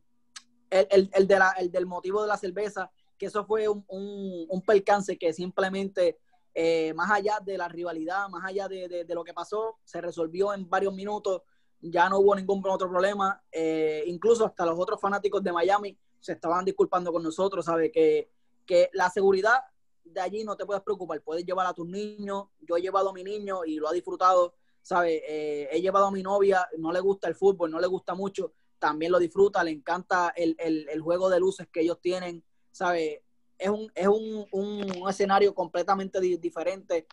el, 0.69 0.87
el- 0.91 1.09
el 1.13 1.27
de 1.27 1.39
la- 1.39 1.55
el 1.57 1.71
del 1.71 1.85
motivo 1.85 2.21
de 2.21 2.27
la 2.27 2.37
cerveza, 2.37 2.91
que 3.17 3.25
eso 3.27 3.45
fue 3.45 3.67
un, 3.67 3.83
un, 3.87 4.45
un 4.49 4.61
percance 4.61 5.17
que 5.17 5.33
simplemente, 5.33 6.19
eh, 6.53 6.93
más 6.93 7.09
allá 7.11 7.39
de 7.43 7.57
la 7.57 7.67
rivalidad, 7.67 8.27
más 8.29 8.43
allá 8.45 8.67
de, 8.67 8.87
de- 9.05 9.15
lo 9.15 9.23
que 9.23 9.33
pasó, 9.33 9.79
se 9.83 10.01
resolvió 10.01 10.53
en 10.53 10.69
varios 10.69 10.93
minutos, 10.93 11.41
ya 11.79 12.09
no 12.09 12.19
hubo 12.19 12.35
ningún 12.35 12.61
otro 12.67 12.89
problema, 12.89 13.41
eh, 13.51 14.03
incluso 14.07 14.45
hasta 14.45 14.65
los 14.65 14.77
otros 14.79 14.99
fanáticos 14.99 15.41
de 15.43 15.51
Miami 15.51 15.97
se 16.19 16.33
estaban 16.33 16.63
disculpando 16.65 17.11
con 17.11 17.23
nosotros, 17.23 17.65
¿sabe? 17.65 17.91
Que, 17.91 18.29
que 18.65 18.89
la 18.93 19.09
seguridad 19.09 19.59
de 20.03 20.21
allí 20.21 20.43
no 20.43 20.55
te 20.55 20.65
puedes 20.65 20.83
preocupar, 20.83 21.21
puedes 21.21 21.45
llevar 21.45 21.65
a 21.67 21.73
tus 21.73 21.87
niños, 21.87 22.47
yo 22.59 22.75
he 22.77 22.81
llevado 22.81 23.09
a 23.09 23.13
mi 23.13 23.23
niño 23.23 23.65
y 23.65 23.75
lo 23.77 23.87
ha 23.87 23.93
disfrutado, 23.93 24.53
¿sabe? 24.81 25.23
Eh, 25.27 25.69
he 25.71 25.81
llevado 25.81 26.07
a 26.07 26.11
mi 26.11 26.21
novia, 26.21 26.67
no 26.77 26.91
le 26.91 26.99
gusta 26.99 27.27
el 27.27 27.35
fútbol, 27.35 27.71
no 27.71 27.79
le 27.79 27.87
gusta 27.87 28.13
mucho, 28.13 28.53
también 28.77 29.11
lo 29.11 29.19
disfruta, 29.19 29.63
le 29.63 29.71
encanta 29.71 30.33
el, 30.35 30.55
el- 30.59 30.87
el 30.89 31.01
juego 31.01 31.29
de 31.29 31.39
luces 31.39 31.67
que 31.71 31.81
ellos 31.81 31.99
tienen, 32.01 32.43
¿sabe? 32.71 33.23
Es 33.61 33.69
un, 33.69 33.91
es 33.93 34.07
un, 34.07 34.47
un- 34.51 35.07
escenario 35.09 35.53
completamente 35.53 36.19
di- 36.19 36.37
diferente, 36.37 37.05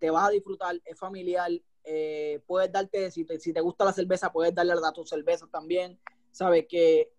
te 0.00 0.10
vas 0.10 0.26
a 0.28 0.30
disfrutar, 0.30 0.74
es 0.84 0.98
familiar, 0.98 1.48
eh, 1.84 2.42
puedes 2.44 2.72
darte, 2.72 3.08
si 3.12 3.24
te, 3.24 3.38
si 3.38 3.52
te 3.52 3.60
gusta 3.60 3.84
la 3.84 3.92
cerveza, 3.92 4.32
puedes 4.32 4.52
darle 4.52 4.72
a 4.72 4.92
tu 4.92 5.04
cerveza 5.04 5.46
también, 5.46 5.96
¿sabes? 6.32 6.66
Que 6.68 7.12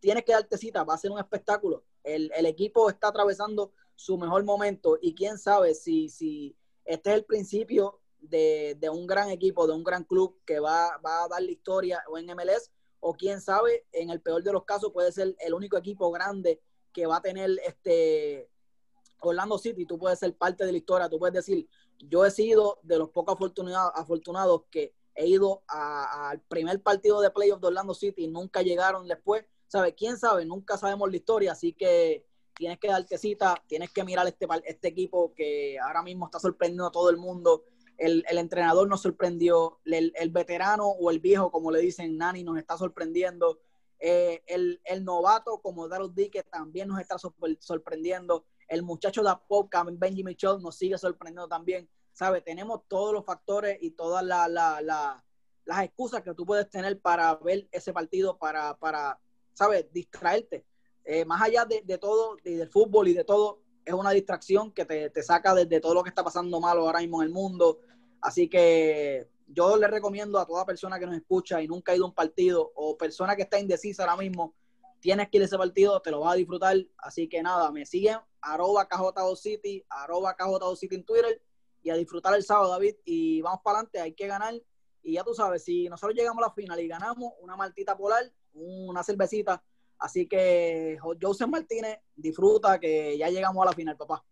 tienes 0.00 0.24
que 0.24 0.32
darte 0.32 0.58
cita, 0.58 0.82
va 0.82 0.94
a 0.94 0.98
ser 0.98 1.12
un 1.12 1.20
espectáculo. 1.20 1.84
El, 2.02 2.32
el 2.34 2.46
equipo 2.46 2.88
está 2.90 3.08
atravesando 3.08 3.72
su 3.94 4.18
mejor 4.18 4.42
momento 4.44 4.98
y 5.00 5.14
quién 5.14 5.38
sabe 5.38 5.74
si, 5.74 6.08
si 6.08 6.56
este 6.84 7.10
es 7.10 7.16
el 7.16 7.24
principio 7.24 8.00
de, 8.20 8.76
de 8.80 8.90
un 8.90 9.06
gran 9.06 9.30
equipo, 9.30 9.68
de 9.68 9.74
un 9.74 9.84
gran 9.84 10.02
club 10.02 10.36
que 10.44 10.58
va, 10.58 10.98
va 10.98 11.24
a 11.24 11.28
dar 11.28 11.42
la 11.42 11.50
historia 11.52 12.02
o 12.08 12.18
en 12.18 12.28
MLS 12.30 12.72
o 13.00 13.14
quién 13.14 13.40
sabe, 13.40 13.86
en 13.92 14.10
el 14.10 14.20
peor 14.20 14.42
de 14.42 14.52
los 14.52 14.64
casos 14.64 14.92
puede 14.92 15.12
ser 15.12 15.36
el 15.38 15.54
único 15.54 15.76
equipo 15.76 16.10
grande 16.10 16.60
que 16.92 17.06
va 17.06 17.16
a 17.16 17.22
tener 17.22 17.50
este 17.66 18.50
Orlando 19.20 19.58
City, 19.58 19.84
tú 19.84 19.98
puedes 19.98 20.18
ser 20.18 20.36
parte 20.36 20.64
de 20.64 20.72
la 20.72 20.78
historia, 20.78 21.08
tú 21.08 21.18
puedes 21.18 21.34
decir, 21.34 21.68
yo 21.98 22.24
he 22.24 22.30
sido 22.30 22.78
de 22.82 22.98
los 22.98 23.10
pocos 23.10 23.34
afortunados, 23.34 23.92
afortunados 23.94 24.62
que 24.70 24.94
he 25.14 25.26
ido 25.26 25.62
al 25.66 26.40
primer 26.42 26.80
partido 26.80 27.20
de 27.20 27.30
playoff 27.30 27.60
de 27.60 27.66
Orlando 27.66 27.94
City 27.94 28.24
y 28.24 28.28
nunca 28.28 28.62
llegaron 28.62 29.08
después, 29.08 29.44
¿sabes? 29.66 29.94
¿Quién 29.96 30.16
sabe? 30.16 30.44
Nunca 30.44 30.78
sabemos 30.78 31.10
la 31.10 31.16
historia, 31.16 31.52
así 31.52 31.72
que 31.72 32.24
tienes 32.54 32.78
que 32.78 32.88
darte 32.88 33.18
cita, 33.18 33.60
tienes 33.66 33.90
que 33.90 34.04
mirar 34.04 34.26
este, 34.26 34.46
este 34.64 34.88
equipo 34.88 35.32
que 35.34 35.78
ahora 35.80 36.02
mismo 36.02 36.26
está 36.26 36.38
sorprendiendo 36.38 36.86
a 36.86 36.92
todo 36.92 37.10
el 37.10 37.16
mundo. 37.16 37.64
El, 37.96 38.24
el 38.28 38.38
entrenador 38.38 38.88
nos 38.88 39.02
sorprendió, 39.02 39.80
el, 39.84 40.12
el 40.16 40.30
veterano 40.30 40.88
o 40.88 41.10
el 41.10 41.18
viejo, 41.18 41.50
como 41.50 41.72
le 41.72 41.80
dicen, 41.80 42.16
Nani, 42.16 42.44
nos 42.44 42.58
está 42.58 42.78
sorprendiendo. 42.78 43.58
Eh, 43.98 44.42
el, 44.46 44.80
el 44.84 45.04
novato 45.04 45.60
como 45.60 45.88
Daryl 45.88 46.14
Dique 46.14 46.42
también 46.44 46.88
nos 46.88 47.00
está 47.00 47.16
sorpre- 47.16 47.58
sorprendiendo. 47.60 48.44
El 48.68 48.82
muchacho 48.82 49.22
de 49.22 49.30
Apoca, 49.30 49.84
Benji 49.90 50.22
Mitchell, 50.22 50.60
nos 50.60 50.76
sigue 50.76 50.96
sorprendiendo 50.98 51.48
también. 51.48 51.88
¿Sabe? 52.12 52.40
Tenemos 52.40 52.82
todos 52.88 53.12
los 53.12 53.24
factores 53.24 53.78
y 53.80 53.92
todas 53.92 54.24
la- 54.24 54.48
la- 54.48 54.80
la- 54.80 55.24
las 55.64 55.84
excusas 55.84 56.22
que 56.22 56.34
tú 56.34 56.44
puedes 56.46 56.68
tener 56.68 57.00
para 57.00 57.34
ver 57.36 57.68
ese 57.70 57.92
partido, 57.92 58.36
para, 58.38 58.76
para 58.78 59.20
¿sabes? 59.54 59.92
Distraerte. 59.92 60.64
Eh, 61.04 61.24
más 61.24 61.40
allá 61.42 61.64
de, 61.64 61.82
de 61.82 61.98
todo, 61.98 62.36
y 62.44 62.54
del 62.54 62.68
fútbol 62.70 63.08
y 63.08 63.14
de 63.14 63.24
todo, 63.24 63.60
es 63.84 63.94
una 63.94 64.10
distracción 64.10 64.72
que 64.72 64.84
te, 64.84 65.10
te 65.10 65.22
saca 65.22 65.54
de, 65.54 65.64
de 65.66 65.80
todo 65.80 65.94
lo 65.94 66.02
que 66.02 66.10
está 66.10 66.22
pasando 66.22 66.60
malo 66.60 66.82
ahora 66.82 67.00
mismo 67.00 67.22
en 67.22 67.28
el 67.28 67.32
mundo. 67.34 67.80
Así 68.20 68.48
que 68.48 69.28
yo 69.48 69.76
le 69.76 69.88
recomiendo 69.88 70.38
a 70.38 70.46
toda 70.46 70.66
persona 70.66 70.98
que 70.98 71.06
nos 71.06 71.16
escucha 71.16 71.60
y 71.62 71.66
nunca 71.66 71.92
ha 71.92 71.96
ido 71.96 72.04
a 72.04 72.08
un 72.08 72.14
partido 72.14 72.70
o 72.74 72.96
persona 72.96 73.34
que 73.34 73.42
está 73.42 73.58
indecisa 73.58 74.04
ahora 74.04 74.16
mismo, 74.16 74.54
tienes 75.00 75.28
que 75.28 75.38
ir 75.38 75.42
a 75.42 75.46
ese 75.46 75.56
partido, 75.56 76.00
te 76.00 76.10
lo 76.10 76.20
vas 76.20 76.34
a 76.34 76.36
disfrutar. 76.36 76.76
Así 76.98 77.28
que 77.28 77.42
nada, 77.42 77.70
me 77.70 77.86
siguen, 77.86 78.18
arroba 78.40 78.88
KJ2City, 78.88 79.84
arroba 79.88 80.36
KJ2City 80.36 80.94
en 80.96 81.04
Twitter 81.04 81.42
y 81.82 81.90
a 81.90 81.94
disfrutar 81.94 82.34
el 82.34 82.44
sábado, 82.44 82.70
David. 82.70 82.96
Y 83.04 83.40
vamos 83.40 83.60
para 83.62 83.78
adelante, 83.78 84.00
hay 84.00 84.12
que 84.12 84.26
ganar. 84.26 84.54
Y 85.02 85.14
ya 85.14 85.24
tú 85.24 85.32
sabes, 85.32 85.64
si 85.64 85.88
nosotros 85.88 86.16
llegamos 86.16 86.42
a 86.42 86.48
la 86.48 86.52
final 86.52 86.78
y 86.80 86.88
ganamos 86.88 87.32
una 87.40 87.56
maltita 87.56 87.96
polar, 87.96 88.30
una 88.52 89.02
cervecita. 89.02 89.62
Así 89.98 90.28
que 90.28 90.98
Joseph 91.20 91.48
Martínez, 91.48 91.98
disfruta 92.14 92.78
que 92.78 93.16
ya 93.16 93.28
llegamos 93.28 93.62
a 93.62 93.70
la 93.70 93.72
final, 93.72 93.96
papá. 93.96 94.24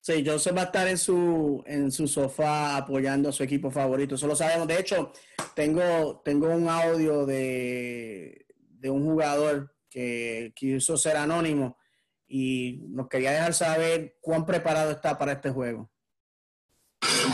Sí, 0.00 0.24
Joseph 0.24 0.56
va 0.56 0.62
a 0.62 0.64
estar 0.64 0.88
en 0.88 0.98
su, 0.98 1.62
en 1.66 1.90
su 1.90 2.08
sofá 2.08 2.76
apoyando 2.76 3.28
a 3.28 3.32
su 3.32 3.42
equipo 3.42 3.70
favorito. 3.70 4.14
Eso 4.14 4.26
lo 4.26 4.36
sabemos. 4.36 4.66
De 4.66 4.78
hecho, 4.78 5.12
tengo, 5.54 6.22
tengo 6.24 6.48
un 6.48 6.68
audio 6.68 7.26
de, 7.26 8.46
de 8.56 8.90
un 8.90 9.04
jugador 9.04 9.74
que 9.90 10.52
quiso 10.54 10.96
ser 10.96 11.16
anónimo 11.16 11.76
y 12.26 12.80
nos 12.88 13.08
quería 13.08 13.32
dejar 13.32 13.54
saber 13.54 14.16
cuán 14.20 14.44
preparado 14.46 14.92
está 14.92 15.18
para 15.18 15.32
este 15.32 15.50
juego. 15.50 15.90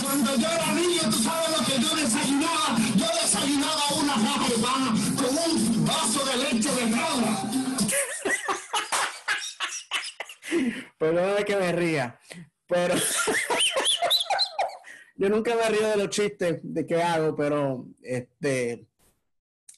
Cuando 0.03 0.37
yo 0.37 0.49
era 0.49 0.73
niño, 0.73 1.03
tú 1.05 1.13
sabes 1.13 1.59
lo 1.59 1.65
que 1.67 1.81
yo 1.81 1.97
desayunaba. 1.97 2.77
Yo 2.97 3.07
desayunaba 3.23 3.83
una 4.01 4.15
papa 4.15 4.95
con 5.17 5.37
un 5.53 5.85
vaso 5.87 6.25
de 6.25 6.37
leche 6.37 6.71
de 6.71 6.91
cabra. 6.91 7.43
Perdóname 10.99 11.45
que 11.45 11.57
me 11.57 11.73
ría, 11.73 12.21
pero 12.75 12.95
yo 15.17 15.29
nunca 15.29 15.55
me 15.55 15.69
río 15.69 15.89
de 15.91 15.97
los 15.97 16.09
chistes 16.09 16.59
de 16.61 16.85
qué 16.85 17.01
hago, 17.01 17.37
pero 17.37 17.87
este, 18.03 18.89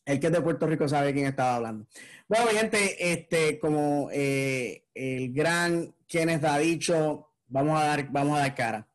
el 0.06 0.18
que 0.18 0.28
es 0.28 0.32
de 0.32 0.40
Puerto 0.40 0.66
Rico 0.66 0.88
sabe 0.88 1.12
quién 1.12 1.26
estaba 1.26 1.56
hablando. 1.56 1.86
Bueno, 2.26 2.46
gente, 2.46 3.12
este, 3.12 3.58
como 3.58 4.08
eh, 4.10 4.86
el 4.94 5.30
gran 5.34 5.94
Kenneth 6.08 6.44
ha 6.44 6.56
dicho, 6.56 7.28
vamos 7.48 7.78
a 7.78 7.84
dar, 7.84 8.10
vamos 8.10 8.38
a 8.38 8.40
dar 8.40 8.54
cara. 8.54 8.88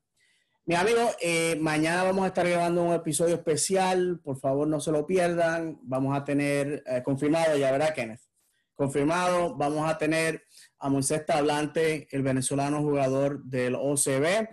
Mi 0.65 0.73
amigo, 0.73 1.11
eh, 1.21 1.55
mañana 1.61 2.03
vamos 2.03 2.23
a 2.23 2.29
estar 2.29 2.47
grabando 2.47 2.81
un 2.81 2.93
episodio 2.93 3.35
especial, 3.35 4.19
por 4.23 4.39
favor 4.39 4.67
no 4.67 4.79
se 4.79 4.91
lo 4.91 5.05
pierdan. 5.05 5.77
Vamos 5.83 6.17
a 6.17 6.23
tener 6.23 6.83
eh, 6.87 7.03
confirmado, 7.03 7.55
ya 7.55 7.71
verá 7.71 7.93
Kenneth, 7.93 8.21
confirmado, 8.81 9.53
vamos 9.55 9.87
a 9.87 9.95
tener 9.95 10.43
a 10.79 10.89
Moisés 10.89 11.23
Tablante, 11.23 12.07
el 12.09 12.23
venezolano 12.23 12.81
jugador 12.81 13.43
del 13.43 13.75
OCB. 13.75 14.49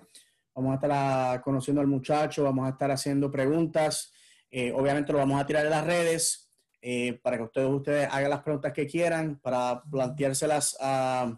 Vamos 0.54 0.72
a 0.72 0.74
estar 0.74 0.90
ah, 0.92 1.40
conociendo 1.42 1.80
al 1.80 1.86
muchacho, 1.86 2.44
vamos 2.44 2.66
a 2.66 2.72
estar 2.72 2.90
haciendo 2.90 3.30
preguntas. 3.30 4.12
Eh, 4.50 4.70
obviamente 4.72 5.12
lo 5.12 5.18
vamos 5.18 5.40
a 5.40 5.46
tirar 5.46 5.64
en 5.64 5.70
las 5.70 5.86
redes 5.86 6.50
eh, 6.82 7.18
para 7.22 7.38
que 7.38 7.44
ustedes, 7.44 7.70
ustedes 7.70 8.08
hagan 8.12 8.28
las 8.28 8.42
preguntas 8.42 8.74
que 8.74 8.86
quieran, 8.86 9.40
para 9.40 9.82
planteárselas 9.90 10.76
a 10.78 11.34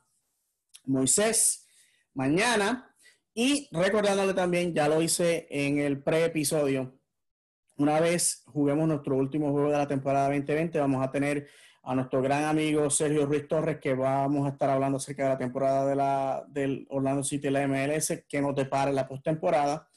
Moisés 0.84 1.68
mañana. 2.12 2.92
Y 3.32 3.68
recordándole 3.70 4.34
también, 4.34 4.74
ya 4.74 4.88
lo 4.88 5.00
hice 5.00 5.46
en 5.48 5.78
el 5.78 6.02
pre-episodio, 6.02 6.98
una 7.76 8.00
vez 8.00 8.42
juguemos 8.46 8.88
nuestro 8.88 9.16
último 9.16 9.52
juego 9.52 9.70
de 9.70 9.78
la 9.78 9.86
temporada 9.86 10.26
2020, 10.26 10.80
vamos 10.80 11.06
a 11.06 11.12
tener 11.12 11.48
a 11.82 11.94
nuestro 11.94 12.20
gran 12.20 12.44
amigo 12.44 12.90
Sergio 12.90 13.26
Ruiz 13.26 13.48
Torres, 13.48 13.78
que 13.78 13.94
vamos 13.94 14.46
a 14.46 14.50
estar 14.50 14.68
hablando 14.68 14.98
acerca 14.98 15.24
de 15.24 15.28
la 15.30 15.38
temporada 15.38 15.86
de 15.86 15.96
la, 15.96 16.44
del 16.48 16.86
Orlando 16.90 17.22
City 17.22 17.48
la 17.50 17.66
MLS, 17.66 18.24
que 18.28 18.40
nos 18.40 18.54
depara 18.54 18.90
en 18.90 18.96
la 18.96 19.08
postemporada. 19.08 19.88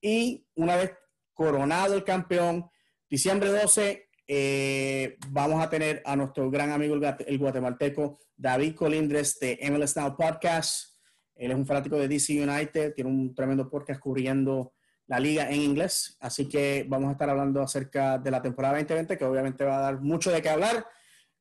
Y 0.00 0.46
una 0.56 0.76
vez 0.76 0.92
coronado 1.32 1.94
el 1.94 2.04
campeón, 2.04 2.70
diciembre 3.08 3.50
12, 3.50 4.08
eh, 4.28 5.16
vamos 5.28 5.62
a 5.62 5.70
tener 5.70 6.02
a 6.04 6.16
nuestro 6.16 6.50
gran 6.50 6.70
amigo 6.70 6.94
el, 6.94 7.38
guatemalteco 7.38 8.18
David 8.36 8.74
Colindres 8.74 9.38
de 9.40 9.58
MLS 9.70 9.96
Now 9.96 10.16
Podcast. 10.16 10.96
Él 11.34 11.50
es 11.50 11.56
un 11.56 11.66
fanático 11.66 11.96
de 11.96 12.08
DC 12.08 12.42
United, 12.42 12.94
tiene 12.94 13.10
un 13.10 13.34
tremendo 13.34 13.68
podcast 13.68 14.00
cubriendo 14.00 14.74
la 15.06 15.18
liga 15.18 15.50
en 15.50 15.62
inglés. 15.62 16.16
Así 16.20 16.48
que 16.48 16.86
vamos 16.88 17.08
a 17.08 17.12
estar 17.12 17.28
hablando 17.28 17.62
acerca 17.62 18.18
de 18.18 18.30
la 18.30 18.42
temporada 18.42 18.74
2020, 18.74 19.16
que 19.16 19.24
obviamente 19.24 19.64
va 19.64 19.78
a 19.78 19.82
dar 19.82 20.00
mucho 20.00 20.30
de 20.30 20.42
qué 20.42 20.50
hablar. 20.50 20.84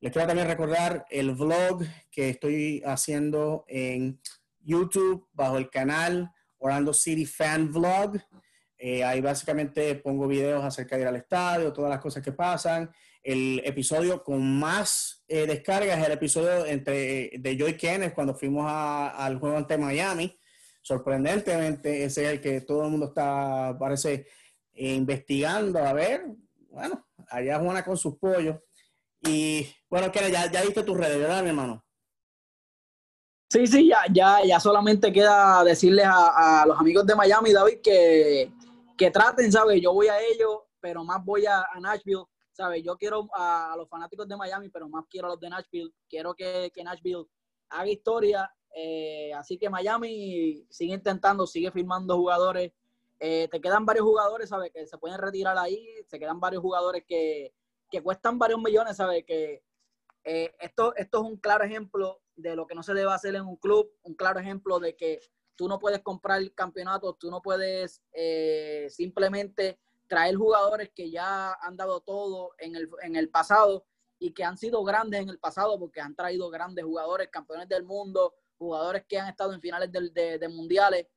Les 0.02 0.12
quiero 0.12 0.28
también 0.28 0.48
recordar 0.48 1.06
el 1.12 1.36
vlog 1.36 1.84
que 2.10 2.30
estoy 2.30 2.82
haciendo 2.84 3.66
en 3.68 4.20
YouTube 4.60 5.28
bajo 5.32 5.60
el 5.60 5.70
canal 5.70 6.32
Orlando 6.58 6.92
City 6.92 7.28
Fan 7.28 7.72
Vlog. 7.72 8.20
Eh, 8.80 9.04
ahí 9.04 9.22
básicamente 9.22 9.94
pongo 9.94 10.28
videos 10.28 10.64
acerca 10.66 10.96
de 10.96 11.04
ir 11.04 11.08
al 11.08 11.18
estadio, 11.18 11.72
todas 11.72 11.92
las 11.92 12.00
cosas 12.00 12.24
que 12.24 12.32
pasan. 12.32 12.92
El 13.22 13.62
episodio 13.64 14.24
con 14.24 14.42
más 14.42 15.24
eh, 15.28 15.46
descargas 15.46 16.00
es 16.00 16.06
el 16.08 16.14
episodio 16.14 16.66
entre, 16.66 17.34
de 17.38 17.56
Joy 17.56 17.78
Kenneth 17.78 18.16
cuando 18.16 18.34
fuimos 18.34 18.66
al 18.68 19.38
juego 19.38 19.56
ante 19.56 19.78
Miami. 19.78 20.36
Sorprendentemente, 20.82 22.06
ese 22.06 22.26
es 22.26 22.32
el 22.32 22.42
que 22.42 22.62
todo 22.62 22.86
el 22.86 22.90
mundo 22.90 23.06
está, 23.10 23.78
parece, 23.80 24.26
investigando. 24.74 25.78
A 25.78 25.94
ver, 25.94 26.26
bueno, 26.72 27.08
allá 27.30 27.60
Juana 27.60 27.86
con 27.86 27.98
sus 27.98 28.18
pollos. 28.18 28.56
Y 29.22 29.68
bueno, 29.90 30.12
ya, 30.12 30.52
ya 30.52 30.62
diste 30.62 30.84
tus 30.84 30.98
redes, 30.98 31.20
¿verdad, 31.20 31.44
mi 31.44 31.50
hermano? 31.50 31.84
Sí, 33.50 33.68
sí, 33.68 33.88
ya, 33.90 34.04
ya, 34.12 34.40
ya 34.46 34.60
solamente 34.60 35.12
queda 35.12 35.64
decirles 35.64 36.06
a, 36.08 36.64
los 36.66 36.80
amigos 36.80 37.06
de 37.06 37.16
Miami, 37.16 37.52
David, 37.52 37.82
que, 37.84 38.52
que 38.98 39.12
traten, 39.12 39.52
¿sabes? 39.52 39.82
Yo 39.82 39.94
voy 39.94 40.08
a 40.08 40.22
ellos, 40.22 40.60
pero 40.80 41.04
más 41.04 41.24
voy 41.24 41.46
a, 41.46 41.66
Nashville, 41.82 42.24
¿sabes? 42.54 42.82
Yo 42.82 42.98
quiero 42.98 43.28
a, 43.34 43.74
los 43.76 43.90
fanáticos 43.90 44.28
de 44.28 44.38
Miami, 44.38 44.70
pero 44.70 44.88
más 44.88 45.06
quiero 45.10 45.28
a 45.28 45.32
los 45.32 45.40
de 45.40 45.50
Nashville. 45.50 45.92
Quiero 46.10 46.34
que, 46.34 46.72
que 46.74 46.84
Nashville 46.84 47.26
haga 47.70 47.90
historia. 47.90 48.50
Eh, 48.74 49.34
así 49.34 49.58
que 49.58 49.70
Miami 49.70 50.66
sigue 50.70 50.94
intentando, 50.94 51.46
sigue 51.46 51.72
firmando 51.72 52.16
jugadores. 52.16 52.72
Eh, 53.20 53.50
te 53.52 53.60
quedan 53.60 53.86
varios 53.86 54.06
jugadores, 54.06 54.50
¿sabes? 54.50 54.72
Que 54.74 54.88
se 54.88 54.98
pueden 54.98 55.20
retirar 55.20 55.58
ahí. 55.58 55.86
Se 56.08 56.18
quedan 56.18 56.40
varios 56.40 56.62
jugadores 56.62 57.04
que, 57.06 57.54
que 57.92 58.02
cuestan 58.02 58.40
varios 58.40 58.60
millones, 58.60 58.98
¿sabes? 58.98 59.24
Que 59.26 59.64
eh, 60.24 60.56
esto, 60.60 60.96
esto 60.96 61.22
es 61.22 61.30
un 61.30 61.38
claro 61.38 61.64
ejemplo 61.66 62.22
de 62.36 62.56
lo 62.56 62.66
que 62.66 62.74
no 62.74 62.82
se 62.82 62.94
debe 62.94 63.12
hacer 63.12 63.36
en 63.36 63.46
un 63.46 63.58
club, 63.58 63.92
un 64.04 64.16
claro 64.16 64.40
ejemplo 64.40 64.80
de 64.80 64.96
que 64.96 65.20
tú 65.56 65.68
no 65.68 65.78
puedes 65.78 66.02
comprar 66.02 66.42
campeonatos, 66.54 67.20
tú 67.20 67.30
no 67.30 67.42
puedes 67.42 68.02
eh, 68.14 68.88
simplemente 68.90 69.80
traer 70.08 70.36
jugadores 70.36 70.92
que 70.96 71.12
ya 71.12 71.54
han 71.54 71.78
dado 71.78 72.02
todo 72.02 72.52
en 72.58 72.76
el, 72.76 72.90
en 73.02 73.16
el 73.16 73.30
pasado 73.30 73.86
y 74.18 74.34
que 74.34 74.44
han 74.44 74.58
sido 74.58 74.84
grandes 74.84 75.22
en 75.22 75.30
el 75.30 75.40
pasado 75.40 75.78
porque 75.80 76.02
han 76.02 76.16
traído 76.16 76.50
grandes 76.50 76.86
jugadores, 76.86 77.30
campeones 77.30 77.68
del 77.68 77.84
mundo, 77.84 78.34
jugadores 78.58 79.06
que 79.08 79.20
han 79.20 79.30
estado 79.30 79.54
en 79.54 79.62
finales 79.62 79.92
de, 79.92 80.38
de 80.38 80.50
mundiales. 80.50 81.08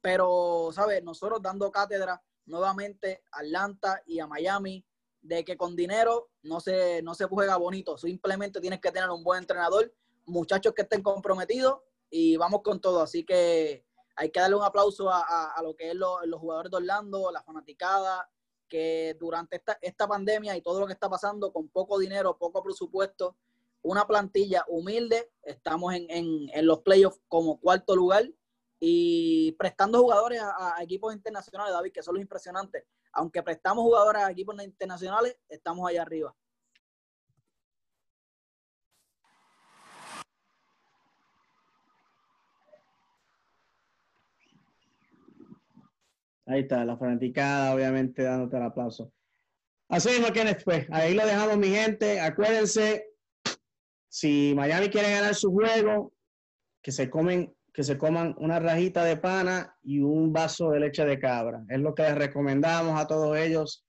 Pero, 0.00 0.70
¿sabes? 0.72 1.02
Nosotros 1.02 1.40
dando 1.40 1.70
cátedra 1.70 2.22
nuevamente 2.46 3.22
a 3.32 3.40
Atlanta 3.40 4.02
y 4.06 4.18
a 4.20 4.26
Miami 4.26 4.84
de 5.24 5.42
que 5.42 5.56
con 5.56 5.74
dinero 5.74 6.28
no 6.42 6.60
se, 6.60 7.00
no 7.02 7.14
se 7.14 7.24
juega 7.24 7.56
bonito, 7.56 7.96
simplemente 7.96 8.60
tienes 8.60 8.80
que 8.80 8.92
tener 8.92 9.08
un 9.08 9.24
buen 9.24 9.40
entrenador, 9.40 9.92
muchachos 10.26 10.74
que 10.74 10.82
estén 10.82 11.02
comprometidos 11.02 11.80
y 12.10 12.36
vamos 12.36 12.60
con 12.62 12.78
todo. 12.78 13.00
Así 13.00 13.24
que 13.24 13.86
hay 14.16 14.30
que 14.30 14.40
darle 14.40 14.56
un 14.56 14.62
aplauso 14.62 15.10
a, 15.10 15.58
lo 15.62 15.74
que 15.74 15.90
es 15.90 15.94
los 15.96 16.38
jugadores 16.38 16.70
de 16.70 16.76
Orlando, 16.76 17.32
la 17.32 17.42
fanaticada, 17.42 18.30
que 18.68 19.16
durante 19.18 19.56
esta, 19.56 19.78
esta 19.80 20.06
pandemia 20.06 20.56
y 20.56 20.62
todo 20.62 20.80
lo 20.80 20.86
que 20.86 20.92
está 20.92 21.08
pasando 21.08 21.52
con 21.52 21.68
poco 21.68 21.98
dinero, 21.98 22.36
poco 22.36 22.62
presupuesto, 22.62 23.36
una 23.80 24.06
plantilla 24.06 24.64
humilde, 24.68 25.32
estamos 25.42 25.94
en, 25.94 26.06
en, 26.08 26.66
los 26.66 26.80
playoffs 26.80 27.20
como 27.28 27.58
cuarto 27.60 27.96
lugar 27.96 28.30
y 28.78 29.52
prestando 29.52 30.00
jugadores 30.00 30.40
a, 30.40 30.76
a, 30.76 30.82
equipos 30.82 31.14
internacionales, 31.14 31.72
David, 31.72 31.92
que 31.92 32.02
son 32.02 32.14
los 32.14 32.22
impresionantes 32.22 32.84
aunque 33.14 33.42
prestamos 33.42 33.84
jugadores 33.84 34.22
a 34.22 34.30
equipos 34.30 34.62
internacionales, 34.62 35.36
estamos 35.48 35.88
allá 35.88 36.02
arriba. 36.02 36.34
Ahí 46.46 46.60
está, 46.60 46.84
la 46.84 46.98
fanaticada, 46.98 47.74
obviamente, 47.74 48.22
dándote 48.22 48.56
el 48.58 48.64
aplauso. 48.64 49.10
Así 49.88 50.10
mismo, 50.10 50.32
Kenneth, 50.32 50.62
pues, 50.62 50.86
ahí 50.90 51.14
lo 51.14 51.24
dejamos, 51.24 51.56
mi 51.56 51.68
gente. 51.68 52.20
Acuérdense, 52.20 53.06
si 54.08 54.52
Miami 54.54 54.90
quiere 54.90 55.10
ganar 55.10 55.34
su 55.34 55.50
juego, 55.50 56.12
que 56.82 56.92
se 56.92 57.08
comen 57.08 57.53
que 57.74 57.82
se 57.82 57.98
coman 57.98 58.36
una 58.38 58.60
rajita 58.60 59.04
de 59.04 59.16
pana 59.16 59.76
y 59.82 59.98
un 59.98 60.32
vaso 60.32 60.70
de 60.70 60.78
leche 60.78 61.04
de 61.04 61.18
cabra. 61.18 61.64
Es 61.68 61.80
lo 61.80 61.92
que 61.92 62.04
les 62.04 62.14
recomendamos 62.14 62.98
a 62.98 63.08
todos 63.08 63.36
ellos, 63.36 63.84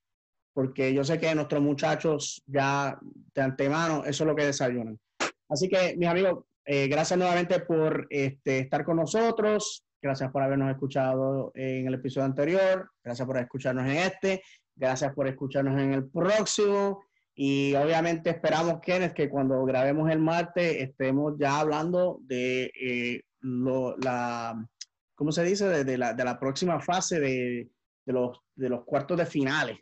porque 0.54 0.92
yo 0.92 1.04
sé 1.04 1.20
que 1.20 1.36
nuestros 1.36 1.62
muchachos 1.62 2.42
ya 2.48 2.98
de 3.36 3.42
antemano 3.42 4.04
eso 4.04 4.24
es 4.24 4.28
lo 4.28 4.36
que 4.36 4.48
desayunan. 4.48 5.00
Así 5.48 5.70
que, 5.70 5.96
mis 5.98 6.10
amigos, 6.10 6.46
eh, 6.66 6.88
gracias 6.88 7.20
nuevamente 7.20 7.60
por 7.60 8.08
este, 8.10 8.58
estar 8.60 8.84
con 8.84 8.98
nosotros. 8.98 9.86
Gracias 10.02 10.32
por 10.32 10.42
habernos 10.42 10.72
escuchado 10.72 11.52
en 11.54 11.86
el 11.86 11.94
episodio 11.94 12.26
anterior. 12.26 12.90
Gracias 13.04 13.28
por 13.28 13.38
escucharnos 13.38 13.86
en 13.86 13.98
este. 13.98 14.42
Gracias 14.76 15.14
por 15.14 15.28
escucharnos 15.28 15.80
en 15.80 15.94
el 15.94 16.10
próximo. 16.10 17.04
Y 17.36 17.76
obviamente 17.76 18.32
esperamos, 18.32 18.80
Kenneth, 18.82 19.14
que 19.14 19.30
cuando 19.30 19.64
grabemos 19.64 20.10
el 20.10 20.20
martes 20.20 20.78
estemos 20.82 21.36
ya 21.38 21.60
hablando 21.60 22.18
de 22.22 22.72
eh, 22.82 23.22
lo, 23.46 23.96
la, 23.98 24.68
¿cómo 25.14 25.32
se 25.32 25.44
dice? 25.44 25.84
De, 25.84 25.98
la, 25.98 26.14
de 26.14 26.24
la, 26.24 26.40
próxima 26.40 26.80
fase 26.80 27.20
de, 27.20 27.70
de, 28.06 28.14
los, 28.14 28.40
de 28.56 28.70
los 28.70 28.84
cuartos 28.84 29.18
de 29.18 29.26
finales. 29.26 29.78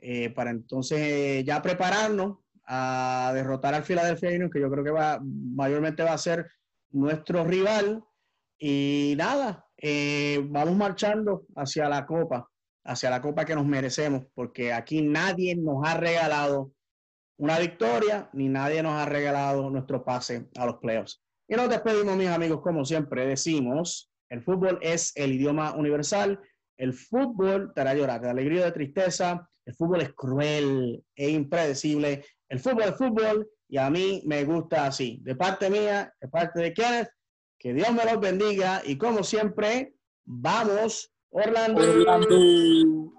Eh, 0.00 0.30
para 0.30 0.50
entonces 0.50 1.44
ya 1.44 1.60
prepararnos 1.60 2.38
a 2.66 3.32
derrotar 3.34 3.74
al 3.74 3.84
Philadelphia 3.84 4.30
Union, 4.30 4.50
que 4.50 4.60
yo 4.60 4.70
creo 4.70 4.84
que 4.84 5.20
mayormente 5.54 6.02
va 6.02 6.12
a 6.12 6.18
ser 6.18 6.50
nuestro 6.90 7.44
rival. 7.44 8.04
Y 8.58 9.14
nada, 9.16 9.66
eh, 9.76 10.40
vamos 10.44 10.76
marchando 10.76 11.46
hacia 11.54 11.88
la 11.88 12.04
copa, 12.04 12.50
hacia 12.84 13.10
la 13.10 13.22
copa 13.22 13.44
que 13.44 13.54
nos 13.54 13.64
merecemos, 13.66 14.24
porque 14.34 14.72
aquí 14.72 15.02
nadie 15.02 15.54
nos 15.54 15.86
ha 15.86 15.94
regalado 15.94 16.72
una 17.36 17.58
victoria, 17.60 18.28
ni 18.32 18.48
nadie 18.48 18.82
nos 18.82 18.94
ha 18.94 19.06
regalado 19.06 19.70
nuestro 19.70 20.04
pase 20.04 20.48
a 20.56 20.66
los 20.66 20.78
playoffs. 20.78 21.22
Y 21.48 21.56
nos 21.56 21.70
despedimos, 21.70 22.16
mis 22.16 22.28
amigos, 22.28 22.60
como 22.60 22.84
siempre 22.84 23.26
decimos, 23.26 24.10
el 24.28 24.42
fútbol 24.42 24.78
es 24.82 25.12
el 25.16 25.32
idioma 25.32 25.74
universal, 25.74 26.38
el 26.76 26.92
fútbol 26.92 27.72
te 27.74 27.80
hará 27.80 27.94
llorar 27.94 28.20
de 28.20 28.30
alegría 28.30 28.62
o 28.62 28.64
de 28.66 28.72
tristeza, 28.72 29.48
el 29.64 29.74
fútbol 29.74 30.02
es 30.02 30.12
cruel 30.14 31.02
e 31.16 31.30
impredecible, 31.30 32.24
el 32.48 32.60
fútbol 32.60 32.82
es 32.82 32.96
fútbol 32.96 33.50
y 33.68 33.78
a 33.78 33.88
mí 33.90 34.22
me 34.26 34.44
gusta 34.44 34.86
así. 34.86 35.20
De 35.22 35.34
parte 35.34 35.70
mía, 35.70 36.12
de 36.20 36.28
parte 36.28 36.60
de 36.60 36.74
Kenneth, 36.74 37.08
que 37.58 37.72
Dios 37.72 37.92
me 37.92 38.04
los 38.04 38.20
bendiga 38.20 38.82
y 38.84 38.96
como 38.96 39.24
siempre, 39.24 39.94
vamos 40.24 41.10
Orlando. 41.30 41.82
Orlando. 41.82 43.17